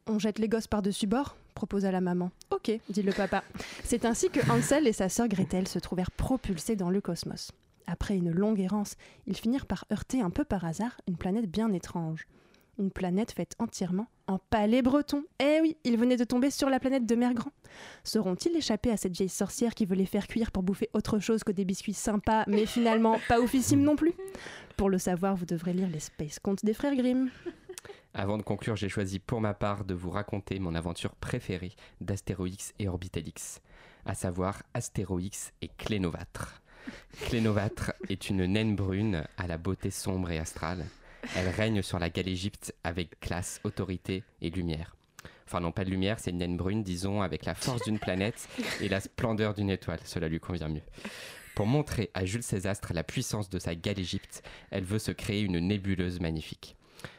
on 0.07 0.19
jette 0.19 0.39
les 0.39 0.49
gosses 0.49 0.67
par-dessus 0.67 1.07
bord 1.07 1.37
proposa 1.55 1.93
la 1.93 2.01
maman. 2.01 2.31
Ok, 2.51 2.73
dit 2.89 3.03
le 3.03 3.13
papa. 3.13 3.45
C'est 3.85 4.07
ainsi 4.07 4.31
que 4.31 4.41
Hansel 4.51 4.87
et 4.87 4.95
sa 4.95 5.11
sœur 5.11 5.29
Gretel 5.29 5.69
se 5.69 5.79
trouvèrent 5.79 6.11
propulsés 6.11 6.77
dans 6.77 6.89
le 6.89 7.03
cosmos. 7.03 7.53
Après 7.91 8.17
une 8.17 8.31
longue 8.31 8.61
errance, 8.61 8.95
ils 9.27 9.37
finirent 9.37 9.67
par 9.67 9.85
heurter 9.93 10.21
un 10.21 10.31
peu 10.31 10.45
par 10.45 10.65
hasard 10.65 11.01
une 11.09 11.17
planète 11.17 11.51
bien 11.51 11.73
étrange. 11.73 12.29
Une 12.79 12.93
planète 12.93 13.33
faite 13.33 13.57
entièrement 13.59 14.07
en 14.29 14.39
palais 14.39 14.81
breton. 14.81 15.25
Eh 15.41 15.59
oui, 15.61 15.77
ils 15.83 15.99
venaient 15.99 16.17
de 16.17 16.23
tomber 16.23 16.53
sur 16.53 16.71
la 16.71 16.79
planète 16.79 17.05
de 17.05 17.15
Mère 17.17 17.35
Grand. 17.35 17.51
Sauront-ils 18.05 18.57
échapper 18.57 18.93
à 18.93 18.97
cette 18.97 19.17
vieille 19.17 19.29
sorcière 19.29 19.75
qui 19.75 19.87
veut 19.87 19.97
les 19.97 20.07
faire 20.07 20.29
cuire 20.29 20.53
pour 20.53 20.63
bouffer 20.63 20.89
autre 20.93 21.19
chose 21.19 21.43
que 21.43 21.51
des 21.51 21.65
biscuits 21.65 21.93
sympas, 21.93 22.45
mais 22.47 22.65
finalement 22.65 23.19
pas 23.29 23.41
oufissimes 23.41 23.83
non 23.83 23.97
plus? 23.97 24.15
Pour 24.77 24.89
le 24.89 24.99
savoir, 24.99 25.35
vous 25.35 25.47
devrez 25.47 25.73
lire 25.73 25.89
les 25.89 25.99
Space 25.99 26.39
Contes 26.39 26.65
des 26.65 26.75
frères 26.75 26.95
Grimm. 26.95 27.29
Avant 28.15 28.39
de 28.39 28.43
conclure, 28.43 28.77
j'ai 28.77 28.89
choisi 28.89 29.19
pour 29.19 29.41
ma 29.41 29.53
part 29.53 29.85
de 29.85 29.95
vous 29.95 30.11
raconter 30.11 30.61
mon 30.61 30.77
aventure 30.77 31.17
préférée 31.17 31.75
d'Astéroïx 32.01 32.73
et 32.79 32.87
Orbitalix, 32.87 33.61
à 34.07 34.15
savoir 34.15 34.63
Astéroïx 34.75 35.53
et 35.61 35.69
Clénovatre. 35.77 36.63
Clénovatre 37.27 37.93
est 38.09 38.31
une 38.31 38.45
naine 38.45 38.77
brune 38.77 39.25
à 39.37 39.47
la 39.47 39.59
beauté 39.59 39.91
sombre 39.91 40.31
et 40.31 40.39
astrale. 40.39 40.87
Elle 41.37 41.49
règne 41.49 41.83
sur 41.83 41.99
la 41.99 42.11
Galegypte 42.11 42.75
avec 42.85 43.21
classe, 43.21 43.61
autorité 43.65 44.25
et 44.41 44.51
lumière. 44.51 44.97
Enfin 45.47 45.61
non, 45.61 45.73
pas 45.73 45.85
de 45.85 45.91
lumière, 45.91 46.19
c'est 46.19 46.31
une 46.31 46.39
naine 46.39 46.57
brune, 46.57 46.83
disons, 46.83 47.23
avec 47.23 47.45
la 47.45 47.55
force 47.55 47.83
d'une 47.83 47.99
planète 47.99 48.49
et 48.81 48.89
la 48.89 49.01
splendeur 49.01 49.53
d'une 49.53 49.71
étoile. 49.71 49.99
Cela 50.05 50.29
lui 50.29 50.41
convient 50.41 50.69
mieux. 50.69 50.83
Pour 51.57 51.67
montrer 51.67 52.11
à 52.15 52.25
Jules 52.25 52.43
Césastre 52.43 52.95
la 52.95 53.03
puissance 53.03 53.51
de 53.51 53.59
sa 53.59 53.75
Galegypte, 53.75 54.43
elle 54.71 54.85
veut 54.85 54.99
se 55.01 55.11
créer 55.11 55.43
une 55.43 55.59
nébuleuse 55.59 56.21
magnifique. 56.21 56.77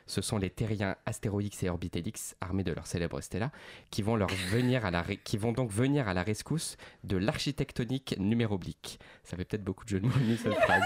Ce 0.07 0.21
sont 0.21 0.37
les 0.37 0.49
terriens 0.49 0.95
Astéroïx 1.05 1.63
et 1.63 1.69
Orbitelix, 1.69 2.35
armés 2.41 2.63
de 2.63 2.71
leur 2.73 2.87
célèbre 2.87 3.21
stella, 3.21 3.51
qui 3.89 4.01
vont, 4.01 4.15
leur 4.15 4.29
venir 4.49 4.85
à 4.85 4.91
la 4.91 5.01
ré- 5.01 5.19
qui 5.23 5.37
vont 5.37 5.51
donc 5.51 5.71
venir 5.71 6.07
à 6.07 6.13
la 6.13 6.23
rescousse 6.23 6.77
de 7.03 7.17
l'architectonique 7.17 8.15
numéroblique. 8.19 8.99
Ça 9.23 9.37
fait 9.37 9.45
peut-être 9.45 9.63
beaucoup 9.63 9.83
de 9.85 9.89
jeux 9.89 9.99
de 9.99 10.05
mots 10.07 10.13
cette 10.41 10.53
phrase. 10.53 10.83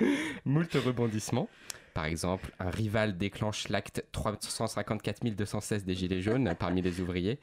Moult 0.44 0.72
rebondissements. 0.74 1.48
Par 1.94 2.06
exemple, 2.06 2.50
un 2.58 2.70
rival 2.70 3.18
déclenche 3.18 3.68
l'acte 3.68 4.04
354 4.12 5.22
216 5.34 5.84
des 5.84 5.94
Gilets 5.94 6.22
jaunes 6.22 6.54
parmi 6.58 6.80
les 6.80 7.00
ouvriers. 7.00 7.38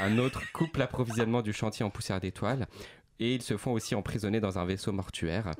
Un 0.00 0.18
autre 0.18 0.42
coupe 0.52 0.76
l'approvisionnement 0.76 1.42
du 1.42 1.52
chantier 1.52 1.84
en 1.84 1.90
poussière 1.90 2.18
d'étoiles. 2.20 2.66
Et 3.20 3.36
ils 3.36 3.42
se 3.42 3.56
font 3.56 3.70
aussi 3.72 3.94
emprisonner 3.94 4.40
dans 4.40 4.58
un 4.58 4.64
vaisseau 4.64 4.90
mortuaire. 4.90 5.52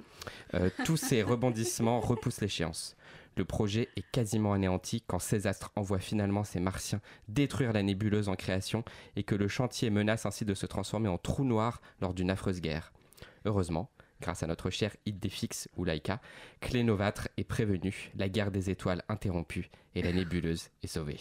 Euh, 0.54 0.70
tous 0.84 0.96
ces 0.96 1.22
rebondissements 1.22 2.00
repoussent 2.00 2.40
l'échéance. 2.40 2.96
Le 3.36 3.44
projet 3.44 3.88
est 3.96 4.04
quasiment 4.12 4.52
anéanti 4.52 5.02
quand 5.06 5.18
Césastre 5.18 5.72
envoie 5.76 5.98
finalement 5.98 6.44
ses 6.44 6.60
martiens 6.60 7.00
détruire 7.28 7.72
la 7.72 7.82
nébuleuse 7.82 8.28
en 8.28 8.36
création 8.36 8.84
et 9.16 9.24
que 9.24 9.34
le 9.34 9.48
chantier 9.48 9.90
menace 9.90 10.26
ainsi 10.26 10.44
de 10.44 10.54
se 10.54 10.66
transformer 10.66 11.08
en 11.08 11.18
trou 11.18 11.44
noir 11.44 11.80
lors 12.00 12.14
d'une 12.14 12.30
affreuse 12.30 12.60
guerre. 12.60 12.92
Heureusement, 13.44 13.90
grâce 14.20 14.42
à 14.42 14.46
notre 14.46 14.70
cher 14.70 14.96
Idéfix 15.04 15.68
ou 15.76 15.84
Laika, 15.84 16.20
Clénovatre 16.60 17.28
est 17.36 17.44
prévenu, 17.44 18.12
la 18.16 18.28
guerre 18.28 18.50
des 18.50 18.70
étoiles 18.70 19.02
interrompue 19.08 19.70
et 19.94 20.02
la 20.02 20.12
nébuleuse 20.12 20.70
est 20.82 20.88
sauvée. 20.88 21.20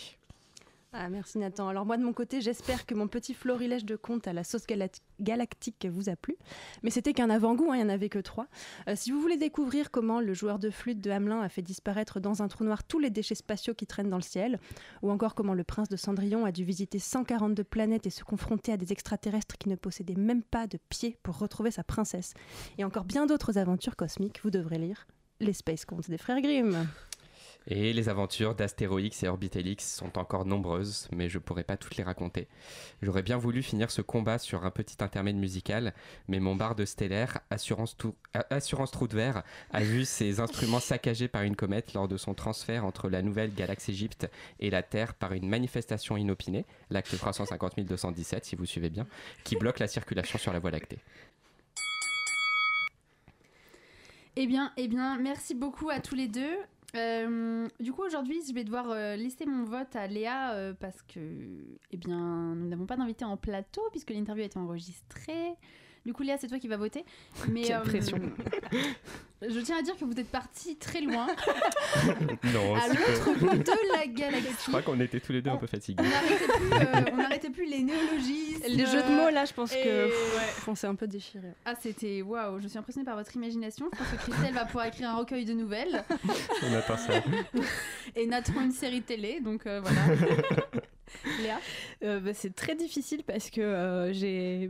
Ah, 0.96 1.10
merci 1.10 1.40
Nathan. 1.40 1.68
Alors 1.70 1.88
moi 1.88 1.98
de 1.98 2.04
mon 2.04 2.14
côté, 2.14 2.40
j'espère 2.40 2.86
que 2.86 2.94
mon 2.94 3.08
petit 3.08 3.34
florilège 3.34 3.84
de 3.84 3.96
contes 3.96 4.28
à 4.28 4.34
la 4.34 4.44
sauce 4.44 4.68
gala- 4.68 4.90
galactique 5.20 5.88
vous 5.90 6.08
a 6.08 6.16
plu. 6.16 6.36
Mais 6.84 6.92
c'était 6.92 7.14
qu'un 7.14 7.32
avant-goût, 7.32 7.72
hein, 7.72 7.78
il 7.78 7.80
n'y 7.80 7.86
en 7.86 7.90
avait 7.90 8.10
que 8.10 8.20
trois. 8.20 8.46
Euh, 8.88 8.94
si 8.96 9.10
vous 9.10 9.20
voulez 9.20 9.38
découvrir 9.38 9.90
comment 9.90 10.20
le 10.22 10.36
joueur 10.36 10.60
de 10.60 10.70
flûte 10.70 11.02
de 11.02 11.10
Hamelin 11.10 11.42
a 11.42 11.50
fait 11.50 11.64
disparaître 11.64 12.20
dans 12.20 12.44
un 12.44 12.48
trou 12.48 12.64
noir 12.64 12.84
tous 12.84 13.00
les 13.00 13.10
déchets 13.10 13.34
spatiaux 13.34 13.74
qui 13.74 13.88
traînent 13.88 14.12
dans 14.12 14.18
le 14.18 14.22
ciel, 14.22 14.60
ou 15.02 15.10
encore 15.10 15.34
comment 15.34 15.56
le 15.56 15.64
prince 15.64 15.90
de 15.90 15.96
Cendrillon 15.96 16.46
a 16.46 16.52
dû 16.52 16.64
visiter 16.64 17.00
142 17.00 17.64
planètes 17.64 18.06
et 18.06 18.12
se 18.12 18.24
confronter 18.24 18.72
à 18.72 18.78
des 18.78 18.92
extraterrestres 18.92 19.58
qui 19.58 19.70
ne 19.70 19.76
possédaient 19.76 20.14
même 20.14 20.44
pas 20.44 20.68
de 20.68 20.78
pieds 20.90 21.18
pour 21.24 21.40
retrouver 21.40 21.72
sa 21.72 21.84
princesse, 21.84 22.36
et 22.78 22.84
encore 22.84 23.06
bien 23.06 23.26
d'autres 23.26 23.58
aventures 23.58 23.96
cosmiques, 23.96 24.42
vous 24.44 24.52
devrez 24.52 24.78
lire 24.78 25.08
les 25.40 25.54
Space 25.54 25.86
Contes 25.86 26.10
des 26.10 26.20
frères 26.20 26.40
Grimm. 26.40 26.88
Et 27.67 27.93
les 27.93 28.10
aventures 28.10 28.56
d'Astéroïx 28.56 29.23
et 29.23 29.28
Orbitelix 29.28 29.95
sont 29.95 30.17
encore 30.17 30.45
nombreuses, 30.45 31.08
mais 31.12 31.30
je 31.30 31.39
pourrais 31.39 31.63
pas 31.63 31.78
toutes 31.78 31.95
les 31.95 32.04
raconter. 32.04 32.47
J'aurais 33.02 33.21
bien 33.21 33.38
voulu 33.38 33.63
finir 33.63 33.89
ce 33.89 34.02
combat 34.02 34.38
sur 34.38 34.65
un 34.65 34.71
petit 34.71 34.97
intermède 35.02 35.38
musical, 35.38 35.93
mais 36.28 36.39
mon 36.39 36.56
barde 36.56 36.84
stellaire, 36.86 37.39
Assurance, 37.49 37.95
Assurance 38.49 38.91
Trou 38.91 39.08
de 39.08 39.15
Verre, 39.15 39.43
a 39.71 39.82
vu 39.82 40.04
ses 40.04 40.39
instruments 40.39 40.82
saccagés 40.82 41.28
par 41.28 41.43
une 41.43 41.56
comète 41.56 41.93
lors 41.93 42.08
de 42.08 42.17
son 42.17 42.34
transfert 42.34 42.86
entre 42.86 43.10
la 43.10 43.21
nouvelle 43.21 43.54
galaxie 43.54 43.91
Égypte 43.91 44.30
et 44.60 44.69
la 44.69 44.84
Terre 44.84 45.13
par 45.13 45.34
une 45.34 45.47
manifestation 45.47 46.17
inopinée, 46.17 46.65
l'acte 46.89 47.15
350 47.17 47.80
217 47.80 48.45
si 48.45 48.56
vous 48.56 48.65
suivez 48.65 48.89
bien, 48.89 49.08
qui 49.43 49.56
bloque 49.56 49.80
la 49.80 49.88
circulation 49.88 50.38
sur 50.38 50.52
la 50.52 50.60
Voie 50.60 50.71
lactée. 50.71 50.99
Eh 54.36 54.47
bien, 54.47 54.71
eh 54.78 54.88
bien, 54.88 55.17
merci 55.19 55.54
beaucoup 55.54 55.89
à 55.89 55.99
tous 55.99 56.15
les 56.15 56.28
deux. 56.28 56.58
Euh, 56.96 57.68
du 57.80 57.92
coup, 57.92 58.04
aujourd'hui, 58.04 58.40
je 58.48 58.54
vais 58.54 58.64
devoir 58.64 58.92
euh, 58.92 59.16
laisser 59.16 59.46
mon 59.46 59.64
vote 59.64 59.96
à 59.96 60.08
Léa 60.08 60.54
euh, 60.54 60.74
parce 60.80 61.02
que, 61.02 61.20
eh 61.92 61.98
bien, 61.98 62.54
nous 62.56 62.68
n'avons 62.68 62.86
pas 62.86 62.98
d'invité 62.98 63.26
en 63.26 63.38
plateau 63.38 63.82
puisque 63.92 64.12
l'interview 64.12 64.44
a 64.44 64.46
été 64.46 64.60
enregistrée. 64.60 65.56
Du 66.06 66.12
coup, 66.13 66.24
Léa, 66.24 66.38
c'est 66.38 66.48
toi 66.48 66.60
qui 66.60 66.68
vas 66.68 66.76
voter. 66.78 67.06
Mais, 67.50 67.62
Quelle 67.62 67.82
pression. 67.82 68.20
je 69.42 69.60
tiens 69.62 69.78
à 69.78 69.82
dire 69.82 69.96
que 69.98 70.04
vous 70.04 70.20
êtes 70.20 70.28
parti 70.30 70.76
très 70.76 71.00
loin, 71.00 71.28
Non, 72.54 72.76
à 72.76 72.88
l'autre 72.89 73.39
bout 73.39 73.58
de 73.58 73.94
la 73.98 74.08
galaxie. 74.08 74.48
Je 74.66 74.68
crois 74.70 74.82
qu'on 74.82 75.00
était 75.00 75.22
tous 75.22 75.32
les 75.32 75.42
deux 75.42 75.50
un 75.50 75.56
peu 75.58 75.68
fatigués. 75.68 76.04
On 76.04 77.16
n'arrêtait 77.18 77.50
plus, 77.50 77.63
euh, 77.63 77.66
plus 77.66 77.66
les 77.70 77.84
néologismes. 77.84 78.63
Les 78.68 78.86
jeux 78.86 79.02
de 79.02 79.16
mots, 79.16 79.30
là, 79.30 79.46
je 79.46 79.54
pense 79.54 79.74
Et- 79.74 79.82
que 79.82 80.06
ouais. 80.08 80.44
on 80.68 80.76
s'est 80.76 80.88
un 80.88 80.96
peu 80.96 81.08
déchiré. 81.08 81.48
Ah, 81.66 81.76
c'était 81.80 82.22
waouh, 82.22 82.60
je 82.60 82.68
suis 82.68 82.78
impressionnée 82.78 83.06
par 83.06 83.16
votre 83.16 83.34
imagination. 83.36 83.89
Je 83.94 83.98
pense 83.98 84.08
que 84.10 84.30
Christelle 84.30 84.54
va 84.54 84.66
pouvoir 84.66 84.88
écrire 84.88 85.10
un 85.10 85.16
recueil 85.18 85.46
de 85.46 85.54
nouvelles. 85.54 86.04
On 86.63 86.74
attend 86.74 86.98
ça. 86.98 87.13
Et 88.16 88.26
Nathan 88.28 88.60
une 88.62 88.72
série 88.72 89.02
télé, 89.02 89.39
donc 89.39 89.66
euh, 89.68 89.80
voilà. 89.82 90.02
Léa 91.42 91.60
Euh, 92.04 92.20
bah, 92.20 92.32
c'est 92.34 92.54
très 92.56 92.76
difficile 92.76 93.24
parce 93.24 93.50
que 93.50 93.62
euh, 93.62 94.12
j'ai. 94.13 94.70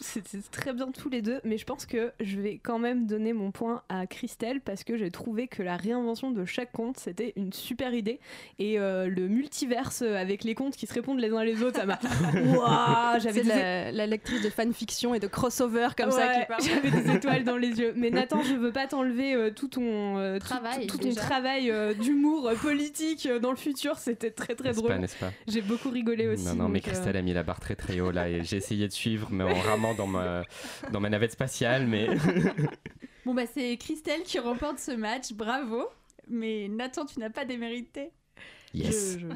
C'était 0.00 0.38
très 0.50 0.72
bien 0.72 0.90
tous 0.90 1.08
les 1.08 1.22
deux, 1.22 1.40
mais 1.44 1.58
je 1.58 1.64
pense 1.64 1.86
que 1.86 2.12
je 2.20 2.40
vais 2.40 2.58
quand 2.62 2.78
même 2.78 3.06
donner 3.06 3.32
mon 3.32 3.50
point 3.50 3.82
à 3.88 4.06
Christelle 4.06 4.60
parce 4.60 4.84
que 4.84 4.96
j'ai 4.96 5.10
trouvé 5.10 5.48
que 5.48 5.62
la 5.62 5.76
réinvention 5.76 6.30
de 6.30 6.44
chaque 6.44 6.72
conte 6.72 6.98
c'était 6.98 7.32
une 7.36 7.52
super 7.52 7.94
idée 7.94 8.20
et 8.58 8.78
euh, 8.78 9.08
le 9.08 9.28
multiverse 9.28 10.02
avec 10.02 10.44
les 10.44 10.54
contes 10.54 10.76
qui 10.76 10.86
se 10.86 10.94
répondent 10.94 11.20
les 11.20 11.30
uns 11.30 11.44
les 11.44 11.62
autres, 11.62 11.78
ça 11.78 11.86
m'a. 11.86 11.98
Waouh, 12.34 13.20
J'avais 13.20 13.42
des 13.42 13.48
la, 13.48 13.92
la 13.92 14.06
lectrice 14.06 14.42
de 14.42 14.50
fanfiction 14.50 15.14
et 15.14 15.20
de 15.20 15.26
crossover 15.26 15.88
comme 15.96 16.10
ça 16.10 16.28
qui 16.28 16.46
parle. 16.46 16.62
J'avais 16.62 16.90
des 16.90 17.10
étoiles 17.16 17.44
dans 17.44 17.56
les 17.56 17.78
yeux. 17.80 17.92
Mais 17.96 18.10
Nathan, 18.10 18.42
je 18.42 18.54
veux 18.54 18.72
pas 18.72 18.86
t'enlever 18.86 19.34
euh, 19.34 19.50
tout 19.50 19.68
ton 19.68 20.18
euh, 20.18 20.38
Travail, 20.38 20.86
tout, 20.86 20.98
ton 20.98 21.14
travail 21.14 21.70
euh, 21.70 21.94
d'humour 21.94 22.50
politique 22.60 23.26
euh, 23.26 23.38
dans 23.38 23.50
le 23.50 23.56
futur. 23.56 23.98
C'était 23.98 24.30
très 24.30 24.54
très 24.54 24.72
drôle. 24.72 24.88
pas, 24.88 24.98
n'est-ce 24.98 25.16
pas 25.16 25.32
J'ai 25.46 25.62
beaucoup 25.62 25.90
rigolé 25.90 26.28
aussi. 26.28 26.44
Non, 26.44 26.54
non, 26.54 26.68
mais 26.68 26.78
euh, 26.78 26.82
Christelle 26.82 27.16
a 27.16 27.22
mis 27.22 27.32
la 27.32 27.42
barre 27.42 27.60
très 27.60 27.74
très 27.76 28.00
haut 28.00 28.10
là 28.10 28.28
et 28.28 28.44
j'ai 28.44 28.56
essayé 28.56 28.86
de 28.86 28.92
suivre, 28.92 29.28
mais 29.30 29.44
en 29.44 29.54
ramant 29.54 29.87
dans 29.94 30.06
ma, 30.06 30.42
dans 30.92 31.00
ma 31.00 31.08
navette 31.10 31.32
spatiale, 31.32 31.86
mais 31.86 32.08
Bon, 33.24 33.34
bah, 33.34 33.44
c'est 33.46 33.76
Christelle 33.76 34.22
qui 34.22 34.38
remporte 34.38 34.78
ce 34.78 34.92
match, 34.92 35.32
bravo. 35.32 35.86
Mais 36.28 36.68
Nathan, 36.68 37.04
tu 37.06 37.18
n'as 37.20 37.30
pas 37.30 37.44
démérité. 37.44 38.10
yes. 38.74 39.14
Je- 39.14 39.18
je- 39.20 39.26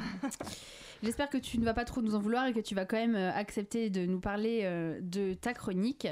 J'espère 1.03 1.29
que 1.29 1.37
tu 1.39 1.59
ne 1.59 1.65
vas 1.65 1.75
pas 1.75 1.85
trop 1.85 2.01
nous 2.01 2.15
en 2.15 2.21
vouloir 2.21 2.47
et 2.47 2.53
que 2.53 2.61
tu 2.61 2.77
vas 2.77 2.85
quand 2.85 2.97
même 2.97 3.17
euh, 3.17 3.33
accepter 3.33 3.91
de 3.91 4.07
nous 4.07 4.21
parler 4.21 4.61
euh, 4.63 5.01
de 5.03 5.35
ta 5.35 5.53
chronique. 5.53 6.07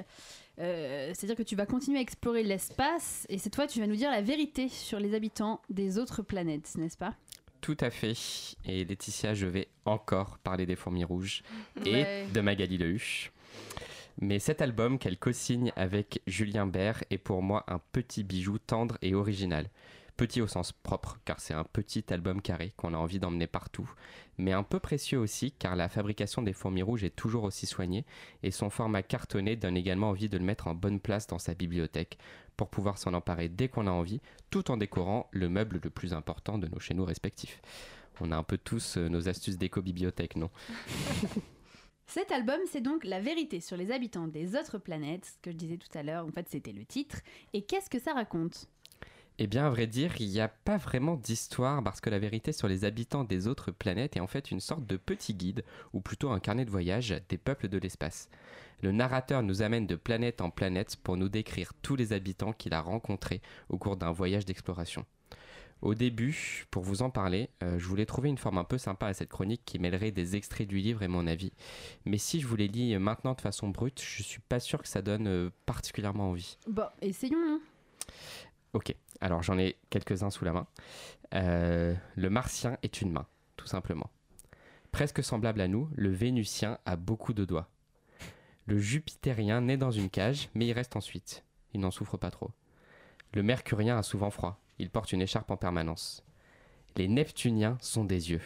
Euh, 0.58 1.12
C'est-à-dire 1.14 1.36
que 1.36 1.44
tu 1.44 1.54
vas 1.54 1.64
continuer 1.64 1.98
à 1.98 2.00
explorer 2.02 2.42
l'espace 2.42 3.24
et 3.28 3.38
cette 3.38 3.54
fois 3.54 3.68
tu 3.68 3.78
vas 3.78 3.86
nous 3.86 3.94
dire 3.94 4.10
la 4.10 4.20
vérité 4.20 4.68
sur 4.68 4.98
les 4.98 5.14
habitants 5.14 5.62
des 5.70 5.96
autres 5.96 6.22
planètes, 6.22 6.72
n'est-ce 6.76 6.96
pas? 6.98 7.14
Tout 7.60 7.76
à 7.80 7.90
fait. 7.90 8.14
Et 8.66 8.84
Laetitia, 8.84 9.32
je 9.32 9.46
vais 9.46 9.68
encore 9.84 10.38
parler 10.38 10.66
des 10.66 10.74
fourmis 10.76 11.04
rouges 11.04 11.44
Ouais. 11.86 12.26
et 12.26 12.32
de 12.32 12.40
Magali 12.40 12.76
Lehuche. 12.76 13.30
Mais 14.22 14.38
cet 14.38 14.60
album 14.60 14.98
qu'elle 14.98 15.18
co-signe 15.18 15.72
avec 15.76 16.20
Julien 16.26 16.66
Bert 16.66 17.02
est 17.08 17.16
pour 17.16 17.42
moi 17.42 17.64
un 17.68 17.80
petit 17.92 18.22
bijou 18.22 18.58
tendre 18.58 18.98
et 19.00 19.14
original. 19.14 19.70
Petit 20.18 20.42
au 20.42 20.46
sens 20.46 20.72
propre, 20.72 21.18
car 21.24 21.40
c'est 21.40 21.54
un 21.54 21.64
petit 21.64 22.04
album 22.12 22.42
carré 22.42 22.74
qu'on 22.76 22.92
a 22.92 22.98
envie 22.98 23.18
d'emmener 23.18 23.46
partout, 23.46 23.90
mais 24.36 24.52
un 24.52 24.62
peu 24.62 24.78
précieux 24.78 25.18
aussi, 25.18 25.52
car 25.52 25.74
la 25.74 25.88
fabrication 25.88 26.42
des 26.42 26.52
fourmis 26.52 26.82
rouges 26.82 27.02
est 27.02 27.16
toujours 27.16 27.44
aussi 27.44 27.64
soignée, 27.64 28.04
et 28.42 28.50
son 28.50 28.68
format 28.68 29.02
cartonné 29.02 29.56
donne 29.56 29.78
également 29.78 30.10
envie 30.10 30.28
de 30.28 30.36
le 30.36 30.44
mettre 30.44 30.66
en 30.66 30.74
bonne 30.74 31.00
place 31.00 31.26
dans 31.26 31.38
sa 31.38 31.54
bibliothèque, 31.54 32.18
pour 32.58 32.68
pouvoir 32.68 32.98
s'en 32.98 33.14
emparer 33.14 33.48
dès 33.48 33.68
qu'on 33.68 33.86
a 33.86 33.90
envie, 33.90 34.20
tout 34.50 34.70
en 34.70 34.76
décorant 34.76 35.28
le 35.30 35.48
meuble 35.48 35.80
le 35.82 35.88
plus 35.88 36.12
important 36.12 36.58
de 36.58 36.68
nos 36.68 36.78
chez 36.78 36.92
nous 36.92 37.06
respectifs. 37.06 37.62
On 38.20 38.32
a 38.32 38.36
un 38.36 38.42
peu 38.42 38.58
tous 38.58 38.98
euh, 38.98 39.08
nos 39.08 39.30
astuces 39.30 39.56
d'éco-bibliothèque, 39.56 40.36
non? 40.36 40.50
Cet 42.12 42.32
album, 42.32 42.58
c'est 42.68 42.80
donc 42.80 43.04
la 43.04 43.20
vérité 43.20 43.60
sur 43.60 43.76
les 43.76 43.92
habitants 43.92 44.26
des 44.26 44.56
autres 44.56 44.78
planètes, 44.78 45.26
ce 45.26 45.38
que 45.42 45.52
je 45.52 45.56
disais 45.56 45.76
tout 45.76 45.96
à 45.96 46.02
l'heure, 46.02 46.26
en 46.26 46.32
fait 46.32 46.48
c'était 46.48 46.72
le 46.72 46.84
titre. 46.84 47.20
Et 47.52 47.62
qu'est-ce 47.62 47.88
que 47.88 48.00
ça 48.00 48.12
raconte? 48.12 48.66
Eh 49.38 49.46
bien, 49.46 49.68
à 49.68 49.70
vrai 49.70 49.86
dire, 49.86 50.20
il 50.20 50.28
n'y 50.28 50.40
a 50.40 50.48
pas 50.48 50.76
vraiment 50.76 51.14
d'histoire 51.14 51.84
parce 51.84 52.00
que 52.00 52.10
la 52.10 52.18
vérité 52.18 52.50
sur 52.50 52.66
les 52.66 52.84
habitants 52.84 53.22
des 53.22 53.46
autres 53.46 53.70
planètes 53.70 54.16
est 54.16 54.20
en 54.20 54.26
fait 54.26 54.50
une 54.50 54.58
sorte 54.58 54.84
de 54.88 54.96
petit 54.96 55.34
guide, 55.34 55.62
ou 55.92 56.00
plutôt 56.00 56.30
un 56.30 56.40
carnet 56.40 56.64
de 56.64 56.70
voyage 56.72 57.14
des 57.28 57.38
peuples 57.38 57.68
de 57.68 57.78
l'espace. 57.78 58.28
Le 58.82 58.90
narrateur 58.90 59.44
nous 59.44 59.62
amène 59.62 59.86
de 59.86 59.94
planète 59.94 60.40
en 60.40 60.50
planète 60.50 60.96
pour 60.96 61.16
nous 61.16 61.28
décrire 61.28 61.74
tous 61.80 61.94
les 61.94 62.12
habitants 62.12 62.52
qu'il 62.52 62.74
a 62.74 62.80
rencontrés 62.80 63.40
au 63.68 63.78
cours 63.78 63.96
d'un 63.96 64.10
voyage 64.10 64.46
d'exploration. 64.46 65.06
Au 65.82 65.94
début, 65.94 66.66
pour 66.70 66.82
vous 66.82 67.00
en 67.02 67.08
parler, 67.10 67.48
euh, 67.62 67.78
je 67.78 67.86
voulais 67.86 68.04
trouver 68.04 68.28
une 68.28 68.36
forme 68.36 68.58
un 68.58 68.64
peu 68.64 68.76
sympa 68.76 69.06
à 69.06 69.14
cette 69.14 69.30
chronique 69.30 69.62
qui 69.64 69.78
mêlerait 69.78 70.10
des 70.10 70.36
extraits 70.36 70.68
du 70.68 70.76
livre 70.78 71.02
et 71.02 71.08
mon 71.08 71.26
avis. 71.26 71.52
Mais 72.04 72.18
si 72.18 72.40
je 72.40 72.46
vous 72.46 72.56
les 72.56 72.68
lis 72.68 72.96
maintenant 72.98 73.32
de 73.34 73.40
façon 73.40 73.68
brute, 73.70 74.00
je 74.02 74.22
suis 74.22 74.40
pas 74.40 74.60
sûr 74.60 74.82
que 74.82 74.88
ça 74.88 75.00
donne 75.00 75.26
euh, 75.26 75.50
particulièrement 75.64 76.30
envie. 76.30 76.58
Bon, 76.68 76.86
essayons. 77.00 77.38
hein. 77.38 77.60
Ok, 78.74 78.94
alors 79.20 79.42
j'en 79.42 79.58
ai 79.58 79.76
quelques-uns 79.88 80.30
sous 80.30 80.44
la 80.44 80.52
main. 80.52 80.66
Euh, 81.34 81.94
le 82.14 82.30
martien 82.30 82.76
est 82.82 83.00
une 83.00 83.10
main, 83.10 83.26
tout 83.56 83.66
simplement. 83.66 84.10
Presque 84.92 85.24
semblable 85.24 85.60
à 85.60 85.68
nous, 85.68 85.88
le 85.94 86.10
vénusien 86.10 86.78
a 86.84 86.96
beaucoup 86.96 87.32
de 87.32 87.44
doigts. 87.44 87.68
Le 88.66 88.78
jupitérien 88.78 89.62
naît 89.62 89.76
dans 89.76 89.90
une 89.90 90.10
cage, 90.10 90.50
mais 90.54 90.66
il 90.66 90.72
reste 90.72 90.94
ensuite. 90.94 91.42
Il 91.72 91.80
n'en 91.80 91.90
souffre 91.90 92.16
pas 92.16 92.30
trop. 92.30 92.50
Le 93.32 93.42
mercurien 93.42 93.96
a 93.96 94.02
souvent 94.02 94.30
froid. 94.30 94.60
Il 94.80 94.88
porte 94.88 95.12
une 95.12 95.20
écharpe 95.20 95.50
en 95.50 95.58
permanence. 95.58 96.24
Les 96.96 97.06
neptuniens 97.06 97.76
sont 97.82 98.02
des 98.02 98.30
yeux. 98.30 98.40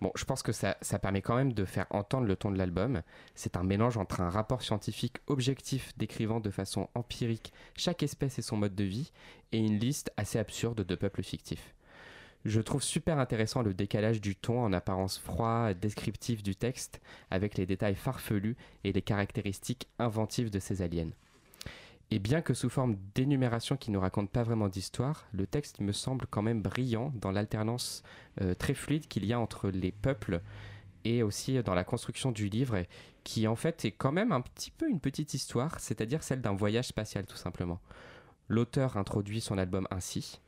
Bon, 0.00 0.10
je 0.16 0.24
pense 0.24 0.42
que 0.42 0.50
ça, 0.50 0.78
ça 0.80 0.98
permet 0.98 1.20
quand 1.20 1.36
même 1.36 1.52
de 1.52 1.66
faire 1.66 1.84
entendre 1.90 2.26
le 2.26 2.36
ton 2.36 2.50
de 2.50 2.56
l'album. 2.56 3.02
C'est 3.34 3.58
un 3.58 3.62
mélange 3.62 3.98
entre 3.98 4.22
un 4.22 4.30
rapport 4.30 4.62
scientifique 4.62 5.18
objectif 5.26 5.92
décrivant 5.98 6.40
de 6.40 6.48
façon 6.48 6.88
empirique 6.94 7.52
chaque 7.76 8.02
espèce 8.02 8.38
et 8.38 8.42
son 8.42 8.56
mode 8.56 8.74
de 8.74 8.84
vie, 8.84 9.12
et 9.52 9.58
une 9.58 9.78
liste 9.78 10.10
assez 10.16 10.38
absurde 10.38 10.82
de 10.82 10.94
peuples 10.94 11.22
fictifs. 11.22 11.74
Je 12.46 12.62
trouve 12.62 12.82
super 12.82 13.18
intéressant 13.18 13.60
le 13.60 13.74
décalage 13.74 14.22
du 14.22 14.36
ton 14.36 14.64
en 14.64 14.72
apparence 14.72 15.18
froid, 15.18 15.74
descriptif 15.74 16.42
du 16.42 16.56
texte, 16.56 17.02
avec 17.30 17.58
les 17.58 17.66
détails 17.66 17.94
farfelus 17.94 18.56
et 18.84 18.92
les 18.92 19.02
caractéristiques 19.02 19.86
inventives 19.98 20.48
de 20.48 20.60
ces 20.60 20.80
aliens. 20.80 21.10
Et 22.12 22.20
bien 22.20 22.40
que 22.40 22.54
sous 22.54 22.70
forme 22.70 22.96
d'énumération 23.16 23.76
qui 23.76 23.90
ne 23.90 23.98
raconte 23.98 24.30
pas 24.30 24.44
vraiment 24.44 24.68
d'histoire, 24.68 25.26
le 25.32 25.44
texte 25.46 25.80
me 25.80 25.90
semble 25.90 26.26
quand 26.30 26.42
même 26.42 26.62
brillant 26.62 27.12
dans 27.16 27.32
l'alternance 27.32 28.04
euh, 28.40 28.54
très 28.54 28.74
fluide 28.74 29.08
qu'il 29.08 29.24
y 29.24 29.32
a 29.32 29.40
entre 29.40 29.70
les 29.70 29.90
peuples 29.90 30.40
et 31.04 31.24
aussi 31.24 31.60
dans 31.64 31.74
la 31.74 31.82
construction 31.82 32.30
du 32.30 32.48
livre, 32.48 32.82
qui 33.24 33.48
en 33.48 33.56
fait 33.56 33.84
est 33.84 33.90
quand 33.90 34.12
même 34.12 34.30
un 34.30 34.40
petit 34.40 34.70
peu 34.70 34.88
une 34.88 35.00
petite 35.00 35.34
histoire, 35.34 35.80
c'est-à-dire 35.80 36.22
celle 36.22 36.40
d'un 36.40 36.54
voyage 36.54 36.86
spatial 36.86 37.26
tout 37.26 37.36
simplement. 37.36 37.80
L'auteur 38.48 38.96
introduit 38.96 39.40
son 39.40 39.58
album 39.58 39.88
ainsi. 39.90 40.40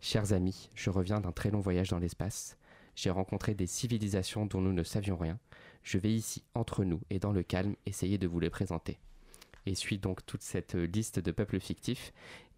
Chers 0.00 0.34
amis, 0.34 0.70
je 0.74 0.90
reviens 0.90 1.20
d'un 1.20 1.32
très 1.32 1.50
long 1.50 1.60
voyage 1.60 1.88
dans 1.88 1.98
l'espace. 1.98 2.58
J'ai 2.94 3.10
rencontré 3.10 3.54
des 3.54 3.66
civilisations 3.66 4.44
dont 4.44 4.60
nous 4.60 4.72
ne 4.74 4.82
savions 4.82 5.16
rien. 5.16 5.38
Je 5.82 5.96
vais 5.96 6.12
ici, 6.12 6.42
entre 6.54 6.84
nous 6.84 7.00
et 7.08 7.18
dans 7.18 7.32
le 7.32 7.42
calme, 7.42 7.76
essayer 7.86 8.18
de 8.18 8.26
vous 8.26 8.40
les 8.40 8.50
présenter 8.50 8.98
et 9.68 9.74
suit 9.74 9.98
donc 9.98 10.24
toute 10.24 10.42
cette 10.42 10.74
euh, 10.74 10.86
liste 10.86 11.20
de 11.20 11.30
peuples 11.30 11.60
fictifs. 11.60 12.12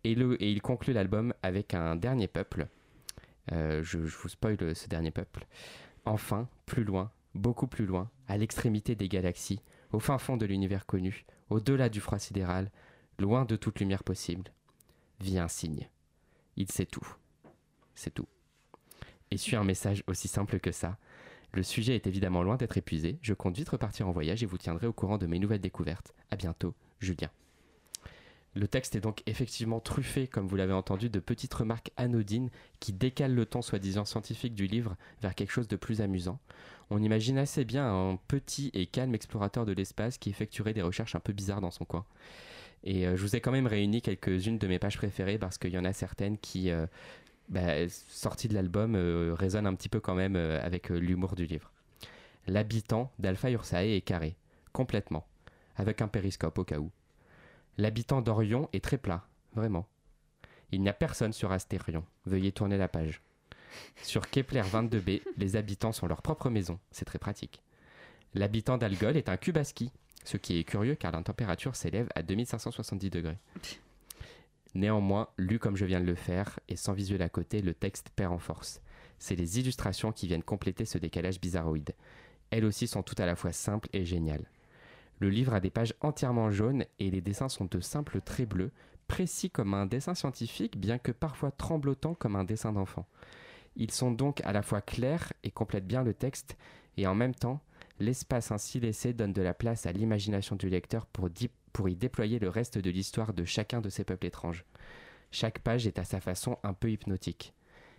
Et, 0.04 0.12
il 0.12 0.62
conclut 0.62 0.92
l'album 0.92 1.34
avec 1.42 1.74
un 1.74 1.96
dernier 1.96 2.28
peuple. 2.28 2.68
Euh, 3.52 3.82
je, 3.82 3.98
vous 3.98 4.28
spoil 4.28 4.56
ce 4.74 4.88
dernier 4.88 5.10
peuple. 5.10 5.46
Enfin, 6.04 6.48
plus 6.66 6.84
loin, 6.84 7.10
beaucoup 7.34 7.66
plus 7.66 7.84
loin, 7.84 8.10
à 8.28 8.38
l'extrémité 8.38 8.94
des 8.94 9.08
galaxies, 9.08 9.60
au 9.92 9.98
fin 9.98 10.18
fond 10.18 10.36
de 10.36 10.46
l'univers 10.46 10.86
connu, 10.86 11.26
au-delà 11.50 11.88
du 11.88 12.00
froid 12.00 12.18
sidéral, 12.18 12.70
loin 13.18 13.44
de 13.44 13.56
toute 13.56 13.80
lumière 13.80 14.04
possible, 14.04 14.52
vit 15.20 15.38
un 15.38 15.48
signe. 15.48 15.88
Il 16.56 16.70
sait 16.70 16.86
tout. 16.86 17.16
C'est 17.94 18.14
tout. 18.14 18.28
Et 19.32 19.36
suit 19.36 19.56
un 19.56 19.64
message 19.64 20.02
aussi 20.06 20.28
simple 20.28 20.60
que 20.60 20.72
ça. 20.72 20.96
Le 21.52 21.64
sujet 21.64 21.96
est 21.96 22.06
évidemment 22.06 22.44
loin 22.44 22.56
d'être 22.56 22.78
épuisé. 22.78 23.18
Je 23.20 23.34
compte 23.34 23.56
vite 23.56 23.68
repartir 23.68 24.08
en 24.08 24.12
voyage 24.12 24.42
et 24.42 24.46
vous 24.46 24.58
tiendrai 24.58 24.86
au 24.86 24.92
courant 24.92 25.18
de 25.18 25.26
mes 25.26 25.40
nouvelles 25.40 25.60
découvertes. 25.60 26.14
À 26.30 26.36
bientôt, 26.36 26.74
Julien. 27.00 27.30
Le 28.54 28.66
texte 28.66 28.96
est 28.96 29.00
donc 29.00 29.22
effectivement 29.26 29.78
truffé, 29.78 30.26
comme 30.26 30.48
vous 30.48 30.56
l'avez 30.56 30.72
entendu, 30.72 31.08
de 31.08 31.20
petites 31.20 31.54
remarques 31.54 31.92
anodines 31.96 32.50
qui 32.80 32.92
décalent 32.92 33.34
le 33.34 33.46
ton 33.46 33.62
soi-disant 33.62 34.04
scientifique 34.04 34.54
du 34.54 34.66
livre 34.66 34.96
vers 35.22 35.36
quelque 35.36 35.52
chose 35.52 35.68
de 35.68 35.76
plus 35.76 36.00
amusant. 36.00 36.40
On 36.90 37.00
imagine 37.00 37.38
assez 37.38 37.64
bien 37.64 37.88
un 37.88 38.16
petit 38.16 38.70
et 38.74 38.86
calme 38.86 39.14
explorateur 39.14 39.66
de 39.66 39.72
l'espace 39.72 40.18
qui 40.18 40.30
effectuerait 40.30 40.74
des 40.74 40.82
recherches 40.82 41.14
un 41.14 41.20
peu 41.20 41.32
bizarres 41.32 41.60
dans 41.60 41.70
son 41.70 41.84
coin. 41.84 42.04
Et 42.82 43.06
euh, 43.06 43.16
je 43.16 43.22
vous 43.22 43.36
ai 43.36 43.40
quand 43.40 43.52
même 43.52 43.68
réuni 43.68 44.02
quelques-unes 44.02 44.58
de 44.58 44.66
mes 44.66 44.80
pages 44.80 44.96
préférées 44.96 45.38
parce 45.38 45.56
qu'il 45.56 45.70
y 45.70 45.78
en 45.78 45.84
a 45.84 45.92
certaines 45.92 46.36
qui, 46.38 46.70
euh, 46.70 46.86
bah, 47.48 47.88
sorties 47.88 48.48
de 48.48 48.54
l'album, 48.54 48.96
euh, 48.96 49.32
résonnent 49.38 49.66
un 49.66 49.74
petit 49.74 49.88
peu 49.88 50.00
quand 50.00 50.16
même 50.16 50.34
avec 50.34 50.88
l'humour 50.88 51.36
du 51.36 51.46
livre. 51.46 51.70
L'habitant 52.48 53.12
d'Alpha 53.20 53.50
Ursae 53.50 53.84
est 53.84 54.00
carré, 54.00 54.34
complètement, 54.72 55.24
avec 55.80 56.02
un 56.02 56.08
périscope 56.08 56.58
au 56.58 56.64
cas 56.64 56.78
où. 56.78 56.90
L'habitant 57.78 58.20
d'Orion 58.20 58.68
est 58.72 58.84
très 58.84 58.98
plat, 58.98 59.26
vraiment. 59.54 59.86
Il 60.72 60.82
n'y 60.82 60.88
a 60.88 60.92
personne 60.92 61.32
sur 61.32 61.50
Astérion. 61.52 62.04
Veuillez 62.26 62.52
tourner 62.52 62.76
la 62.76 62.88
page. 62.88 63.22
Sur 64.02 64.28
Kepler 64.28 64.62
22b, 64.62 65.22
les 65.36 65.56
habitants 65.56 65.92
sont 65.92 66.06
leur 66.06 66.22
propre 66.22 66.50
maison. 66.50 66.78
C'est 66.90 67.06
très 67.06 67.18
pratique. 67.18 67.62
L'habitant 68.34 68.76
d'Algol 68.76 69.16
est 69.16 69.28
un 69.28 69.36
cube 69.36 69.56
à 69.56 69.64
ski, 69.64 69.90
ce 70.24 70.36
qui 70.36 70.58
est 70.58 70.64
curieux 70.64 70.94
car 70.94 71.12
la 71.12 71.22
température 71.22 71.74
s'élève 71.74 72.08
à 72.14 72.22
2570 72.22 73.10
degrés. 73.10 73.38
Néanmoins, 74.74 75.28
lu 75.38 75.58
comme 75.58 75.76
je 75.76 75.86
viens 75.86 76.00
de 76.00 76.06
le 76.06 76.14
faire, 76.14 76.60
et 76.68 76.76
sans 76.76 76.92
visuel 76.92 77.22
à 77.22 77.28
côté, 77.28 77.62
le 77.62 77.74
texte 77.74 78.10
perd 78.14 78.32
en 78.32 78.38
force. 78.38 78.80
C'est 79.18 79.34
les 79.34 79.58
illustrations 79.58 80.12
qui 80.12 80.26
viennent 80.28 80.42
compléter 80.42 80.84
ce 80.84 80.98
décalage 80.98 81.40
bizarroïde. 81.40 81.94
Elles 82.50 82.64
aussi 82.64 82.86
sont 82.86 83.02
tout 83.02 83.16
à 83.18 83.26
la 83.26 83.34
fois 83.34 83.52
simples 83.52 83.88
et 83.92 84.04
géniales. 84.04 84.48
Le 85.20 85.28
livre 85.28 85.54
a 85.54 85.60
des 85.60 85.70
pages 85.70 85.94
entièrement 86.00 86.50
jaunes 86.50 86.84
et 86.98 87.10
les 87.10 87.20
dessins 87.20 87.50
sont 87.50 87.66
de 87.66 87.80
simples 87.80 88.22
traits 88.22 88.48
bleus, 88.48 88.72
précis 89.06 89.50
comme 89.50 89.74
un 89.74 89.84
dessin 89.84 90.14
scientifique, 90.14 90.78
bien 90.78 90.98
que 90.98 91.12
parfois 91.12 91.50
tremblotants 91.50 92.14
comme 92.14 92.36
un 92.36 92.44
dessin 92.44 92.72
d'enfant. 92.72 93.06
Ils 93.76 93.90
sont 93.90 94.10
donc 94.10 94.40
à 94.44 94.52
la 94.52 94.62
fois 94.62 94.80
clairs 94.80 95.32
et 95.44 95.50
complètent 95.50 95.86
bien 95.86 96.02
le 96.02 96.14
texte, 96.14 96.56
et 96.96 97.06
en 97.06 97.14
même 97.14 97.34
temps, 97.34 97.60
l'espace 97.98 98.50
ainsi 98.50 98.80
laissé 98.80 99.12
donne 99.12 99.34
de 99.34 99.42
la 99.42 99.52
place 99.52 99.84
à 99.84 99.92
l'imagination 99.92 100.56
du 100.56 100.70
lecteur 100.70 101.06
pour, 101.06 101.28
y 101.88 101.96
déployer 101.96 102.38
le 102.38 102.48
reste 102.48 102.78
de 102.78 102.90
l'histoire 102.90 103.34
de 103.34 103.44
chacun 103.44 103.80
de 103.80 103.90
ces 103.90 104.04
peuples 104.04 104.26
étranges. 104.26 104.64
Chaque 105.30 105.58
page 105.58 105.86
est 105.86 105.98
à 105.98 106.04
sa 106.04 106.20
façon 106.20 106.58
un 106.62 106.72
peu 106.72 106.90
hypnotique, 106.90 107.52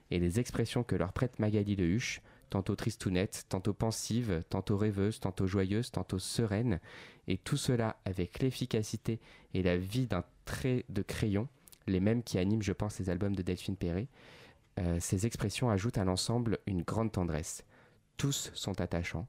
et 0.10 0.20
les 0.20 0.40
expressions 0.40 0.84
que 0.84 0.96
leur 0.96 1.14
prête 1.14 1.40
Magali 1.40 1.76
de 1.76 1.86
Huche, 1.86 2.22
tantôt 2.52 2.76
tristounettes, 2.76 3.46
tantôt 3.50 3.74
pensives, 3.74 4.44
tantôt 4.50 4.78
rêveuses, 4.78 5.20
tantôt 5.20 5.48
joyeuses, 5.48 5.90
tantôt 5.90 6.20
sereines, 6.20 6.80
et 7.28 7.38
tout 7.38 7.58
cela 7.58 7.96
avec 8.06 8.40
l'efficacité 8.40 9.20
et 9.54 9.64
la 9.64 9.78
vie 9.78 10.06
d'un 10.06 10.24
trait 10.46 10.86
de 10.90 11.02
crayon, 11.02 11.48
les 11.88 12.02
mêmes 12.02 12.22
qui 12.22 12.38
animent, 12.38 12.62
je 12.62 12.74
pense, 12.74 13.00
les 13.00 13.10
albums 13.10 13.36
de 13.36 13.42
Delphine 13.42 13.78
Perret, 13.78 14.08
euh, 14.80 15.00
ces 15.00 15.26
expressions 15.26 15.70
ajoutent 15.70 15.98
à 15.98 16.04
l'ensemble 16.04 16.60
une 16.68 16.84
grande 16.84 17.14
tendresse. 17.14 17.64
Tous 18.18 18.52
sont 18.54 18.82
attachants, 18.82 19.28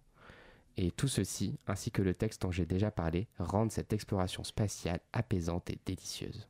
et 0.76 0.90
tout 0.90 1.08
ceci, 1.08 1.58
ainsi 1.68 1.92
que 1.92 2.02
le 2.02 2.14
texte 2.14 2.42
dont 2.42 2.50
j'ai 2.50 2.66
déjà 2.66 2.90
parlé, 2.90 3.28
rendent 3.38 3.70
cette 3.70 3.92
exploration 3.92 4.42
spatiale 4.42 5.00
apaisante 5.12 5.70
et 5.70 5.78
délicieuse. 5.86 6.48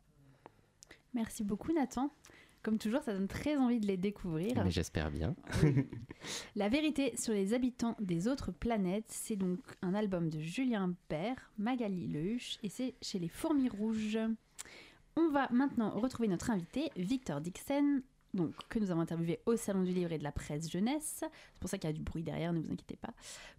Merci 1.12 1.44
beaucoup 1.44 1.72
Nathan. 1.72 2.10
Comme 2.62 2.78
toujours, 2.78 3.02
ça 3.02 3.12
donne 3.12 3.26
très 3.26 3.56
envie 3.56 3.80
de 3.80 3.86
les 3.86 3.96
découvrir. 3.96 4.62
Mais 4.62 4.70
j'espère 4.70 5.10
bien. 5.10 5.34
La 6.56 6.68
vérité 6.68 7.12
sur 7.16 7.32
les 7.32 7.54
habitants 7.54 7.96
des 8.00 8.28
autres 8.28 8.52
planètes, 8.52 9.08
c'est 9.08 9.34
donc 9.34 9.58
un 9.82 9.94
album 9.94 10.30
de 10.30 10.38
Julien 10.38 10.94
Père, 11.08 11.50
Magali 11.58 12.06
Lehuche, 12.06 12.58
et 12.62 12.68
c'est 12.68 12.94
chez 13.02 13.18
les 13.18 13.28
Fourmis 13.28 13.68
Rouges. 13.68 14.18
On 15.16 15.28
va 15.30 15.48
maintenant 15.50 15.90
retrouver 15.90 16.28
notre 16.28 16.50
invité, 16.50 16.90
Victor 16.96 17.40
Dixon, 17.40 18.02
donc, 18.34 18.54
que 18.68 18.78
nous 18.78 18.90
avons 18.90 19.02
interviewé 19.02 19.40
au 19.44 19.56
Salon 19.56 19.82
du 19.82 19.92
Livre 19.92 20.12
et 20.12 20.18
de 20.18 20.24
la 20.24 20.32
Presse 20.32 20.70
Jeunesse. 20.70 21.18
C'est 21.20 21.60
pour 21.60 21.68
ça 21.68 21.78
qu'il 21.78 21.90
y 21.90 21.92
a 21.92 21.96
du 21.96 22.02
bruit 22.02 22.22
derrière, 22.22 22.52
ne 22.52 22.60
vous 22.60 22.72
inquiétez 22.72 22.96
pas. 22.96 23.12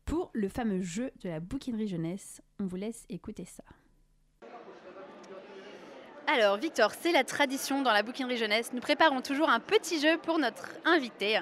Pour 0.06 0.32
le 0.34 0.49
fameux 0.49 0.82
jeu 0.82 1.12
de 1.22 1.30
la 1.30 1.39
bouquinerie 1.39 1.88
jeunesse, 1.88 2.41
on 2.60 2.66
vous 2.66 2.78
laisse 2.78 3.06
écouter 3.10 3.45
ça. 3.45 3.64
Alors, 6.26 6.55
Victor, 6.55 6.91
c'est 6.97 7.11
la 7.11 7.26
tradition 7.26 7.82
dans 7.82 7.91
la 7.91 8.01
bouquinerie 8.01 8.38
jeunesse. 8.38 8.71
Nous 8.71 8.80
préparons 8.80 9.19
toujours 9.19 9.49
un 9.49 9.59
petit 9.59 9.99
jeu 9.99 10.17
pour 10.17 10.39
notre 10.39 10.69
invité. 10.86 11.38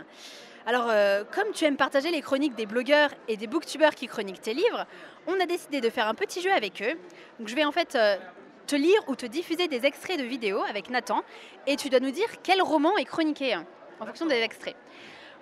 Alors, 0.65 0.87
euh, 0.89 1.23
comme 1.31 1.51
tu 1.53 1.65
aimes 1.65 1.77
partager 1.77 2.09
les 2.09 2.21
chroniques 2.21 2.55
des 2.55 2.65
blogueurs 2.65 3.11
et 3.27 3.37
des 3.37 3.45
booktubeurs 3.45 3.93
qui 3.93 4.07
chroniquent 4.07 4.41
tes 4.41 4.55
livres, 4.55 4.87
on 5.27 5.39
a 5.39 5.45
décidé 5.45 5.81
de 5.81 5.89
faire 5.91 6.07
un 6.07 6.15
petit 6.15 6.41
jeu 6.41 6.51
avec 6.51 6.81
eux. 6.81 6.97
Donc, 7.37 7.47
je 7.47 7.55
vais 7.55 7.63
en 7.63 7.71
fait 7.71 7.93
euh, 7.93 8.17
te 8.65 8.75
lire 8.75 8.99
ou 9.07 9.15
te 9.15 9.27
diffuser 9.27 9.67
des 9.67 9.85
extraits 9.85 10.17
de 10.17 10.23
vidéos 10.23 10.63
avec 10.67 10.89
Nathan 10.89 11.21
et 11.67 11.75
tu 11.75 11.89
dois 11.89 11.99
nous 11.99 12.11
dire 12.11 12.41
quel 12.41 12.59
roman 12.63 12.97
est 12.97 13.05
chroniqué 13.05 13.53
hein, 13.53 13.67
en 13.99 14.07
fonction 14.07 14.25
des 14.25 14.41
extraits. 14.41 14.75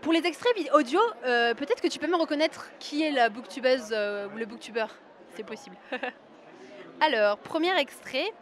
Pour 0.01 0.11
les 0.11 0.25
extraits 0.25 0.53
audio, 0.73 0.99
euh, 1.25 1.53
peut-être 1.53 1.81
que 1.81 1.87
tu 1.87 1.99
peux 1.99 2.07
me 2.07 2.17
reconnaître 2.17 2.69
qui 2.79 3.03
est 3.03 3.11
la 3.11 3.29
booktubeuse 3.29 3.93
ou 4.33 4.37
le 4.37 4.45
booktuber. 4.45 4.87
C'est 5.35 5.45
possible. 5.45 5.77
Alors, 6.99 7.37
premier 7.37 7.77
extrait. 7.79 8.33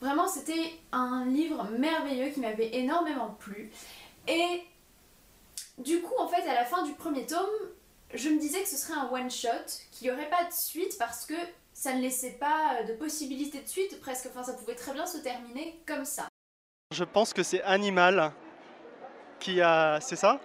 Vraiment, 0.00 0.28
c'était 0.28 0.74
un 0.92 1.24
livre 1.26 1.64
merveilleux 1.78 2.30
qui 2.30 2.40
m'avait 2.40 2.74
énormément 2.76 3.30
plu. 3.38 3.70
Et 4.28 4.62
du 5.78 6.00
coup, 6.02 6.14
en 6.18 6.28
fait, 6.28 6.46
à 6.48 6.54
la 6.54 6.64
fin 6.64 6.82
du 6.82 6.92
premier 6.92 7.26
tome, 7.26 7.48
je 8.14 8.28
me 8.28 8.38
disais 8.38 8.62
que 8.62 8.68
ce 8.68 8.76
serait 8.76 8.98
un 8.98 9.10
one-shot, 9.10 9.48
qu'il 9.92 10.08
n'y 10.08 10.12
aurait 10.14 10.30
pas 10.30 10.44
de 10.44 10.52
suite 10.52 10.96
parce 10.98 11.26
que 11.26 11.34
ça 11.72 11.94
ne 11.94 12.00
laissait 12.00 12.38
pas 12.38 12.82
de 12.86 12.94
possibilité 12.94 13.60
de 13.60 13.68
suite, 13.68 14.00
presque. 14.00 14.26
Enfin, 14.30 14.42
ça 14.42 14.54
pouvait 14.54 14.74
très 14.74 14.92
bien 14.92 15.06
se 15.06 15.18
terminer 15.18 15.80
comme 15.86 16.04
ça. 16.04 16.28
Je 16.94 17.04
pense 17.04 17.32
que 17.32 17.42
c'est 17.42 17.62
Animal 17.62 18.32
qui 19.40 19.60
a. 19.60 19.98
C'est 20.00 20.16
ça? 20.16 20.40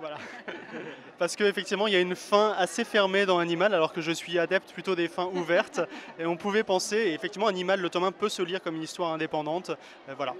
Voilà. 0.00 0.18
Parce 1.18 1.34
qu'effectivement, 1.34 1.86
il 1.86 1.94
y 1.94 1.96
a 1.96 2.00
une 2.00 2.14
fin 2.14 2.54
assez 2.58 2.84
fermée 2.84 3.24
dans 3.24 3.38
Animal, 3.38 3.72
alors 3.72 3.92
que 3.92 4.00
je 4.00 4.12
suis 4.12 4.38
adepte 4.38 4.72
plutôt 4.72 4.94
des 4.94 5.08
fins 5.08 5.30
ouvertes. 5.32 5.80
Et 6.18 6.26
on 6.26 6.36
pouvait 6.36 6.64
penser, 6.64 6.96
et 6.96 7.14
effectivement, 7.14 7.46
Animal, 7.46 7.80
le 7.80 7.88
tome 7.88 8.04
1 8.04 8.12
peut 8.12 8.28
se 8.28 8.42
lire 8.42 8.62
comme 8.62 8.76
une 8.76 8.82
histoire 8.82 9.12
indépendante. 9.12 9.70
Euh, 10.08 10.14
voilà. 10.14 10.34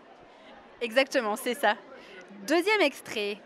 Exactement, 0.80 1.36
c'est 1.36 1.54
ça. 1.54 1.76
Deuxième 2.46 2.80
extrait. 2.80 3.38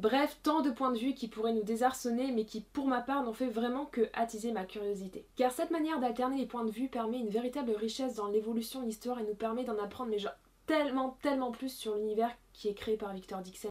Bref, 0.00 0.36
tant 0.42 0.60
de 0.60 0.70
points 0.70 0.90
de 0.90 0.98
vue 0.98 1.14
qui 1.14 1.28
pourraient 1.28 1.52
nous 1.52 1.62
désarçonner, 1.62 2.32
mais 2.32 2.44
qui, 2.44 2.60
pour 2.60 2.88
ma 2.88 3.00
part, 3.00 3.22
n'ont 3.22 3.32
fait 3.32 3.46
vraiment 3.46 3.86
que 3.86 4.08
attiser 4.12 4.50
ma 4.50 4.64
curiosité. 4.64 5.24
Car 5.36 5.52
cette 5.52 5.70
manière 5.70 6.00
d'alterner 6.00 6.38
les 6.38 6.46
points 6.46 6.64
de 6.64 6.72
vue 6.72 6.88
permet 6.88 7.18
une 7.18 7.28
véritable 7.28 7.70
richesse 7.72 8.16
dans 8.16 8.26
l'évolution 8.26 8.80
de 8.80 8.86
l'histoire 8.86 9.20
et 9.20 9.24
nous 9.24 9.36
permet 9.36 9.64
d'en 9.64 9.78
apprendre, 9.78 10.10
mais 10.10 10.18
genre, 10.18 10.34
tellement, 10.66 11.16
tellement 11.22 11.52
plus 11.52 11.72
sur 11.72 11.94
l'univers 11.94 12.30
qui 12.52 12.68
est 12.68 12.74
créé 12.74 12.96
par 12.96 13.12
Victor 13.12 13.40
Dixon. 13.40 13.68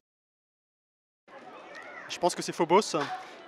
Je 2.14 2.20
pense 2.20 2.36
que 2.36 2.44
c'est 2.44 2.54
Phobos, 2.54 2.96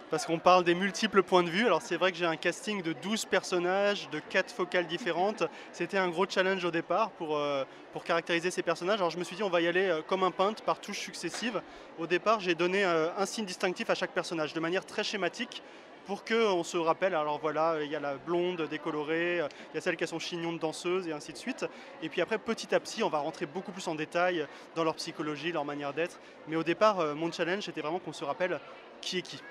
parce 0.09 0.26
qu'on 0.26 0.39
parle 0.39 0.63
des 0.63 0.74
multiples 0.74 1.22
points 1.22 1.43
de 1.43 1.51
vue. 1.51 1.68
Alors 1.68 1.84
c'est 1.84 1.97
vrai 1.97 2.11
que 2.11 2.18
j'ai 2.18 2.26
un 2.26 2.36
casting 2.36 2.82
de 2.82 2.93
12 2.93 3.26
personnages, 3.26 4.09
de 4.09 4.18
4 4.18 4.51
focales 4.51 4.88
différentes. 4.88 5.43
C'était 5.72 5.99
un 5.99 6.09
gros 6.09 6.26
challenge 6.28 6.66
au 6.66 6.72
départ 6.72 7.11
pour, 7.11 7.38
euh, 7.38 7.63
pour 7.93 8.03
caractériser 8.03 8.49
ces 8.49 8.63
personnages. 8.63 8.97
Alors 8.97 9.11
je 9.11 9.20
me 9.20 9.24
suis 9.24 9.36
dit 9.36 9.43
on 9.43 9.51
va 9.51 9.61
y 9.61 9.68
aller 9.68 9.88
euh, 9.88 10.01
comme 10.01 10.24
un 10.24 10.32
peintre 10.32 10.63
par 10.63 10.80
touches 10.82 10.97
successives. 10.97 11.61
Au 11.99 12.07
départ 12.07 12.39
j'ai 12.39 12.55
donné 12.55 12.84
euh, 12.84 13.09
un 13.20 13.28
signe 13.28 13.45
distinctif 13.45 13.91
à 13.91 13.95
chaque 13.95 14.13
personnage 14.13 14.53
de 14.53 14.59
manière 14.59 14.84
très 14.84 15.03
schématique 15.03 15.61
pour 16.06 16.24
qu'on 16.24 16.64
se 16.64 16.78
rappelle, 16.78 17.16
alors 17.16 17.39
voilà, 17.39 17.78
il 17.82 17.89
y 17.89 17.95
a 17.95 17.99
la 17.99 18.16
blonde 18.16 18.62
décolorée, 18.70 19.38
il 19.38 19.76
y 19.76 19.78
a 19.78 19.82
celle 19.82 19.97
qui 19.97 20.03
a 20.03 20.08
son 20.08 20.20
chignon 20.20 20.53
de 20.53 20.60
danseuse 20.60 21.08
et 21.08 21.14
ainsi 21.14 21.34
de 21.34 21.38
suite. 21.38 21.66
Et 22.03 22.10
puis 22.10 22.22
après, 22.22 22.38
petit 22.38 22.74
à 22.76 22.80
petit, 22.80 23.03
on 23.03 23.10
va 23.10 23.20
rentrer 23.20 23.45
beaucoup 23.45 23.72
plus 23.72 23.88
en 23.88 23.95
détail 23.95 24.45
dans 24.76 24.84
leur 24.84 24.95
psychologie, 24.95 25.51
leur 25.51 25.66
manière 25.66 25.93
d'être. 25.93 26.20
Mais 26.47 26.56
au 26.56 26.64
départ, 26.64 26.99
euh, 26.99 27.16
mon 27.16 27.32
challenge, 27.32 27.64
c'était 27.64 27.82
vraiment 27.82 27.99
qu'on 27.99 28.14
se 28.14 28.24
rappelle 28.24 28.60
qui 29.01 29.18
est 29.18 29.22
qui. 29.22 29.41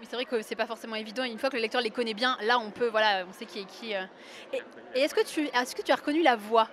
Oui, 0.00 0.06
c'est 0.10 0.16
vrai 0.16 0.24
que 0.24 0.42
c'est 0.42 0.56
pas 0.56 0.66
forcément 0.66 0.96
évident. 0.96 1.24
Une 1.24 1.38
fois 1.38 1.48
que 1.48 1.56
le 1.56 1.62
lecteur 1.62 1.80
les 1.80 1.90
connaît 1.90 2.12
bien, 2.14 2.36
là, 2.42 2.58
on 2.58 2.70
peut, 2.70 2.88
voilà, 2.88 3.24
on 3.28 3.32
sait 3.32 3.46
qui 3.46 3.60
est 3.60 3.64
qui. 3.64 3.94
euh. 3.94 4.02
Et, 4.52 4.62
et 4.94 5.00
est-ce 5.00 5.14
que 5.14 5.24
tu, 5.24 5.46
est-ce 5.46 5.74
que 5.76 5.82
tu 5.82 5.92
as 5.92 5.96
reconnu 5.96 6.22
la 6.22 6.36
voix? 6.36 6.68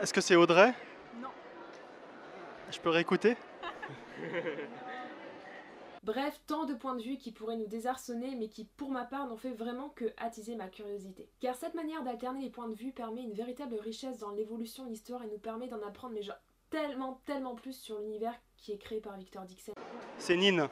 Est-ce 0.00 0.12
que 0.12 0.20
c'est 0.20 0.36
Audrey? 0.36 0.72
Non. 1.20 1.28
Je 2.70 2.78
peux 2.78 2.90
réécouter? 2.90 3.36
Bref, 6.08 6.40
tant 6.46 6.64
de 6.64 6.72
points 6.72 6.94
de 6.94 7.02
vue 7.02 7.18
qui 7.18 7.32
pourraient 7.32 7.58
nous 7.58 7.66
désarçonner, 7.66 8.34
mais 8.34 8.48
qui, 8.48 8.64
pour 8.64 8.90
ma 8.90 9.04
part, 9.04 9.26
n'ont 9.26 9.36
fait 9.36 9.52
vraiment 9.52 9.90
que 9.90 10.06
attiser 10.16 10.56
ma 10.56 10.68
curiosité. 10.68 11.28
Car 11.38 11.54
cette 11.54 11.74
manière 11.74 12.02
d'alterner 12.02 12.40
les 12.40 12.48
points 12.48 12.70
de 12.70 12.74
vue 12.74 12.92
permet 12.92 13.20
une 13.20 13.34
véritable 13.34 13.74
richesse 13.74 14.16
dans 14.16 14.30
l'évolution 14.30 14.86
de 14.86 14.88
l'histoire 14.88 15.22
et 15.22 15.26
nous 15.26 15.36
permet 15.36 15.68
d'en 15.68 15.86
apprendre, 15.86 16.14
mais 16.14 16.22
genre, 16.22 16.38
tellement, 16.70 17.20
tellement 17.26 17.54
plus 17.54 17.78
sur 17.78 17.98
l'univers 17.98 18.32
qui 18.56 18.72
est 18.72 18.78
créé 18.78 19.02
par 19.02 19.18
Victor 19.18 19.44
Dixon. 19.44 19.74
C'est 20.16 20.38
Nine. 20.38 20.66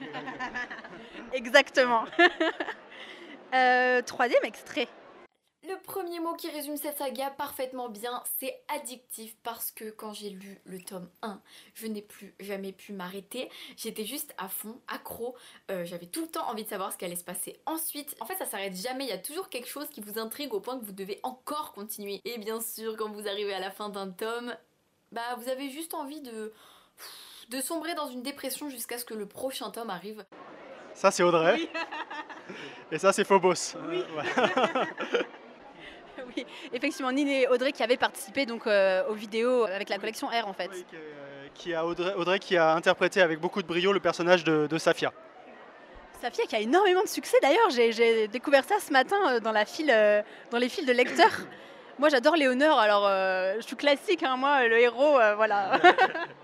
Exactement. 1.32 2.04
Euh, 3.52 4.00
troisième 4.02 4.44
extrait. 4.44 4.86
Le 5.70 5.76
premier 5.82 6.18
mot 6.18 6.34
qui 6.34 6.50
résume 6.50 6.76
cette 6.76 6.98
saga 6.98 7.30
parfaitement 7.30 7.88
bien, 7.88 8.24
c'est 8.40 8.60
addictif 8.74 9.36
parce 9.44 9.70
que 9.70 9.88
quand 9.90 10.12
j'ai 10.12 10.30
lu 10.30 10.60
le 10.64 10.80
tome 10.80 11.08
1, 11.22 11.40
je 11.74 11.86
n'ai 11.86 12.02
plus 12.02 12.34
jamais 12.40 12.72
pu 12.72 12.92
m'arrêter. 12.92 13.48
J'étais 13.76 14.04
juste 14.04 14.34
à 14.36 14.48
fond, 14.48 14.80
accro. 14.88 15.36
Euh, 15.70 15.84
J'avais 15.84 16.06
tout 16.06 16.22
le 16.22 16.26
temps 16.26 16.48
envie 16.50 16.64
de 16.64 16.68
savoir 16.68 16.92
ce 16.92 16.98
qui 16.98 17.04
allait 17.04 17.14
se 17.14 17.22
passer 17.22 17.60
ensuite. 17.66 18.16
En 18.18 18.26
fait, 18.26 18.34
ça 18.34 18.46
s'arrête 18.46 18.74
jamais. 18.74 19.04
Il 19.04 19.10
y 19.10 19.12
a 19.12 19.18
toujours 19.18 19.48
quelque 19.48 19.68
chose 19.68 19.88
qui 19.90 20.00
vous 20.00 20.18
intrigue 20.18 20.52
au 20.54 20.58
point 20.58 20.76
que 20.76 20.84
vous 20.84 20.90
devez 20.90 21.20
encore 21.22 21.72
continuer. 21.72 22.20
Et 22.24 22.38
bien 22.38 22.60
sûr, 22.60 22.96
quand 22.96 23.08
vous 23.08 23.28
arrivez 23.28 23.54
à 23.54 23.60
la 23.60 23.70
fin 23.70 23.90
d'un 23.90 24.10
tome, 24.10 24.52
bah 25.12 25.36
vous 25.38 25.48
avez 25.48 25.70
juste 25.70 25.94
envie 25.94 26.20
de 26.20 26.52
de 27.50 27.60
sombrer 27.60 27.94
dans 27.94 28.08
une 28.08 28.22
dépression 28.22 28.70
jusqu'à 28.70 28.98
ce 28.98 29.04
que 29.04 29.14
le 29.14 29.26
prochain 29.26 29.70
tome 29.70 29.90
arrive. 29.90 30.24
Ça, 30.94 31.12
c'est 31.12 31.22
Audrey. 31.22 31.68
Et 32.90 32.98
ça, 32.98 33.12
c'est 33.12 33.24
Phobos. 33.24 33.76
Euh. 33.76 34.04
Oui, 36.36 36.46
effectivement, 36.72 37.12
Nine 37.12 37.28
et 37.28 37.48
Audrey 37.48 37.72
qui 37.72 37.82
avaient 37.82 37.96
participé 37.96 38.46
donc 38.46 38.66
euh, 38.66 39.02
aux 39.08 39.14
vidéos 39.14 39.64
avec 39.64 39.88
la 39.88 39.98
collection 39.98 40.28
R 40.28 40.46
en 40.46 40.52
fait. 40.52 40.70
qui 41.54 41.74
a 41.74 41.84
Audrey, 41.84 42.12
Audrey 42.14 42.38
qui 42.38 42.56
a 42.56 42.74
interprété 42.74 43.20
avec 43.20 43.40
beaucoup 43.40 43.62
de 43.62 43.66
brio 43.66 43.92
le 43.92 44.00
personnage 44.00 44.44
de, 44.44 44.66
de 44.66 44.78
Safia. 44.78 45.12
Safia 46.20 46.44
qui 46.44 46.54
a 46.56 46.60
énormément 46.60 47.02
de 47.02 47.08
succès 47.08 47.38
d'ailleurs. 47.42 47.70
J'ai- 47.70 48.28
découvert 48.28 48.64
ça 48.64 48.76
ce 48.78 48.92
matin 48.92 49.16
euh, 49.28 49.40
dans, 49.40 49.52
la 49.52 49.64
file, 49.64 49.90
euh, 49.92 50.22
dans 50.50 50.58
les 50.58 50.68
files 50.68 50.86
de 50.86 50.92
lecteurs. 50.92 51.32
Moi 51.98 52.08
j'adore 52.08 52.36
Léonore, 52.36 52.78
alors 52.78 53.06
euh, 53.06 53.54
je 53.56 53.62
suis 53.62 53.76
classique, 53.76 54.22
hein, 54.22 54.36
moi 54.36 54.66
le 54.68 54.78
héros, 54.78 55.18
euh, 55.18 55.34
voilà. 55.34 55.78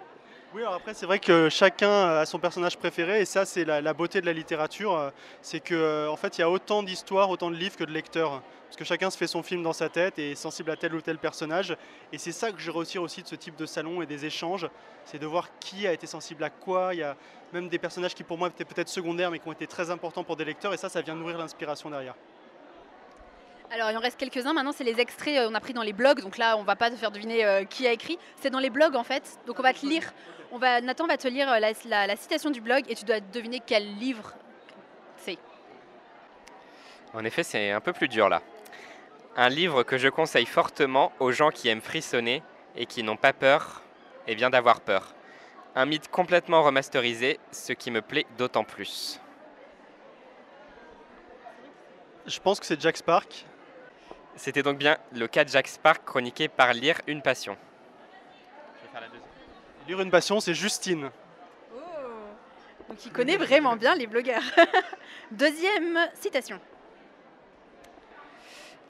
Oui, 0.55 0.63
alors 0.63 0.75
après, 0.75 0.95
c'est 0.95 1.07
vrai 1.07 1.19
que 1.19 1.49
chacun 1.51 1.91
a 1.91 2.25
son 2.25 2.39
personnage 2.39 2.79
préféré, 2.79 3.21
et 3.21 3.25
ça, 3.25 3.45
c'est 3.45 3.65
la, 3.65 3.93
beauté 3.93 4.21
de 4.21 4.27
la 4.27 4.33
littérature. 4.33 4.95
euh, 4.97 5.11
C'est 5.43 5.61
que, 5.61 5.75
euh, 5.75 6.09
en 6.11 6.17
fait, 6.17 6.39
il 6.39 6.41
y 6.41 6.45
a 6.45 6.49
autant 6.51 6.83
d'histoires, 6.83 7.29
autant 7.31 7.51
de 7.51 7.57
livres 7.57 7.77
que 7.77 7.85
de 7.85 7.93
lecteurs. 7.93 8.43
Parce 8.67 8.77
que 8.77 8.85
chacun 8.85 9.11
se 9.11 9.19
fait 9.19 9.27
son 9.27 9.43
film 9.43 9.63
dans 9.63 9.73
sa 9.73 9.89
tête 9.89 10.19
et 10.19 10.33
est 10.33 10.35
sensible 10.35 10.71
à 10.71 10.77
tel 10.77 10.95
ou 10.95 11.01
tel 11.01 11.19
personnage. 11.19 11.77
Et 12.13 12.19
c'est 12.19 12.33
ça 12.33 12.53
que 12.53 12.59
je 12.61 12.71
retire 12.71 13.03
aussi 13.03 13.23
de 13.23 13.29
ce 13.29 13.35
type 13.35 13.57
de 13.57 13.67
salon 13.67 14.03
et 14.03 14.07
des 14.07 14.25
échanges. 14.25 14.69
C'est 15.05 15.19
de 15.19 15.27
voir 15.27 15.49
qui 15.59 15.87
a 15.87 15.93
été 15.93 16.07
sensible 16.07 16.43
à 16.45 16.51
quoi. 16.51 16.95
Il 16.95 17.01
y 17.01 17.03
a 17.03 17.17
même 17.53 17.69
des 17.69 17.79
personnages 17.79 18.15
qui, 18.15 18.25
pour 18.25 18.39
moi, 18.39 18.49
étaient 18.49 18.65
peut-être 18.65 18.89
secondaires, 18.89 19.31
mais 19.31 19.39
qui 19.41 19.49
ont 19.49 19.53
été 19.53 19.67
très 19.67 19.91
importants 19.91 20.25
pour 20.25 20.37
des 20.37 20.45
lecteurs. 20.45 20.73
Et 20.73 20.79
ça, 20.79 20.89
ça 20.89 21.03
vient 21.03 21.15
nourrir 21.15 21.39
l'inspiration 21.39 21.91
derrière. 21.91 22.15
Alors 23.71 23.91
il 23.91 23.97
en 23.97 24.01
reste 24.01 24.19
quelques-uns 24.19 24.53
maintenant, 24.53 24.73
c'est 24.73 24.85
les 24.85 25.01
extraits 25.01 25.39
euh, 25.39 25.49
on 25.51 25.55
a 25.55 25.61
pris 25.61 25.73
dans 25.75 25.83
les 25.83 25.93
blogs, 25.93 26.21
donc 26.21 26.39
là 26.39 26.57
on 26.57 26.63
va 26.63 26.77
pas 26.77 26.91
te 26.91 26.97
faire 26.97 27.11
deviner 27.11 27.45
euh, 27.45 27.65
qui 27.65 27.87
a 27.87 27.93
écrit, 27.93 28.19
c'est 28.41 28.49
dans 28.51 28.61
les 28.61 28.71
blogs 28.71 28.95
en 28.97 29.03
fait, 29.05 29.39
donc 29.47 29.59
on 29.59 29.63
va 29.63 29.73
te 29.73 29.85
lire, 29.85 30.13
on 30.53 30.59
va, 30.59 30.81
Nathan 30.81 31.07
va 31.07 31.17
te 31.17 31.27
lire 31.29 31.51
euh, 31.51 31.59
la, 31.59 31.73
la- 31.87 32.07
la 32.07 32.17
citation 32.17 32.51
du 32.51 32.61
blog 32.61 32.85
et 32.89 32.95
tu 32.95 33.05
dois 33.05 33.21
deviner 33.21 33.61
quel 33.65 33.97
livre 33.97 34.33
c'est. 35.17 35.37
En 37.13 37.25
effet, 37.25 37.43
c'est 37.43 37.71
un 37.73 37.81
peu 37.81 37.93
plus 37.93 38.09
dur 38.09 38.29
là. 38.29 38.41
Un 39.37 39.49
livre 39.49 39.83
que 39.83 39.99
je 39.99 40.09
conseille 40.09 40.47
fortement 40.47 41.13
aux 41.19 41.33
gens 41.33 41.51
qui 41.51 41.69
aiment 41.69 41.83
frissonner 41.83 42.43
et 42.77 42.87
qui 42.87 43.03
n'ont 43.03 43.17
pas 43.17 43.33
peur, 43.33 43.83
et 44.27 44.35
bien 44.35 44.49
d'avoir 44.49 44.81
peur. 44.81 45.15
Un 45.75 45.87
mythe 45.87 46.09
complètement 46.09 46.63
remasterisé, 46.63 47.39
ce 47.51 47.73
qui 47.73 47.91
me 47.91 48.01
plaît 48.01 48.27
d'autant 48.39 48.65
plus. 48.65 49.21
Je 52.27 52.41
pense 52.41 52.61
que 52.61 52.67
c'est 52.67 52.81
Jack 52.81 52.97
Spark. 52.97 53.45
C'était 54.37 54.63
donc 54.63 54.79
bien 54.79 54.99
le 55.13 55.27
cas 55.27 55.45
de 55.45 55.49
Jack 55.49 55.67
Spark 55.67 56.05
chroniqué 56.05 56.49
par 56.49 56.73
Lire 56.73 57.01
une 57.07 57.23
passion. 57.23 57.57
Je 58.79 58.87
vais 58.87 58.93
faire 58.93 59.01
la 59.01 59.09
deuxième. 59.09 59.25
Lire 59.89 60.01
une 60.01 60.11
passion, 60.11 60.41
c'est 60.41 60.55
Justine. 60.55 61.11
Donc 62.89 63.05
il 63.05 63.13
connaît 63.13 63.37
vraiment 63.37 63.77
bien 63.77 63.95
les 63.95 64.07
blogueurs. 64.07 64.43
Deuxième 65.31 65.99
citation. 66.15 66.61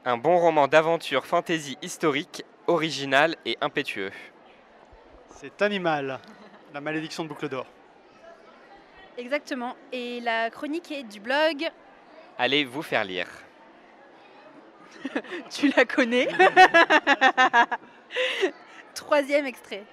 Un 0.05 0.19
bon 0.19 0.39
roman 0.39 0.69
d'aventure 0.69 1.25
fantasy 1.25 1.79
historique, 1.81 2.45
original 2.67 3.37
et 3.47 3.57
impétueux. 3.61 4.13
C'est 5.31 5.63
Animal, 5.63 6.21
la 6.75 6.81
malédiction 6.81 7.25
de 7.25 7.29
Boucle 7.29 7.49
d'Or. 7.49 7.67
Exactement, 9.17 9.77
et 9.93 10.21
la 10.21 10.51
chronique 10.51 10.93
est 10.93 11.05
du 11.05 11.21
blog, 11.21 11.71
Allez 12.39 12.65
vous 12.67 12.83
faire 12.83 13.03
lire. 13.03 13.29
tu 15.51 15.73
la 15.77 15.85
connais. 15.85 16.29
Troisième 18.95 19.47
extrait. 19.47 19.85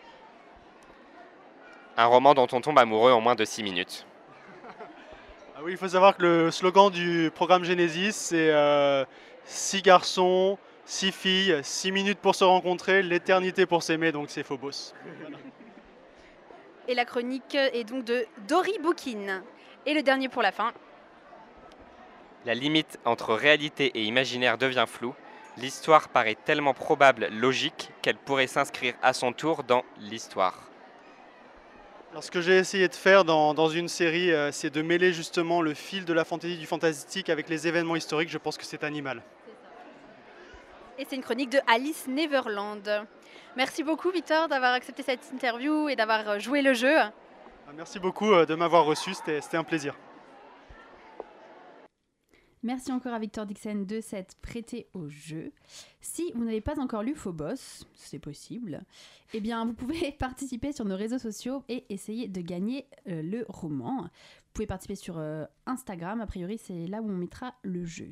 Un 1.97 2.05
roman 2.05 2.33
dont 2.33 2.47
on 2.51 2.61
tombe 2.61 2.79
amoureux 2.79 3.11
en 3.11 3.21
moins 3.21 3.35
de 3.35 3.45
6 3.45 3.63
minutes. 3.63 4.05
Ah 5.55 5.59
oui, 5.63 5.73
il 5.73 5.77
faut 5.77 5.87
savoir 5.87 6.17
que 6.17 6.23
le 6.23 6.51
slogan 6.51 6.89
du 6.89 7.31
programme 7.33 7.63
Genesis, 7.63 8.13
c'est 8.13 8.49
euh, 8.49 9.05
six 9.45 9.81
garçons, 9.81 10.57
six 10.85 11.11
filles, 11.11 11.59
six 11.63 11.91
minutes 11.91 12.19
pour 12.19 12.33
se 12.33 12.43
rencontrer, 12.43 13.03
l'éternité 13.03 13.65
pour 13.65 13.83
s'aimer, 13.83 14.11
donc 14.11 14.29
c'est 14.29 14.43
Phobos. 14.43 14.93
Et 16.87 16.95
la 16.95 17.05
chronique 17.05 17.55
est 17.55 17.83
donc 17.83 18.03
de 18.03 18.25
Dory 18.47 18.77
Bookin. 18.81 19.43
Et 19.85 19.93
le 19.93 20.01
dernier 20.01 20.27
pour 20.27 20.41
la 20.41 20.51
fin. 20.51 20.73
La 22.45 22.53
limite 22.53 22.99
entre 23.05 23.33
réalité 23.33 23.91
et 23.95 24.03
imaginaire 24.03 24.57
devient 24.57 24.85
floue. 24.87 25.15
L'histoire 25.57 26.09
paraît 26.09 26.35
tellement 26.35 26.73
probable, 26.73 27.27
logique, 27.31 27.91
qu'elle 28.01 28.17
pourrait 28.17 28.47
s'inscrire 28.47 28.95
à 29.01 29.13
son 29.13 29.31
tour 29.31 29.63
dans 29.63 29.83
l'histoire. 29.99 30.69
Alors, 32.11 32.23
ce 32.23 32.31
que 32.31 32.41
j'ai 32.41 32.57
essayé 32.57 32.87
de 32.87 32.95
faire 32.95 33.23
dans, 33.23 33.53
dans 33.53 33.69
une 33.69 33.87
série, 33.87 34.31
euh, 34.31 34.51
c'est 34.51 34.69
de 34.69 34.81
mêler 34.81 35.13
justement 35.13 35.61
le 35.61 35.73
fil 35.73 36.05
de 36.05 36.13
la 36.13 36.25
fantaisie 36.25 36.57
du 36.57 36.67
fantastique 36.67 37.29
avec 37.29 37.49
les 37.49 37.67
événements 37.67 37.95
historiques. 37.95 38.29
Je 38.29 38.37
pense 38.37 38.57
que 38.57 38.65
c'est 38.65 38.83
animal. 38.83 39.23
Et 40.99 41.05
c'est 41.09 41.15
une 41.15 41.23
chronique 41.23 41.49
de 41.49 41.59
Alice 41.65 42.07
Neverland. 42.07 43.07
Merci 43.55 43.83
beaucoup 43.83 44.11
Victor 44.11 44.47
d'avoir 44.47 44.73
accepté 44.73 45.01
cette 45.01 45.31
interview 45.33 45.89
et 45.89 45.95
d'avoir 45.95 46.27
euh, 46.27 46.39
joué 46.39 46.61
le 46.61 46.73
jeu. 46.73 46.97
Ah, 46.97 47.11
Merci 47.75 47.99
beaucoup 47.99 48.31
euh, 48.31 48.45
de 48.45 48.53
m'avoir 48.53 48.85
reçu, 48.85 49.13
c'était 49.13 49.57
un 49.57 49.63
plaisir. 49.63 49.95
Merci 52.63 52.93
encore 52.93 53.13
à 53.13 53.19
Victor 53.19 53.45
Dixon 53.45 53.83
de 53.85 53.99
s'être 53.99 54.37
prêté 54.37 54.87
au 54.93 55.09
jeu. 55.09 55.51
Si 55.99 56.31
vous 56.33 56.45
n'avez 56.45 56.61
pas 56.61 56.79
encore 56.79 57.03
lu 57.03 57.13
Phobos, 57.13 57.85
c'est 57.93 58.19
possible, 58.19 58.83
eh 59.33 59.41
bien 59.41 59.65
vous 59.65 59.73
pouvez 59.73 60.11
participer 60.19 60.71
sur 60.71 60.85
nos 60.85 60.95
réseaux 60.95 61.19
sociaux 61.19 61.63
et 61.67 61.85
essayer 61.89 62.29
de 62.29 62.39
gagner 62.39 62.87
euh, 63.09 63.21
le 63.21 63.45
roman. 63.49 64.03
Vous 64.03 64.53
pouvez 64.53 64.67
participer 64.67 64.95
sur 64.95 65.17
euh, 65.17 65.43
Instagram, 65.65 66.21
a 66.21 66.25
priori 66.25 66.57
c'est 66.57 66.87
là 66.87 67.01
où 67.01 67.09
on 67.09 67.17
mettra 67.17 67.53
le 67.63 67.83
jeu. 67.83 68.09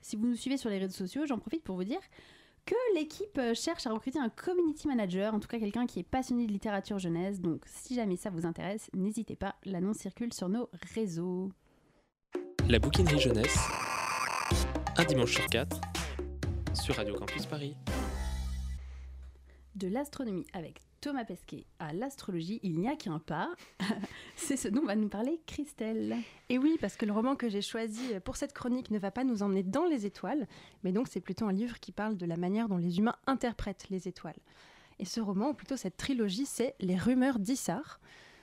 Si 0.00 0.16
vous 0.16 0.26
nous 0.26 0.34
suivez 0.34 0.56
sur 0.56 0.68
les 0.68 0.78
réseaux 0.78 0.96
sociaux, 0.96 1.24
j'en 1.24 1.38
profite 1.38 1.62
pour 1.62 1.76
vous 1.76 1.84
dire 1.84 2.00
que 2.66 2.74
l'équipe 2.94 3.38
euh, 3.38 3.54
cherche 3.54 3.86
à 3.86 3.92
recruter 3.92 4.18
un 4.18 4.30
community 4.30 4.88
manager, 4.88 5.32
en 5.32 5.38
tout 5.38 5.48
cas 5.48 5.60
quelqu'un 5.60 5.86
qui 5.86 6.00
est 6.00 6.04
passionné 6.04 6.46
de 6.46 6.52
littérature 6.52 6.98
jeunesse. 6.98 7.40
Donc 7.40 7.62
si 7.66 7.94
jamais 7.94 8.16
ça 8.16 8.30
vous 8.30 8.46
intéresse, 8.46 8.90
n'hésitez 8.94 9.36
pas, 9.36 9.54
l'annonce 9.64 9.98
circule 9.98 10.32
sur 10.32 10.48
nos 10.48 10.68
réseaux. 10.94 11.50
La 12.68 12.78
bouquinerie 12.78 13.18
jeunesse, 13.18 13.58
un 14.98 15.04
dimanche 15.04 15.34
sur 15.34 15.46
quatre, 15.46 15.80
sur 16.74 16.96
Radio 16.96 17.14
Campus 17.14 17.46
Paris. 17.46 17.74
De 19.74 19.88
l'astronomie 19.88 20.46
avec 20.52 20.80
Thomas 21.00 21.24
Pesquet 21.24 21.64
à 21.78 21.94
l'astrologie, 21.94 22.60
il 22.62 22.78
n'y 22.78 22.88
a 22.88 22.96
qu'un 22.96 23.18
pas. 23.18 23.48
C'est 24.36 24.58
ce 24.58 24.68
dont 24.68 24.84
va 24.84 24.94
nous 24.94 25.08
parler 25.08 25.40
Christelle. 25.46 26.16
Et 26.50 26.58
oui, 26.58 26.76
parce 26.78 26.96
que 26.96 27.06
le 27.06 27.12
roman 27.12 27.36
que 27.36 27.48
j'ai 27.48 27.62
choisi 27.62 28.02
pour 28.24 28.36
cette 28.36 28.52
chronique 28.52 28.90
ne 28.90 28.98
va 28.98 29.10
pas 29.10 29.24
nous 29.24 29.42
emmener 29.42 29.62
dans 29.62 29.86
les 29.86 30.04
étoiles, 30.04 30.46
mais 30.84 30.92
donc 30.92 31.08
c'est 31.08 31.20
plutôt 31.20 31.46
un 31.46 31.52
livre 31.52 31.80
qui 31.80 31.92
parle 31.92 32.16
de 32.16 32.26
la 32.26 32.36
manière 32.36 32.68
dont 32.68 32.76
les 32.76 32.98
humains 32.98 33.16
interprètent 33.26 33.88
les 33.88 34.08
étoiles. 34.08 34.40
Et 34.98 35.06
ce 35.06 35.20
roman, 35.20 35.50
ou 35.50 35.54
plutôt 35.54 35.76
cette 35.78 35.96
trilogie, 35.96 36.46
c'est 36.46 36.74
Les 36.80 36.96
rumeurs 36.96 37.38
d'Issar, 37.38 37.98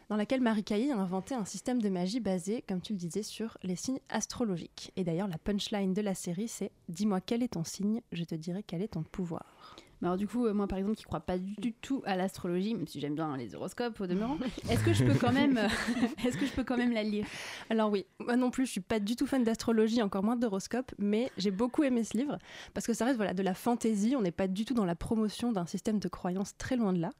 dans 0.09 0.15
laquelle 0.15 0.41
Marie 0.41 0.63
Caillé 0.63 0.91
a 0.91 0.97
inventé 0.97 1.35
un 1.35 1.45
système 1.45 1.81
de 1.81 1.89
magie 1.89 2.19
basé, 2.19 2.63
comme 2.67 2.81
tu 2.81 2.93
le 2.93 2.99
disais, 2.99 3.23
sur 3.23 3.57
les 3.63 3.75
signes 3.75 3.99
astrologiques. 4.09 4.91
Et 4.95 5.03
d'ailleurs, 5.03 5.27
la 5.27 5.37
punchline 5.37 5.93
de 5.93 6.01
la 6.01 6.15
série, 6.15 6.47
c'est 6.47 6.71
Dis-moi 6.89 7.21
quel 7.21 7.43
est 7.43 7.49
ton 7.49 7.63
signe, 7.63 8.01
je 8.11 8.23
te 8.23 8.35
dirai 8.35 8.63
quel 8.63 8.81
est 8.81 8.89
ton 8.89 9.03
pouvoir. 9.03 9.45
Mais 10.01 10.07
alors 10.07 10.17
du 10.17 10.27
coup, 10.27 10.45
euh, 10.45 10.53
moi 10.53 10.65
par 10.67 10.77
exemple 10.77 10.95
qui 10.95 11.03
crois 11.03 11.19
pas 11.19 11.37
du 11.37 11.73
tout 11.73 12.01
à 12.05 12.15
l'astrologie, 12.15 12.73
même 12.73 12.87
si 12.87 13.01
j'aime 13.01 13.15
bien 13.15 13.35
les 13.35 13.53
horoscopes 13.53 13.99
au 13.99 14.07
demeurant, 14.07 14.37
est-ce 14.69 14.83
que 14.83 14.93
je 14.93 15.03
peux 15.03 15.13
quand 15.13 15.33
même, 15.33 15.57
euh, 15.57 15.67
est-ce 16.25 16.37
que 16.37 16.45
je 16.45 16.53
peux 16.53 16.63
quand 16.63 16.77
même 16.77 16.93
la 16.93 17.03
lire? 17.03 17.25
Alors 17.69 17.91
oui, 17.91 18.05
moi 18.19 18.37
non 18.37 18.49
plus, 18.49 18.65
je 18.65 18.71
suis 18.71 18.81
pas 18.81 18.99
du 18.99 19.17
tout 19.17 19.27
fan 19.27 19.43
d'astrologie, 19.43 20.01
encore 20.01 20.23
moins 20.23 20.37
d'horoscope, 20.37 20.93
mais 20.97 21.29
j'ai 21.37 21.51
beaucoup 21.51 21.83
aimé 21.83 22.05
ce 22.05 22.17
livre 22.17 22.37
parce 22.73 22.87
que 22.87 22.93
ça 22.93 23.05
reste 23.05 23.17
voilà 23.17 23.33
de 23.33 23.43
la 23.43 23.53
fantaisie. 23.53 24.15
On 24.15 24.21
n'est 24.21 24.31
pas 24.31 24.47
du 24.47 24.63
tout 24.63 24.73
dans 24.73 24.85
la 24.85 24.95
promotion 24.95 25.51
d'un 25.51 25.65
système 25.65 25.99
de 25.99 26.07
croyances 26.07 26.55
très 26.57 26.77
loin 26.77 26.93
de 26.93 26.99
là. 26.99 27.11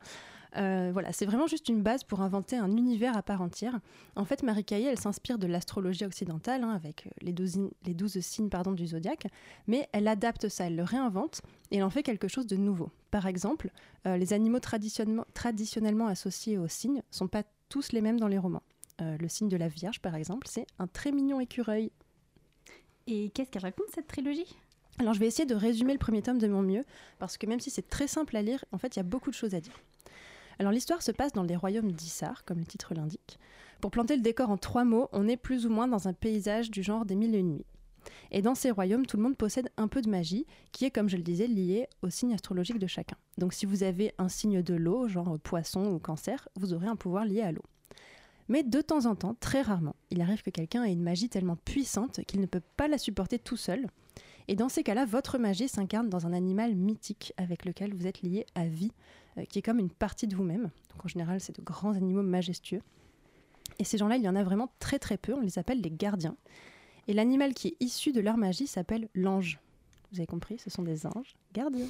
Euh, 0.58 0.90
voilà, 0.92 1.12
c'est 1.12 1.26
vraiment 1.26 1.48
juste 1.48 1.70
une 1.70 1.84
base 1.84 2.04
pour 2.04 2.22
inventer 2.22 2.58
un 2.58 2.76
univers 2.76 3.16
à 3.16 3.22
part 3.22 3.42
entière. 3.42 3.80
En 4.16 4.26
fait, 4.26 4.42
Marie 4.44 4.66
Caillé, 4.66 4.88
elle 4.88 5.00
s'inspire 5.00 5.38
de 5.38 5.48
l'astrologie 5.48 6.06
occidentale, 6.06 6.64
hein, 6.64 6.72
avec 6.72 7.06
euh, 7.06 7.12
les 7.22 7.34
12, 7.34 7.70
les 7.86 7.94
12 7.94 8.20
signes 8.20 8.50
pardon, 8.50 8.72
du 8.72 8.88
zodiaque, 8.88 9.28
mais 9.68 9.88
elle 9.92 10.08
adapte 10.08 10.50
ça, 10.50 10.66
elle 10.66 10.76
le 10.76 10.84
réinvente 10.84 11.42
et 11.72 11.78
elle 11.78 11.84
en 11.84 11.90
fait 11.90 12.04
quelque 12.04 12.28
chose 12.28 12.48
de 12.48 12.56
nouveau. 12.56 12.90
Par 13.12 13.28
exemple, 13.28 13.72
euh, 14.08 14.18
les 14.18 14.34
animaux 14.34 14.60
traditionnellement, 14.60 15.26
traditionnellement 15.34 16.08
associés 16.08 16.58
aux 16.58 16.68
signes 16.68 17.04
sont 17.12 17.28
pas 17.28 17.44
tous 17.70 17.92
les 17.92 18.02
mêmes 18.02 18.20
dans 18.20 18.28
les 18.28 18.38
romans. 18.38 18.64
Euh, 19.02 19.18
le 19.18 19.28
signe 19.30 19.48
de 19.48 19.58
la 19.58 19.68
Vierge, 19.68 20.02
par 20.02 20.16
exemple, 20.16 20.48
c'est 20.50 20.66
un 20.78 20.88
très 20.88 21.12
mignon 21.12 21.40
écureuil. 21.40 21.92
Et 23.08 23.30
qu'est-ce 23.30 23.50
qu'elle 23.50 23.62
raconte 23.62 23.88
cette 23.94 24.08
trilogie? 24.08 24.58
Alors, 25.00 25.14
je 25.14 25.20
vais 25.20 25.28
essayer 25.28 25.46
de 25.46 25.56
résumer 25.56 25.94
le 25.94 26.00
premier 26.00 26.22
tome 26.22 26.40
de 26.40 26.48
mon 26.48 26.62
mieux, 26.62 26.84
parce 27.18 27.38
que 27.38 27.48
même 27.48 27.62
si 27.62 27.70
c'est 27.70 27.90
très 27.90 28.08
simple 28.08 28.36
à 28.36 28.42
lire, 28.42 28.66
en 28.74 28.78
fait, 28.78 28.96
il 28.96 29.00
y 29.00 29.02
a 29.02 29.04
beaucoup 29.04 29.30
de 29.30 29.36
choses 29.36 29.56
à 29.56 29.62
dire. 29.62 29.74
Alors 30.60 30.74
l'histoire 30.74 31.02
se 31.02 31.12
passe 31.12 31.32
dans 31.32 31.44
les 31.44 31.56
royaumes 31.56 31.92
d'Issar, 31.92 32.44
comme 32.46 32.60
le 32.60 32.66
titre 32.66 32.94
l'indique. 32.94 33.40
Pour 33.80 33.92
planter 33.92 34.18
le 34.18 34.22
décor 34.22 34.50
en 34.50 34.58
trois 34.58 34.84
mots, 34.84 35.08
on 35.14 35.28
est 35.28 35.38
plus 35.38 35.66
ou 35.66 35.70
moins 35.70 35.88
dans 35.88 36.10
un 36.10 36.14
paysage 36.14 36.70
du 36.70 36.84
genre 36.84 37.06
des 37.06 37.16
mille 37.16 37.34
et 37.34 37.40
une 37.40 37.54
nuits. 37.54 37.66
Et 38.32 38.42
dans 38.42 38.56
ces 38.56 38.72
royaumes, 38.72 39.06
tout 39.06 39.18
le 39.18 39.24
monde 39.24 39.38
possède 39.38 39.72
un 39.78 39.88
peu 39.88 40.02
de 40.02 40.10
magie, 40.10 40.46
qui 40.72 40.86
est, 40.86 40.92
comme 40.92 41.10
je 41.10 41.18
le 41.18 41.24
disais, 41.24 41.48
liée 41.48 41.88
au 42.02 42.10
signe 42.10 42.34
astrologique 42.34 42.80
de 42.80 42.88
chacun. 42.88 43.16
Donc 43.38 43.54
si 43.54 43.66
vous 43.66 43.84
avez 43.84 44.14
un 44.18 44.30
signe 44.30 44.62
de 44.62 44.74
l'eau, 44.74 45.08
genre 45.08 45.40
poisson 45.40 45.86
ou 45.86 46.00
cancer, 46.00 46.48
vous 46.56 46.74
aurez 46.74 46.88
un 46.88 46.96
pouvoir 46.96 47.26
lié 47.26 47.42
à 47.42 47.52
l'eau. 47.52 47.64
Mais 48.50 48.64
de 48.64 48.82
temps 48.82 49.06
en 49.06 49.16
temps, 49.16 49.36
très 49.40 49.62
rarement, 49.62 49.96
il 50.10 50.22
arrive 50.22 50.42
que 50.42 50.50
quelqu'un 50.50 50.84
ait 50.84 50.92
une 50.92 51.04
magie 51.04 51.30
tellement 51.30 51.56
puissante 51.56 52.22
qu'il 52.26 52.42
ne 52.42 52.48
peut 52.48 52.64
pas 52.78 52.88
la 52.88 52.98
supporter 52.98 53.40
tout 53.40 53.58
seul. 53.58 53.88
Et 54.50 54.56
dans 54.56 54.68
ces 54.68 54.82
cas-là, 54.82 55.06
votre 55.06 55.38
magie 55.38 55.68
s'incarne 55.68 56.10
dans 56.10 56.26
un 56.26 56.34
animal 56.34 56.74
mythique 56.74 57.34
avec 57.38 57.66
lequel 57.66 57.94
vous 57.94 58.08
êtes 58.08 58.24
lié 58.24 58.48
à 58.56 58.66
vie, 58.66 58.92
euh, 59.38 59.46
qui 59.46 59.60
est 59.60 59.62
comme 59.62 59.78
une 59.78 59.92
partie 59.92 60.26
de 60.26 60.36
vous-même. 60.36 60.72
Donc 60.90 61.06
en 61.06 61.08
général, 61.08 61.40
c'est 61.40 61.56
de 61.56 61.62
grands 61.62 61.94
animaux 61.94 62.24
majestueux. 62.24 62.82
Et 63.78 63.84
ces 63.84 64.00
gens-là, 64.00 64.16
il 64.16 64.24
y 64.24 64.28
en 64.28 64.36
a 64.36 64.44
vraiment 64.44 64.72
très 64.80 64.98
très 64.98 65.18
peu, 65.18 65.36
on 65.36 65.40
les 65.40 65.60
appelle 65.60 65.82
les 65.82 65.92
gardiens. 65.92 66.36
Et 67.08 67.14
l'animal 67.14 67.54
qui 67.54 67.68
est 67.68 67.76
issu 67.80 68.12
de 68.12 68.22
leur 68.22 68.38
magie 68.38 68.66
s'appelle 68.66 69.08
l'ange. 69.14 69.60
Vous 70.12 70.18
avez 70.18 70.26
compris, 70.26 70.58
ce 70.58 70.72
sont 70.72 70.82
des 70.82 71.06
anges 71.06 71.36
gardiens. 71.54 71.86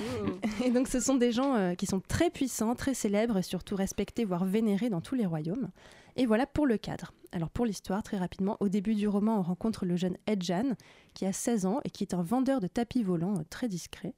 et 0.64 0.72
donc 0.72 0.88
ce 0.88 0.98
sont 0.98 1.14
des 1.14 1.30
gens 1.30 1.54
euh, 1.54 1.74
qui 1.76 1.86
sont 1.86 2.00
très 2.00 2.30
puissants, 2.30 2.74
très 2.74 2.94
célèbres 2.94 3.38
et 3.38 3.42
surtout 3.42 3.76
respectés, 3.76 4.24
voire 4.24 4.44
vénérés 4.44 4.90
dans 4.90 5.00
tous 5.00 5.14
les 5.14 5.24
royaumes. 5.24 5.70
Et 6.16 6.26
voilà 6.26 6.46
pour 6.46 6.66
le 6.66 6.76
cadre. 6.76 7.12
Alors 7.32 7.50
pour 7.50 7.64
l'histoire, 7.64 8.02
très 8.02 8.18
rapidement, 8.18 8.56
au 8.60 8.68
début 8.68 8.94
du 8.94 9.08
roman, 9.08 9.38
on 9.38 9.42
rencontre 9.42 9.86
le 9.86 9.96
jeune 9.96 10.16
Edjan, 10.26 10.76
qui 11.14 11.24
a 11.24 11.32
16 11.32 11.66
ans 11.66 11.80
et 11.84 11.90
qui 11.90 12.04
est 12.04 12.14
un 12.14 12.22
vendeur 12.22 12.60
de 12.60 12.66
tapis 12.66 13.02
volants 13.02 13.38
euh, 13.38 13.44
très 13.48 13.68
discret. 13.68 14.14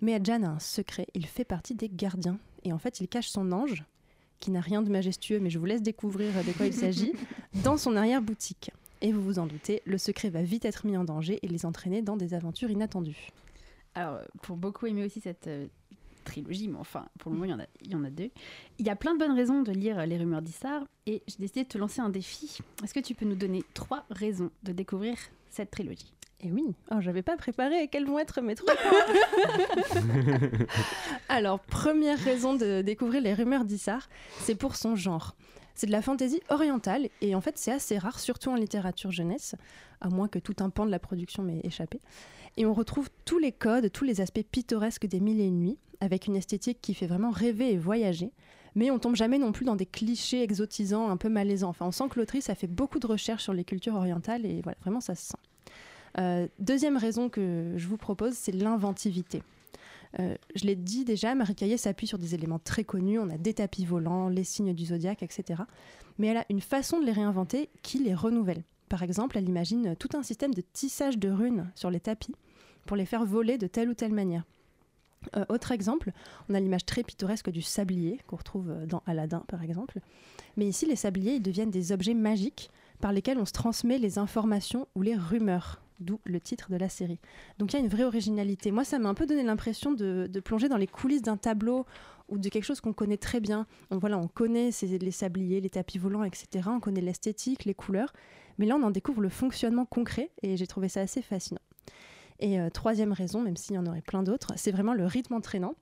Mais 0.00 0.12
Edjan 0.12 0.42
a 0.44 0.48
un 0.48 0.58
secret, 0.58 1.06
il 1.14 1.26
fait 1.26 1.44
partie 1.44 1.74
des 1.74 1.88
gardiens. 1.88 2.38
Et 2.62 2.72
en 2.72 2.78
fait, 2.78 3.00
il 3.00 3.08
cache 3.08 3.28
son 3.28 3.50
ange, 3.52 3.84
qui 4.38 4.50
n'a 4.50 4.60
rien 4.60 4.82
de 4.82 4.90
majestueux, 4.90 5.40
mais 5.40 5.50
je 5.50 5.58
vous 5.58 5.64
laisse 5.64 5.82
découvrir 5.82 6.32
de 6.44 6.52
quoi 6.52 6.66
il 6.66 6.72
s'agit, 6.74 7.12
dans 7.64 7.76
son 7.76 7.96
arrière-boutique. 7.96 8.70
Et 9.00 9.12
vous 9.12 9.22
vous 9.22 9.38
en 9.38 9.46
doutez, 9.46 9.82
le 9.84 9.98
secret 9.98 10.30
va 10.30 10.42
vite 10.42 10.64
être 10.64 10.86
mis 10.86 10.96
en 10.96 11.04
danger 11.04 11.38
et 11.42 11.48
les 11.48 11.66
entraîner 11.66 12.02
dans 12.02 12.16
des 12.16 12.34
aventures 12.34 12.70
inattendues. 12.70 13.28
Alors, 13.94 14.20
pour 14.42 14.56
beaucoup 14.56 14.86
aimer 14.86 15.04
aussi 15.04 15.20
cette 15.20 15.46
euh, 15.46 15.66
trilogie, 16.26 16.68
mais 16.68 16.78
enfin, 16.78 17.06
pour 17.18 17.30
le 17.30 17.38
moment, 17.38 17.46
il 17.46 17.50
y, 17.50 17.54
en 17.54 17.60
a, 17.60 17.66
il 17.82 17.90
y 17.92 17.94
en 17.94 18.04
a 18.04 18.10
deux. 18.10 18.30
Il 18.78 18.86
y 18.86 18.90
a 18.90 18.96
plein 18.96 19.14
de 19.14 19.18
bonnes 19.18 19.34
raisons 19.34 19.62
de 19.62 19.72
lire 19.72 20.04
Les 20.06 20.18
Rumeurs 20.18 20.42
d'Issar 20.42 20.84
et 21.06 21.22
j'ai 21.26 21.36
décidé 21.38 21.62
de 21.62 21.68
te 21.68 21.78
lancer 21.78 22.00
un 22.00 22.10
défi. 22.10 22.58
Est-ce 22.84 22.92
que 22.92 23.00
tu 23.00 23.14
peux 23.14 23.24
nous 23.24 23.34
donner 23.34 23.64
trois 23.72 24.04
raisons 24.10 24.50
de 24.62 24.72
découvrir 24.72 25.16
cette 25.48 25.70
trilogie? 25.70 26.12
Et 26.40 26.52
oui, 26.52 26.74
oh, 26.90 26.96
j'avais 27.00 27.22
pas 27.22 27.36
préparé 27.38 27.88
quels 27.88 28.04
vont 28.04 28.18
être 28.18 28.42
mes 28.42 28.54
trois 28.54 28.74
points? 29.86 30.00
Alors, 31.30 31.60
première 31.60 32.18
raison 32.18 32.54
de 32.54 32.82
découvrir 32.82 33.22
Les 33.22 33.32
Rumeurs 33.32 33.64
d'Issar, 33.64 34.08
c'est 34.40 34.54
pour 34.54 34.76
son 34.76 34.96
genre. 34.96 35.34
C'est 35.74 35.86
de 35.86 35.92
la 35.92 36.02
fantaisie 36.02 36.40
orientale 36.48 37.08
et 37.20 37.34
en 37.34 37.40
fait 37.42 37.58
c'est 37.58 37.72
assez 37.72 37.98
rare, 37.98 38.18
surtout 38.18 38.50
en 38.50 38.54
littérature 38.54 39.10
jeunesse, 39.10 39.54
à 40.00 40.08
moins 40.08 40.26
que 40.26 40.38
tout 40.38 40.56
un 40.60 40.70
pan 40.70 40.86
de 40.86 40.90
la 40.90 40.98
production 40.98 41.42
m'ait 41.42 41.60
échappé. 41.64 42.00
Et 42.56 42.64
on 42.64 42.72
retrouve 42.72 43.10
tous 43.24 43.38
les 43.38 43.52
codes, 43.52 43.92
tous 43.92 44.04
les 44.04 44.20
aspects 44.20 44.42
pittoresques 44.50 45.06
des 45.06 45.20
Mille 45.20 45.40
et 45.40 45.46
une 45.46 45.58
nuits, 45.58 45.78
avec 46.00 46.26
une 46.26 46.36
esthétique 46.36 46.78
qui 46.80 46.94
fait 46.94 47.06
vraiment 47.06 47.30
rêver 47.30 47.72
et 47.72 47.76
voyager. 47.76 48.32
Mais 48.74 48.90
on 48.90 48.98
tombe 48.98 49.16
jamais 49.16 49.38
non 49.38 49.52
plus 49.52 49.64
dans 49.64 49.76
des 49.76 49.86
clichés 49.86 50.42
exotisants, 50.42 51.08
un 51.08 51.16
peu 51.16 51.28
malaisants. 51.28 51.70
Enfin, 51.70 51.86
on 51.86 51.92
sent 51.92 52.04
que 52.10 52.18
l'autrice 52.18 52.50
a 52.50 52.54
fait 52.54 52.66
beaucoup 52.66 52.98
de 52.98 53.06
recherches 53.06 53.42
sur 53.42 53.54
les 53.54 53.64
cultures 53.64 53.94
orientales 53.94 54.44
et 54.44 54.60
voilà, 54.62 54.76
vraiment 54.82 55.00
ça 55.00 55.14
se 55.14 55.28
sent. 55.28 55.38
Euh, 56.18 56.46
deuxième 56.58 56.96
raison 56.96 57.28
que 57.28 57.72
je 57.76 57.86
vous 57.88 57.96
propose, 57.96 58.34
c'est 58.34 58.52
l'inventivité. 58.52 59.42
Euh, 60.18 60.34
je 60.54 60.64
l'ai 60.64 60.76
dit 60.76 61.04
déjà, 61.04 61.34
Marie 61.34 61.54
Caillé 61.54 61.76
s'appuie 61.76 62.06
sur 62.06 62.18
des 62.18 62.34
éléments 62.34 62.58
très 62.58 62.84
connus. 62.84 63.18
On 63.18 63.28
a 63.28 63.36
des 63.36 63.54
tapis 63.54 63.84
volants, 63.84 64.28
les 64.28 64.44
signes 64.44 64.74
du 64.74 64.86
zodiaque, 64.86 65.22
etc. 65.22 65.62
Mais 66.18 66.28
elle 66.28 66.38
a 66.38 66.46
une 66.48 66.60
façon 66.60 67.00
de 67.00 67.04
les 67.04 67.12
réinventer 67.12 67.68
qui 67.82 67.98
les 67.98 68.14
renouvelle. 68.14 68.62
Par 68.88 69.02
exemple, 69.02 69.36
elle 69.36 69.48
imagine 69.48 69.96
tout 69.96 70.10
un 70.14 70.22
système 70.22 70.54
de 70.54 70.62
tissage 70.72 71.18
de 71.18 71.28
runes 71.28 71.70
sur 71.74 71.90
les 71.90 72.00
tapis 72.00 72.34
pour 72.86 72.96
les 72.96 73.06
faire 73.06 73.24
voler 73.24 73.58
de 73.58 73.66
telle 73.66 73.88
ou 73.90 73.94
telle 73.94 74.12
manière. 74.12 74.44
Euh, 75.36 75.44
autre 75.48 75.72
exemple, 75.72 76.12
on 76.48 76.54
a 76.54 76.60
l'image 76.60 76.86
très 76.86 77.02
pittoresque 77.02 77.50
du 77.50 77.62
sablier 77.62 78.20
qu'on 78.26 78.36
retrouve 78.36 78.72
dans 78.86 79.02
Aladdin 79.06 79.42
par 79.48 79.62
exemple. 79.62 79.98
Mais 80.56 80.66
ici, 80.66 80.86
les 80.86 80.96
sabliers 80.96 81.34
ils 81.36 81.42
deviennent 81.42 81.70
des 81.70 81.90
objets 81.92 82.14
magiques 82.14 82.70
par 83.00 83.12
lesquels 83.12 83.38
on 83.38 83.44
se 83.44 83.52
transmet 83.52 83.98
les 83.98 84.18
informations 84.18 84.86
ou 84.94 85.02
les 85.02 85.16
rumeurs, 85.16 85.82
d'où 86.00 86.20
le 86.24 86.40
titre 86.40 86.70
de 86.70 86.76
la 86.76 86.88
série. 86.88 87.18
Donc 87.58 87.72
il 87.72 87.76
y 87.76 87.78
a 87.78 87.82
une 87.82 87.90
vraie 87.90 88.04
originalité. 88.04 88.70
Moi, 88.70 88.84
ça 88.84 88.98
m'a 88.98 89.08
un 89.08 89.14
peu 89.14 89.26
donné 89.26 89.42
l'impression 89.42 89.92
de, 89.92 90.28
de 90.30 90.40
plonger 90.40 90.68
dans 90.68 90.76
les 90.76 90.86
coulisses 90.86 91.22
d'un 91.22 91.36
tableau 91.36 91.86
ou 92.28 92.38
de 92.38 92.48
quelque 92.48 92.64
chose 92.64 92.80
qu'on 92.80 92.92
connaît 92.92 93.16
très 93.18 93.40
bien. 93.40 93.66
On, 93.90 93.98
voilà, 93.98 94.18
on 94.18 94.28
connaît 94.28 94.70
ces- 94.70 94.98
les 94.98 95.10
sabliers, 95.10 95.60
les 95.60 95.70
tapis 95.70 95.98
volants, 95.98 96.24
etc. 96.24 96.68
On 96.68 96.80
connaît 96.80 97.00
l'esthétique, 97.00 97.64
les 97.64 97.74
couleurs. 97.74 98.12
Mais 98.58 98.66
là, 98.66 98.76
on 98.76 98.82
en 98.82 98.90
découvre 98.90 99.20
le 99.22 99.28
fonctionnement 99.28 99.84
concret 99.86 100.30
et 100.42 100.56
j'ai 100.56 100.66
trouvé 100.66 100.88
ça 100.88 101.00
assez 101.00 101.20
fascinant. 101.22 101.60
Et 102.40 102.60
euh, 102.60 102.70
troisième 102.70 103.12
raison, 103.12 103.40
même 103.40 103.56
s'il 103.56 103.74
y 103.76 103.78
en 103.78 103.86
aurait 103.86 104.02
plein 104.02 104.22
d'autres, 104.22 104.52
c'est 104.56 104.72
vraiment 104.72 104.94
le 104.94 105.06
rythme 105.06 105.34
entraînant. 105.34 105.74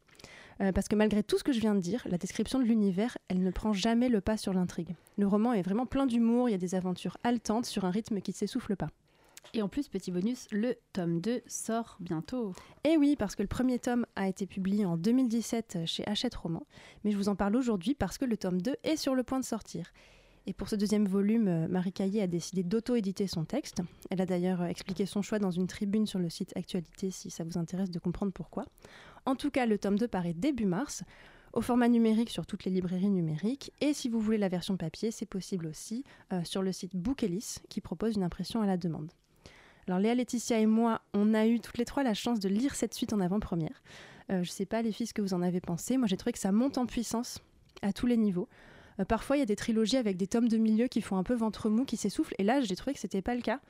Euh, 0.61 0.71
parce 0.73 0.87
que 0.87 0.95
malgré 0.95 1.23
tout 1.23 1.37
ce 1.37 1.45
que 1.45 1.53
je 1.53 1.61
viens 1.61 1.75
de 1.75 1.81
dire, 1.81 2.07
la 2.09 2.19
description 2.19 2.59
de 2.59 2.65
l'univers, 2.65 3.19
elle 3.29 3.43
ne 3.43 3.51
prend 3.51 3.73
jamais 3.73 4.09
le 4.09 4.21
pas 4.21 4.37
sur 4.37 4.53
l'intrigue. 4.53 4.95
Le 5.19 5.27
roman 5.27 5.53
est 5.53 5.63
vraiment 5.63 5.87
plein 5.87 6.07
d'humour, 6.07 6.49
il 6.49 6.53
y 6.53 6.55
a 6.55 6.59
des 6.59 6.75
aventures 6.75 7.17
haletantes 7.25 7.67
sur 7.67 7.85
un 7.85 7.91
rythme 7.91 8.21
qui 8.21 8.31
ne 8.31 8.37
s'essouffle 8.37 8.77
pas. 8.77 8.89
Et 9.53 9.63
en 9.63 9.69
plus, 9.69 9.89
petit 9.89 10.11
bonus, 10.11 10.47
le 10.51 10.77
tome 10.93 11.21
2 11.21 11.43
sort 11.47 11.97
bientôt. 12.01 12.53
Et 12.85 12.97
oui, 12.97 13.15
parce 13.17 13.37
que 13.37 13.43
le 13.43 13.49
premier 13.49 13.79
tome 13.79 14.07
a 14.17 14.29
été 14.29 14.47
publié 14.47 14.87
en 14.87 14.97
2017 14.97 15.81
chez 15.87 16.07
Hachette 16.07 16.35
Roman, 16.35 16.67
mais 17.05 17.11
je 17.11 17.17
vous 17.17 17.29
en 17.29 17.37
parle 17.37 17.57
aujourd'hui 17.57 17.95
parce 17.95 18.17
que 18.17 18.25
le 18.25 18.37
tome 18.37 18.63
2 18.63 18.77
est 18.85 18.97
sur 18.97 19.15
le 19.15 19.23
point 19.23 19.41
de 19.41 19.45
sortir. 19.45 19.93
Et 20.47 20.53
pour 20.53 20.69
ce 20.69 20.77
deuxième 20.77 21.07
volume, 21.07 21.49
euh, 21.49 21.69
Marie 21.69 21.93
Caillé 21.93 22.21
a 22.21 22.27
décidé 22.27 22.63
d'auto-éditer 22.63 23.27
son 23.27 23.45
texte. 23.45 23.81
Elle 24.11 24.21
a 24.21 24.27
d'ailleurs 24.27 24.61
euh, 24.61 24.67
expliqué 24.67 25.07
son 25.07 25.23
choix 25.23 25.39
dans 25.39 25.51
une 25.51 25.67
tribune 25.67 26.07
sur 26.07 26.19
le 26.19 26.29
site 26.29 26.55
Actualité 26.55 27.11
si 27.11 27.31
ça 27.31 27.45
vous 27.45 27.57
intéresse 27.57 27.91
de 27.91 27.99
comprendre 27.99 28.33
pourquoi. 28.33 28.67
En 29.25 29.37
tout 29.37 29.51
cas, 29.51 29.65
le 29.65 29.79
tome 29.79 29.99
2 29.99 30.07
paraît 30.07 30.35
début 30.35 30.67
mars, 30.67 31.03
au 31.55 31.63
format 31.63 31.89
numérique 31.89 32.29
sur 32.29 32.45
toutes 32.45 32.65
les 32.65 32.71
librairies 32.71 33.09
numériques. 33.09 33.73
Et 33.81 33.95
si 33.95 34.11
vous 34.11 34.21
voulez 34.21 34.37
la 34.37 34.51
version 34.51 34.77
papier, 34.77 35.11
c'est 35.11 35.25
possible 35.25 35.67
aussi 35.67 36.05
euh, 36.33 36.45
sur 36.45 36.61
le 36.61 36.73
site 36.73 36.95
Bookelis 36.95 37.57
qui 37.71 37.81
propose 37.81 38.17
une 38.17 38.23
impression 38.23 38.61
à 38.61 38.67
la 38.67 38.77
demande. 38.77 39.11
Alors 39.87 39.99
Léa, 39.99 40.15
Laetitia 40.15 40.59
et 40.59 40.67
moi, 40.67 41.01
on 41.15 41.33
a 41.33 41.47
eu 41.47 41.61
toutes 41.61 41.79
les 41.79 41.85
trois 41.87 42.03
la 42.03 42.15
chance 42.15 42.39
de 42.41 42.51
lire 42.51 42.75
cette 42.75 42.93
suite 42.93 43.13
en 43.13 43.21
avant-première. 43.21 43.83
Je 44.31 44.49
sais 44.49 44.65
pas 44.65 44.81
les 44.81 44.91
filles 44.91 45.07
ce 45.07 45.13
que 45.13 45.21
vous 45.21 45.35
en 45.35 45.43
avez 45.43 45.61
pensé. 45.61 45.99
Moi 45.99 46.07
j'ai 46.07 46.17
trouvé 46.17 46.33
que 46.33 46.39
ça 46.39 46.51
monte 46.51 46.79
en 46.79 46.87
puissance 46.87 47.41
à 47.83 47.93
tous 47.93 48.07
les 48.07 48.17
niveaux. 48.17 48.49
Euh, 49.01 49.05
parfois 49.05 49.37
il 49.37 49.41
y 49.41 49.43
a 49.43 49.47
des 49.47 49.57
trilogies 49.57 49.97
avec 49.97 50.17
des 50.17 50.27
tomes 50.27 50.49
de 50.49 50.57
milieu 50.57 50.87
qui 50.87 51.01
font 51.01 51.17
un 51.17 51.23
peu 51.23 51.35
ventre 51.35 51.69
mou, 51.69 51.85
qui 51.85 51.97
s'essoufflent. 51.97 52.35
Et 52.39 52.45
là 52.45 52.61
j'ai 52.61 52.77
trouvé 52.77 52.95
que 52.95 53.01
c'était 53.01 53.23
pas 53.23 53.35
le 53.35 53.43
cas, 53.43 53.61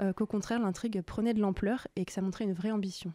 euh, 0.00 0.12
qu'au 0.12 0.26
contraire 0.26 0.60
l'intrigue 0.60 1.02
prenait 1.02 1.34
de 1.34 1.40
l'ampleur 1.40 1.86
et 1.96 2.04
que 2.04 2.12
ça 2.12 2.22
montrait 2.22 2.44
une 2.44 2.54
vraie 2.54 2.70
ambition. 2.70 3.12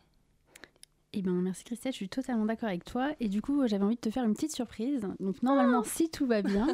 Eh 1.14 1.22
ben, 1.22 1.32
merci 1.32 1.64
Christelle, 1.64 1.94
je 1.94 1.98
suis 1.98 2.10
totalement 2.10 2.46
d'accord 2.46 2.70
avec 2.70 2.84
toi. 2.84 3.12
Et 3.20 3.30
du 3.30 3.42
coup, 3.42 3.66
j'avais 3.66 3.84
envie 3.84 3.96
de 3.96 4.02
te 4.02 4.10
faire 4.10 4.26
une 4.26 4.34
petite 4.34 4.54
surprise. 4.54 5.08
Donc, 5.20 5.42
normalement, 5.42 5.84
si 5.84 6.12
tout 6.12 6.28
va 6.28 6.42
bien, 6.42 6.68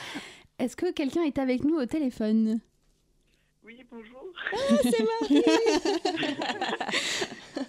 est-ce 0.58 0.76
que 0.76 0.92
quelqu'un 0.92 1.22
est 1.22 1.38
avec 1.38 1.64
nous 1.64 1.74
au 1.74 1.84
téléphone? 1.84 2.60
Oui, 3.64 3.76
bonjour. 3.92 4.24
Ah, 4.52 4.76
c'est 4.82 5.04
Marie 5.30 5.44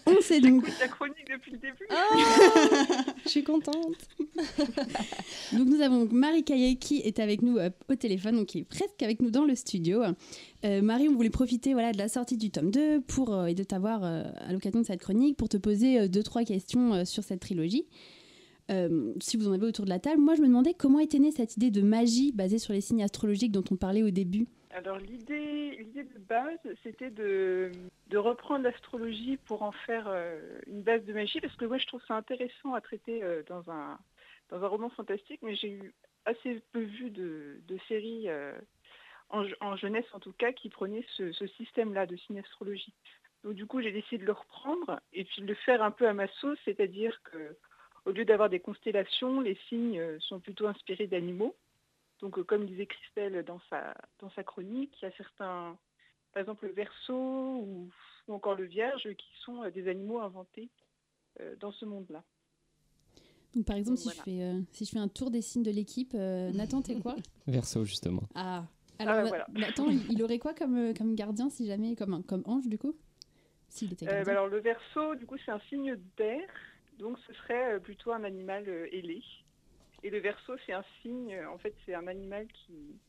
On 0.07 0.21
sait 0.21 0.41
donc. 0.41 0.67
La 0.79 0.87
chronique 0.87 1.27
depuis 1.31 1.51
le 1.51 1.57
début. 1.59 1.87
Je 3.23 3.29
suis 3.29 3.43
contente. 3.43 3.95
donc 5.53 5.67
nous 5.67 5.81
avons 5.81 6.07
Marie 6.11 6.43
Caillé 6.43 6.77
qui 6.77 6.97
est 7.01 7.19
avec 7.19 7.43
nous 7.43 7.57
euh, 7.57 7.69
au 7.89 7.95
téléphone, 7.95 8.37
donc 8.37 8.47
qui 8.47 8.59
est 8.59 8.63
presque 8.63 9.03
avec 9.03 9.21
nous 9.21 9.29
dans 9.29 9.45
le 9.45 9.53
studio. 9.53 10.01
Euh, 10.65 10.81
Marie, 10.81 11.09
on 11.09 11.13
voulait 11.15 11.29
profiter 11.29 11.73
voilà, 11.73 11.91
de 11.91 11.99
la 11.99 12.07
sortie 12.07 12.37
du 12.37 12.49
tome 12.49 12.71
2 12.71 13.01
pour, 13.01 13.33
euh, 13.33 13.45
et 13.45 13.53
de 13.53 13.63
t'avoir 13.63 14.03
euh, 14.03 14.23
à 14.47 14.51
l'occasion 14.51 14.81
de 14.81 14.85
cette 14.85 15.01
chronique 15.01 15.37
pour 15.37 15.47
te 15.47 15.57
poser 15.57 15.99
euh, 15.99 16.07
deux, 16.07 16.23
trois 16.23 16.43
questions 16.43 16.93
euh, 16.95 17.05
sur 17.05 17.23
cette 17.23 17.41
trilogie. 17.41 17.85
Euh, 18.71 19.13
si 19.21 19.37
vous 19.37 19.47
en 19.47 19.51
avez 19.51 19.67
autour 19.67 19.85
de 19.85 19.89
la 19.89 19.99
table, 19.99 20.21
moi 20.21 20.33
je 20.35 20.41
me 20.41 20.47
demandais 20.47 20.73
comment 20.73 20.99
était 20.99 21.19
née 21.19 21.31
cette 21.31 21.57
idée 21.57 21.69
de 21.69 21.81
magie 21.81 22.31
basée 22.31 22.57
sur 22.57 22.73
les 22.73 22.81
signes 22.81 23.03
astrologiques 23.03 23.51
dont 23.51 23.63
on 23.69 23.75
parlait 23.75 24.01
au 24.03 24.09
début. 24.09 24.47
Alors 24.73 24.97
l'idée, 24.97 25.85
de 25.93 26.19
base, 26.19 26.57
c'était 26.81 27.11
de, 27.11 27.71
reprendre 28.15 28.63
l'astrologie 28.63 29.37
pour 29.45 29.61
en 29.61 29.71
faire 29.71 30.07
euh, 30.07 30.59
une 30.67 30.81
base 30.81 31.03
de 31.05 31.13
magie, 31.13 31.39
parce 31.41 31.55
que 31.55 31.65
moi 31.65 31.77
je 31.77 31.85
trouve 31.85 32.03
ça 32.07 32.15
intéressant 32.15 32.73
à 32.73 32.81
traiter 32.81 33.23
euh, 33.23 33.43
dans, 33.47 33.69
un, 33.69 33.99
dans 34.49 34.63
un 34.63 34.67
roman 34.67 34.89
fantastique, 34.89 35.41
mais 35.43 35.55
j'ai 35.55 35.71
eu 35.73 35.93
assez 36.25 36.61
peu 36.71 36.81
vu 36.81 37.11
de, 37.11 37.61
séries, 37.87 38.29
euh, 38.29 38.53
en, 39.29 39.75
jeunesse 39.75 40.05
en 40.13 40.19
tout 40.19 40.33
cas, 40.33 40.51
qui 40.51 40.69
prenaient 40.69 41.05
ce, 41.17 41.31
système-là 41.57 42.07
de 42.07 42.15
signes 42.15 42.39
astrologie. 42.39 42.93
Donc 43.43 43.53
du 43.53 43.67
coup 43.67 43.81
j'ai 43.81 43.91
décidé 43.91 44.19
de 44.19 44.25
le 44.25 44.31
reprendre 44.31 44.99
et 45.11 45.23
puis 45.25 45.41
de 45.41 45.47
le 45.47 45.55
faire 45.55 45.83
un 45.83 45.91
peu 45.91 46.07
à 46.07 46.13
ma 46.13 46.27
sauce, 46.39 46.59
c'est-à-dire 46.65 47.21
que 47.23 47.57
au 48.05 48.11
lieu 48.11 48.25
d'avoir 48.25 48.49
des 48.49 48.59
constellations, 48.59 49.39
les 49.39 49.57
signes 49.69 50.01
sont 50.19 50.39
plutôt 50.39 50.67
inspirés 50.67 51.07
d'animaux. 51.07 51.55
Donc, 52.23 52.39
euh, 52.39 52.43
comme 52.45 52.65
disait 52.65 52.85
Christelle 52.85 53.43
dans 53.43 53.59
sa, 53.69 53.93
dans 54.19 54.29
sa 54.29 54.45
chronique, 54.45 54.95
il 55.01 55.05
y 55.05 55.07
a 55.09 55.11
certains, 55.17 55.77
par 56.31 56.39
exemple 56.39 56.65
le 56.65 56.71
verso 56.71 57.13
ou, 57.13 57.91
ou 58.27 58.33
encore 58.33 58.55
le 58.55 58.63
vierge, 58.63 59.03
qui 59.17 59.27
sont 59.43 59.61
euh, 59.61 59.69
des 59.71 59.89
animaux 59.89 60.21
inventés 60.21 60.69
euh, 61.41 61.57
dans 61.59 61.73
ce 61.73 61.83
monde-là. 61.83 62.23
Donc 63.53 63.65
par 63.65 63.75
exemple, 63.75 63.97
si, 63.97 64.05
Voilà. 64.05 64.19
je 64.19 64.23
fais, 64.23 64.41
euh, 64.41 64.61
si 64.71 64.85
je 64.85 64.91
fais 64.91 64.99
un 64.99 65.09
tour 65.09 65.31
des 65.31 65.41
signes 65.41 65.63
de 65.63 65.71
l'équipe, 65.71 66.13
euh, 66.15 66.49
Nathan, 66.53 66.81
t'es 66.81 66.95
quoi? 66.95 67.17
Verso, 67.45 67.83
justement. 67.83 68.23
Ah, 68.35 68.63
alors 68.99 69.15
Ah, 69.17 69.23
voilà. 69.25 69.45
Nathan, 69.53 69.89
il, 69.89 70.23
aurait 70.23 70.39
quoi 70.39 70.53
comme, 70.53 70.93
comme 70.93 71.15
gardien 71.15 71.49
si 71.49 71.67
jamais, 71.67 71.95
comme, 71.97 72.23
comme 72.23 72.43
ange 72.45 72.69
du 72.69 72.77
coup? 72.77 72.95
S'il 73.67 73.91
était 73.91 74.05
Euh, 74.05 74.09
gardien. 74.09 74.23
bah 74.23 74.31
alors 74.31 74.47
le 74.47 74.61
verso, 74.61 75.15
du 75.15 75.25
coup, 75.25 75.35
c'est 75.43 75.51
un 75.51 75.59
signe 75.67 75.97
d'air, 76.15 76.47
donc 76.99 77.17
ce 77.27 77.33
serait 77.33 77.81
plutôt 77.81 78.13
un 78.13 78.23
animal 78.23 78.63
euh, 78.69 78.87
ailé. 78.95 79.21
Et 80.03 80.09
le 80.09 80.19
verso, 80.19 80.53
c'est 80.65 80.73
un 80.73 80.83
signe, 81.01 81.33
euh, 81.33 81.49
en 81.49 81.57
fait, 81.57 81.73
c'est 81.85 81.93
un 81.93 82.07
animal 82.07 82.47
qui, 82.47 82.99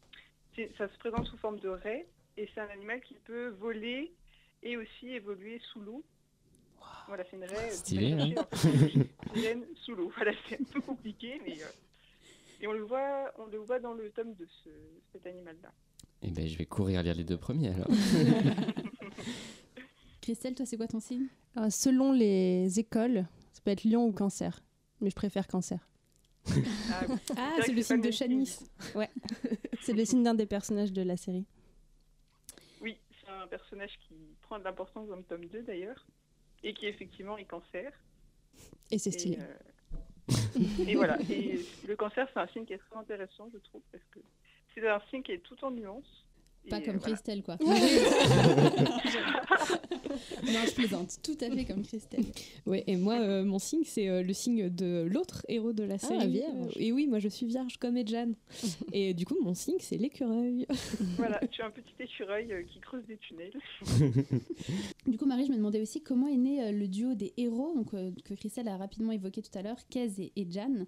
ça 0.79 0.89
se 0.89 0.99
présente 0.99 1.27
sous 1.27 1.37
forme 1.39 1.59
de 1.59 1.69
raie, 1.69 2.07
et 2.37 2.49
c'est 2.55 2.61
un 2.61 2.69
animal 2.69 3.01
qui 3.03 3.15
peut 3.25 3.49
voler 3.61 4.13
et 4.63 4.77
aussi 4.77 5.09
évoluer 5.09 5.61
sous 5.73 5.81
l'eau. 5.81 6.05
Voilà, 7.07 7.25
c'est 7.31 7.37
une 7.37 7.45
raie 7.45 7.69
euh, 7.69 7.71
Stylé, 7.71 8.13
hein. 8.13 8.19
en 8.19 9.29
l'oxygène 9.29 9.65
sous 9.85 9.95
l'eau. 9.95 10.13
Voilà, 10.17 10.33
c'est 10.49 10.61
un 10.61 10.65
peu 10.73 10.81
compliqué, 10.81 11.41
mais 11.45 11.61
euh, 11.63 11.67
et 12.61 12.67
on 12.67 12.73
le 12.73 12.83
voit, 12.83 13.33
on 13.39 13.47
le 13.47 13.59
voit 13.59 13.79
dans 13.79 13.93
le 13.93 14.11
tome 14.11 14.35
de 14.35 14.47
ce, 14.63 14.71
cet 15.13 15.27
animal-là. 15.27 15.71
Eh 16.23 16.31
ben, 16.31 16.47
je 16.47 16.57
vais 16.57 16.65
courir 16.65 17.03
lire 17.03 17.15
les 17.15 17.25
deux 17.25 17.37
premiers 17.37 17.69
alors. 17.69 17.89
Christelle, 20.23 20.55
toi, 20.55 20.65
c'est 20.65 20.79
quoi 20.79 20.87
ton 20.87 21.01
signe? 21.01 21.27
Euh, 21.59 21.69
selon 21.69 22.13
les 22.13 22.79
écoles, 22.79 23.27
ça 23.53 23.61
peut 23.63 23.71
être 23.71 23.85
lion 23.85 24.07
ou 24.07 24.13
cancer, 24.13 24.61
mais 25.03 25.11
je 25.11 25.15
préfère 25.15 25.47
cancer. 25.47 25.87
Ah, 27.37 27.57
c'est 27.65 27.73
le 27.73 27.83
signe 27.83 28.01
de 28.01 28.11
Shanice. 28.11 28.71
Ouais, 28.95 29.11
c'est 29.81 29.93
le 29.95 30.05
signe 30.05 30.23
d'un 30.23 30.35
des 30.35 30.47
personnages 30.47 30.93
de 30.93 31.03
la 31.03 31.17
série. 31.17 31.47
Oui, 32.81 32.99
c'est 33.21 33.31
un 33.31 33.47
personnage 33.47 33.93
qui 34.07 34.15
prend 34.43 34.59
de 34.59 34.65
l'importance 34.65 35.09
dans 35.09 35.17
le 35.17 35.23
tome 35.23 35.47
2 35.47 35.63
d'ailleurs, 35.63 36.05
et 36.63 36.75
qui 36.75 36.87
effectivement 36.87 37.37
est 37.39 37.45
cancer. 37.45 37.93
Et 38.91 38.99
c'est 38.99 39.11
stylé. 39.11 39.39
euh, 39.41 40.35
Et, 40.87 40.95
voilà, 40.95 41.19
et 41.31 41.61
le 41.87 41.97
cancer 41.97 42.29
c'est 42.33 42.41
un 42.41 42.47
signe 42.49 42.65
qui 42.65 42.73
est 42.73 42.79
très 42.79 42.97
intéressant 42.97 43.49
je 43.53 43.59
trouve, 43.59 43.83
parce 43.93 44.05
que 44.11 44.21
c'est 44.75 44.89
un 44.89 45.01
signe 45.11 45.23
qui 45.23 45.33
est 45.33 45.39
tout 45.43 45.63
en 45.65 45.71
nuances. 45.71 46.25
Pas 46.71 46.79
Et, 46.79 46.83
comme 46.83 46.97
voilà. 46.97 47.15
Christelle, 47.15 47.43
quoi. 47.43 47.57
non, 50.47 50.61
je 50.67 50.75
plaisante. 50.75 51.19
Tout 51.23 51.37
à 51.41 51.51
fait 51.51 51.65
comme 51.65 51.83
Christelle. 51.83 52.25
Ouais, 52.67 52.85
et 52.87 52.97
moi, 52.97 53.21
euh, 53.21 53.45
mon 53.45 53.59
signe, 53.59 53.83
c'est 53.85 54.09
euh, 54.09 54.23
le 54.23 54.33
signe 54.33 54.69
de 54.71 55.07
l'autre 55.11 55.45
héros 55.49 55.73
de 55.73 55.83
la 55.83 55.99
série. 55.99 56.29
vierge. 56.29 56.77
Euh, 56.77 56.81
et 56.81 56.93
oui, 56.93 57.07
moi, 57.07 57.19
je 57.19 57.29
suis 57.29 57.47
vierge 57.47 57.77
comme 57.79 57.97
Edjan. 57.97 58.33
et 58.93 59.15
du 59.15 59.25
coup, 59.27 59.37
mon 59.43 59.55
signe, 59.55 59.77
c'est 59.81 59.97
l'écureuil. 59.97 60.67
Voilà, 61.17 61.41
tu 61.51 61.63
as 61.63 61.67
un 61.67 61.71
petit 61.71 61.95
écureuil 62.01 62.53
euh, 62.53 62.63
qui 62.63 62.81
creuse 62.81 63.05
des 63.07 63.17
tunnels. 63.19 63.53
Du 65.07 65.19
coup, 65.19 65.27
Marie, 65.27 65.47
je 65.47 65.51
me 65.53 65.57
demandais 65.57 65.81
aussi 65.81 66.03
comment 66.03 66.29
est 66.29 66.37
né 66.37 66.63
euh, 66.65 66.73
le 66.73 66.89
duo 66.89 67.15
des 67.15 67.33
héros, 67.37 67.75
donc, 67.75 67.93
euh, 67.95 68.11
que 68.25 68.35
Christelle 68.35 68.69
a 68.69 68.77
rapidement 68.77 69.13
évoqué 69.13 69.43
tout 69.43 69.57
à 69.59 69.63
l'heure, 69.63 69.79
Kez 69.91 70.11
et, 70.19 70.33
et 70.37 70.47
Jan. 70.51 70.87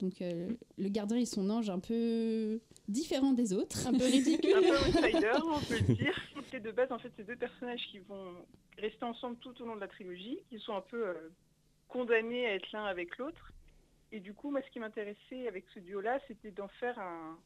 Donc, 0.00 0.22
euh, 0.22 0.50
le 0.76 0.88
gardien 0.88 1.16
et 1.16 1.26
son 1.26 1.50
ange 1.50 1.70
un 1.70 1.80
peu 1.80 2.60
différent 2.86 3.32
des 3.32 3.52
autres. 3.52 3.86
Un 3.86 3.92
peu 3.92 4.04
ridicule. 4.04 4.54
un 4.54 4.62
peu 4.62 4.76
outsider, 4.76 5.32
on 5.44 5.60
peut 5.60 5.78
le 5.86 5.94
dire. 5.94 6.14
C'est 6.50 6.60
de 6.60 6.70
base, 6.70 6.90
en 6.92 6.98
fait, 6.98 7.12
ces 7.16 7.24
deux 7.24 7.36
personnages 7.36 7.84
qui 7.90 7.98
vont 7.98 8.34
rester 8.78 9.04
ensemble 9.04 9.36
tout 9.38 9.60
au 9.60 9.66
long 9.66 9.76
de 9.76 9.80
la 9.80 9.88
trilogie, 9.88 10.38
qui 10.48 10.58
sont 10.60 10.74
un 10.74 10.80
peu 10.80 11.08
euh, 11.08 11.14
condamnés 11.88 12.46
à 12.46 12.54
être 12.54 12.70
l'un 12.72 12.84
avec 12.84 13.18
l'autre. 13.18 13.52
Et 14.12 14.20
du 14.20 14.32
coup, 14.32 14.50
moi, 14.50 14.62
ce 14.62 14.70
qui 14.70 14.78
m'intéressait 14.78 15.46
avec 15.48 15.64
ce 15.74 15.80
duo-là, 15.80 16.18
c'était 16.28 16.50
d'en 16.50 16.68
faire 16.68 16.98
un, 16.98 17.38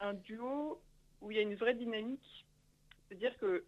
un 0.00 0.14
duo 0.14 0.80
où 1.20 1.30
il 1.30 1.36
y 1.36 1.40
a 1.40 1.42
une 1.42 1.54
vraie 1.54 1.74
dynamique. 1.74 2.46
C'est-à-dire 3.08 3.36
que 3.38 3.64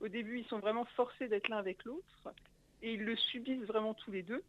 au 0.00 0.08
début, 0.08 0.40
ils 0.40 0.46
sont 0.46 0.58
vraiment 0.58 0.86
forcés 0.96 1.28
d'être 1.28 1.48
l'un 1.48 1.58
avec 1.58 1.84
l'autre, 1.84 2.32
et 2.82 2.94
ils 2.94 3.04
le 3.04 3.16
subissent 3.16 3.66
vraiment 3.66 3.94
tous 3.94 4.10
les 4.10 4.22
deux. 4.22 4.42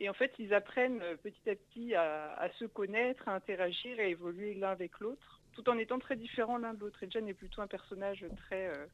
Et 0.00 0.08
en 0.08 0.14
fait, 0.14 0.32
ils 0.38 0.52
apprennent 0.52 1.00
euh, 1.02 1.16
petit 1.16 1.48
à 1.48 1.54
petit 1.54 1.94
à, 1.94 2.32
à 2.32 2.50
se 2.52 2.64
connaître, 2.64 3.28
à 3.28 3.34
interagir 3.34 3.98
à 4.00 4.04
évoluer 4.04 4.54
l'un 4.54 4.70
avec 4.70 4.98
l'autre, 4.98 5.40
tout 5.52 5.68
en 5.68 5.78
étant 5.78 5.98
très 5.98 6.16
différents 6.16 6.58
l'un 6.58 6.74
de 6.74 6.80
l'autre. 6.80 7.02
Et 7.04 7.10
Jan 7.10 7.26
est 7.26 7.34
plutôt 7.34 7.60
un 7.60 7.68
personnage 7.68 8.24
très 8.36 8.68
euh, 8.68 8.86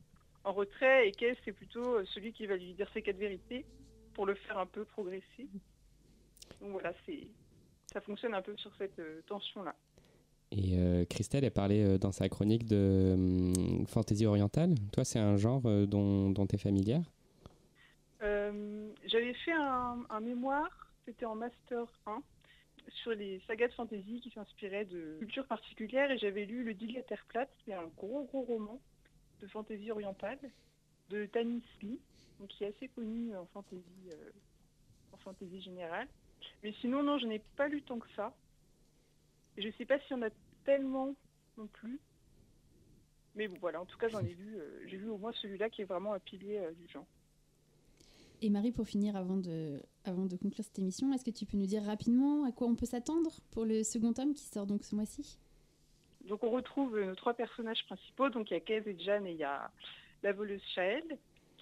en 0.44 0.52
retrait, 0.52 1.08
et 1.08 1.12
Kez, 1.12 1.36
c'est 1.44 1.52
plutôt 1.52 1.96
euh, 1.96 2.04
celui 2.06 2.32
qui 2.32 2.46
va 2.46 2.56
lui 2.56 2.74
dire 2.74 2.90
ses 2.92 3.02
quatre 3.02 3.16
vérités 3.16 3.64
pour 4.14 4.26
le 4.26 4.34
faire 4.34 4.58
un 4.58 4.66
peu 4.66 4.84
progresser. 4.84 5.48
Donc 6.60 6.72
voilà, 6.72 6.92
c'est 7.06 7.26
ça 7.92 8.00
fonctionne 8.00 8.34
un 8.34 8.42
peu 8.42 8.56
sur 8.56 8.74
cette 8.76 8.98
euh, 8.98 9.22
tension-là. 9.26 9.74
Et 10.52 10.78
euh, 10.78 11.04
Christelle, 11.04 11.44
elle 11.44 11.50
parlait 11.50 11.84
euh, 11.84 11.98
dans 11.98 12.12
sa 12.12 12.28
chronique 12.28 12.66
de 12.66 13.14
hum, 13.14 13.86
fantaisie 13.86 14.26
orientale. 14.26 14.74
Toi, 14.92 15.04
c'est 15.04 15.18
un 15.18 15.36
genre 15.36 15.62
dont, 15.62 16.46
tu 16.46 16.54
es 16.54 16.58
familière? 16.58 17.02
J'avais 19.06 19.34
fait 19.34 19.52
un, 19.52 20.04
un 20.10 20.20
mémoire, 20.20 20.85
c'était 21.06 21.24
en 21.24 21.36
Master 21.36 21.86
1, 22.04 22.22
sur 22.88 23.12
les 23.12 23.40
sagas 23.46 23.68
de 23.68 23.72
fantasy 23.72 24.20
qui 24.20 24.30
s'inspiraient 24.30 24.84
de 24.84 25.16
cultures 25.20 25.46
particulières 25.46 26.10
et 26.10 26.18
j'avais 26.18 26.44
lu 26.44 26.64
Le 26.64 26.74
Digue 26.74 27.02
Terre 27.06 27.24
plate, 27.28 27.50
qui 27.58 27.70
est 27.70 27.74
un 27.74 27.86
gros 27.96 28.24
gros 28.24 28.42
roman 28.42 28.80
de 29.40 29.46
fantasy 29.46 29.90
orientale 29.90 30.38
de 31.08 31.26
Tanis 31.26 31.64
Lee, 31.80 32.00
donc 32.38 32.48
qui 32.48 32.64
est 32.64 32.68
assez 32.68 32.88
connu 32.88 33.34
en 33.36 33.46
fantasy, 33.46 34.10
euh, 34.12 34.30
en 35.12 35.16
fantasy 35.18 35.62
générale. 35.62 36.08
Mais 36.62 36.72
sinon, 36.80 37.02
non, 37.02 37.18
je 37.18 37.26
n'ai 37.26 37.38
pas 37.56 37.68
lu 37.68 37.82
tant 37.82 37.98
que 37.98 38.10
ça. 38.14 38.34
Je 39.56 39.66
ne 39.66 39.72
sais 39.72 39.86
pas 39.86 39.98
s'il 40.00 40.16
y 40.16 40.20
en 40.20 40.22
a 40.22 40.30
tellement 40.64 41.14
non 41.56 41.66
plus. 41.66 42.00
Mais 43.34 43.48
bon, 43.48 43.56
voilà, 43.60 43.80
en 43.80 43.86
tout 43.86 43.98
cas, 43.98 44.08
j'en 44.08 44.20
ai 44.20 44.34
vu, 44.34 44.56
euh, 44.56 44.82
j'ai 44.86 44.96
vu 44.96 45.08
au 45.08 45.18
moins 45.18 45.32
celui-là 45.32 45.70
qui 45.70 45.82
est 45.82 45.86
vraiment 45.86 46.14
un 46.14 46.18
pilier 46.18 46.58
euh, 46.58 46.72
du 46.72 46.88
genre. 46.88 47.06
Et 48.42 48.50
Marie, 48.50 48.72
pour 48.72 48.86
finir, 48.86 49.16
avant 49.16 49.36
de, 49.36 49.80
avant 50.04 50.26
de 50.26 50.36
conclure 50.36 50.64
cette 50.64 50.78
émission, 50.78 51.12
est-ce 51.12 51.24
que 51.24 51.30
tu 51.30 51.46
peux 51.46 51.56
nous 51.56 51.66
dire 51.66 51.82
rapidement 51.82 52.44
à 52.44 52.52
quoi 52.52 52.66
on 52.66 52.74
peut 52.74 52.86
s'attendre 52.86 53.30
pour 53.50 53.64
le 53.64 53.82
second 53.82 54.12
tome 54.12 54.34
qui 54.34 54.44
sort 54.44 54.66
donc 54.66 54.84
ce 54.84 54.94
mois-ci? 54.94 55.38
Donc 56.26 56.42
on 56.44 56.50
retrouve 56.50 56.96
euh, 56.96 57.06
nos 57.06 57.14
trois 57.14 57.34
personnages 57.34 57.84
principaux, 57.86 58.28
donc 58.28 58.50
il 58.50 58.54
y 58.54 58.56
a 58.56 58.60
Kez 58.60 58.82
et 58.86 58.98
Jan 58.98 59.24
et 59.24 59.32
il 59.32 59.38
y 59.38 59.44
a 59.44 59.70
la 60.22 60.32
voleuse 60.32 60.62
Shael, 60.74 61.04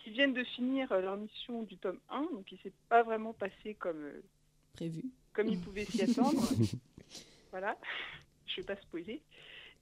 qui 0.04 0.10
viennent 0.10 0.34
de 0.34 0.44
finir 0.44 0.90
euh, 0.92 1.00
leur 1.00 1.16
mission 1.16 1.62
du 1.62 1.76
tome 1.76 1.98
1, 2.10 2.22
donc 2.32 2.50
il 2.52 2.58
s'est 2.58 2.72
pas 2.88 3.02
vraiment 3.02 3.32
passé 3.32 3.74
comme, 3.74 4.02
euh, 4.04 4.22
prévu, 4.74 5.04
comme 5.32 5.48
ils 5.48 5.60
pouvaient 5.60 5.84
s'y 5.84 6.02
attendre. 6.02 6.42
voilà, 7.50 7.76
je 8.46 8.56
vais 8.56 8.66
pas 8.66 8.76
spoiler. 8.76 9.22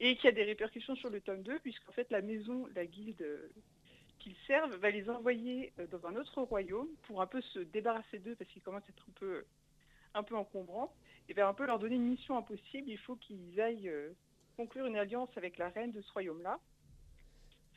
Et 0.00 0.16
qui 0.16 0.26
a 0.26 0.32
des 0.32 0.44
répercussions 0.44 0.96
sur 0.96 1.10
le 1.10 1.20
tome 1.20 1.42
2, 1.42 1.58
puisqu'en 1.60 1.92
fait 1.92 2.10
la 2.10 2.22
maison, 2.22 2.66
la 2.74 2.86
guilde 2.86 3.20
euh, 3.22 3.48
qu'ils 4.22 4.36
servent, 4.46 4.74
va 4.76 4.90
les 4.90 5.08
envoyer 5.10 5.72
euh, 5.78 5.86
dans 5.88 6.06
un 6.06 6.16
autre 6.16 6.42
royaume 6.42 6.88
pour 7.02 7.20
un 7.20 7.26
peu 7.26 7.40
se 7.40 7.58
débarrasser 7.58 8.18
d'eux, 8.18 8.34
parce 8.36 8.50
qu'ils 8.50 8.62
commencent 8.62 8.84
à 8.84 8.92
être 8.92 9.06
un 9.08 9.12
peu, 9.12 9.44
un 10.14 10.22
peu 10.22 10.36
encombrants, 10.36 10.94
et 11.28 11.34
va 11.34 11.48
un 11.48 11.54
peu 11.54 11.66
leur 11.66 11.78
donner 11.78 11.96
une 11.96 12.08
mission 12.08 12.36
impossible. 12.36 12.88
Il 12.88 12.98
faut 12.98 13.16
qu'ils 13.16 13.60
aillent 13.60 13.88
euh, 13.88 14.12
conclure 14.56 14.86
une 14.86 14.96
alliance 14.96 15.30
avec 15.36 15.58
la 15.58 15.68
reine 15.70 15.92
de 15.92 16.00
ce 16.00 16.12
royaume-là, 16.12 16.60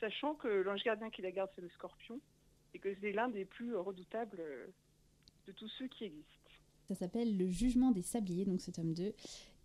sachant 0.00 0.34
que 0.34 0.48
l'ange 0.48 0.82
gardien 0.84 1.10
qui 1.10 1.22
la 1.22 1.32
garde, 1.32 1.50
c'est 1.54 1.62
le 1.62 1.70
scorpion, 1.70 2.20
et 2.74 2.78
que 2.78 2.94
c'est 3.00 3.12
l'un 3.12 3.28
des 3.28 3.44
plus 3.44 3.74
redoutables 3.74 4.38
euh, 4.40 4.66
de 5.46 5.52
tous 5.52 5.68
ceux 5.78 5.88
qui 5.88 6.04
existent. 6.04 6.32
Ça 6.88 6.94
s'appelle 6.94 7.36
Le 7.36 7.48
Jugement 7.48 7.90
des 7.90 8.02
Sabliers, 8.02 8.44
donc 8.44 8.60
ce 8.60 8.70
tome 8.70 8.94
2. 8.94 9.12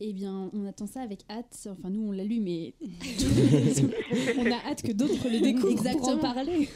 Eh 0.04 0.14
bien, 0.14 0.50
on 0.52 0.66
attend 0.66 0.88
ça 0.88 1.02
avec 1.02 1.24
hâte. 1.30 1.68
Enfin, 1.70 1.92
nous, 1.92 2.08
on 2.08 2.12
l'a 2.12 2.24
lu, 2.24 2.40
mais 2.40 2.74
On 4.36 4.52
a 4.52 4.56
hâte 4.66 4.82
que 4.82 4.92
d'autres 4.92 5.30
le 5.30 5.40
découvrent 5.40 5.84
pour 5.92 6.10
en 6.10 6.18
parler. 6.18 6.68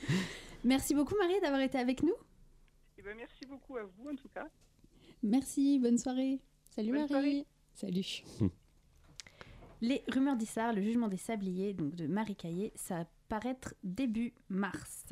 Merci 0.64 0.94
beaucoup, 0.94 1.14
Marie, 1.16 1.40
d'avoir 1.40 1.62
été 1.62 1.78
avec 1.78 2.02
nous. 2.02 2.12
Et 2.98 3.02
ben, 3.02 3.16
merci 3.16 3.46
beaucoup 3.46 3.78
à 3.78 3.84
vous, 3.84 4.10
en 4.10 4.16
tout 4.16 4.28
cas. 4.28 4.46
Merci, 5.22 5.78
bonne 5.78 5.96
soirée. 5.96 6.42
Salut 6.68 6.92
Bonne 6.92 7.06
Marie. 7.10 7.46
Salut. 7.72 8.22
Les 9.80 10.02
rumeurs 10.08 10.36
d'Issard, 10.36 10.74
le 10.74 10.82
jugement 10.82 11.08
des 11.08 11.16
sabliers, 11.16 11.72
donc 11.72 11.94
de 11.94 12.06
Marie 12.06 12.36
Caillé, 12.36 12.72
ça 12.74 12.96
va 12.96 13.06
paraître 13.28 13.74
début 13.82 14.34
mars. 14.50 15.06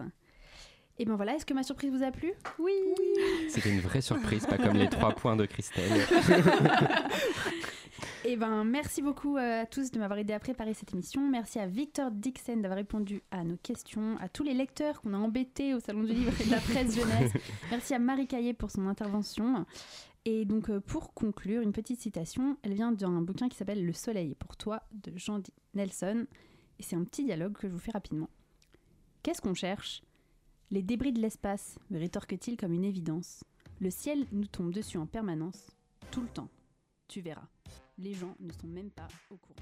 Et 0.99 1.05
ben 1.05 1.15
voilà, 1.17 1.35
est-ce 1.35 1.45
que 1.45 1.53
ma 1.55 1.63
surprise 1.63 1.93
vous 1.93 2.03
a 2.03 2.11
plu? 2.11 2.33
Oui. 2.59 2.73
C'était 3.49 3.71
une 3.71 3.81
vraie 3.81 4.01
surprise, 4.01 4.47
pas 4.47 4.57
comme 4.57 4.77
les 4.77 4.89
trois 4.89 5.13
points 5.15 5.37
de 5.37 5.45
Christelle. 5.45 5.93
Et 8.25 8.37
ben 8.37 8.65
merci 8.65 9.03
beaucoup 9.03 9.37
euh, 9.37 9.63
à 9.63 9.67
tous 9.67 9.91
de 9.91 9.99
m'avoir 9.99 10.19
aidé 10.19 10.33
à 10.33 10.41
préparer 10.41 10.75
cette 10.75 10.93
émission. 10.93 11.29
Merci 11.29 11.59
à 11.61 11.67
Victor 11.67 12.11
Dixon 12.11 12.57
d'avoir 12.57 12.77
répondu 12.77 13.23
à 13.31 13.45
nos 13.45 13.57
questions, 13.57 14.17
à 14.21 14.29
tous 14.29 14.43
les 14.43 14.53
lecteurs 14.55 15.01
qu'on 15.01 15.15
a 15.15 15.19
embêtés 15.19 15.75
au 15.75 15.81
Salon 15.81 16.03
du 16.03 16.13
Livre 16.13 16.33
et 16.41 16.45
de 16.47 16.51
la 16.51 16.61
presse 16.61 16.97
jeunesse. 16.97 17.33
Merci 17.71 17.95
à 17.95 17.99
Marie 17.99 18.27
Caillé 18.27 18.53
pour 18.53 18.71
son 18.71 18.87
intervention. 18.89 19.65
Et 20.25 20.45
donc 20.45 20.71
euh, 20.71 20.81
pour 20.81 21.15
conclure, 21.15 21.63
une 21.63 21.73
petite 21.73 22.01
citation, 22.01 22.57
elle 22.63 22.75
vient 22.75 22.91
d'un 22.91 23.21
bouquin 23.23 23.49
qui 23.49 23.57
s'appelle 23.57 23.85
Le 23.85 23.93
Soleil 23.93 24.33
est 24.33 24.35
pour 24.35 24.57
toi 24.57 24.83
de 24.93 25.13
Jean 25.17 25.39
Di- 25.39 25.53
Nelson. 25.75 26.27
Et 26.81 26.83
c'est 26.83 26.97
un 26.97 27.05
petit 27.05 27.25
dialogue 27.25 27.53
que 27.53 27.69
je 27.69 27.73
vous 27.73 27.79
fais 27.79 27.93
rapidement. 27.93 28.29
Qu'est-ce 29.23 29.41
qu'on 29.41 29.55
cherche? 29.55 30.03
Les 30.73 30.83
débris 30.83 31.13
de 31.13 31.21
l'espace, 31.21 31.79
me 31.91 31.99
rétorque-t-il 32.01 32.57
comme 32.57 32.73
une 32.73 32.85
évidence? 32.85 33.45
Le 33.81 33.89
ciel 33.89 34.27
nous 34.33 34.47
tombe 34.47 34.73
dessus 34.73 34.99
en 34.99 35.07
permanence, 35.07 35.71
tout 36.11 36.23
le 36.23 36.29
temps. 36.29 36.49
Tu 37.07 37.21
verras. 37.21 37.47
Les 37.99 38.15
gens 38.15 38.35
ne 38.41 38.51
sont 38.53 38.67
même 38.67 38.91
pas 38.91 39.07
au 39.31 39.37
courant. 39.37 39.61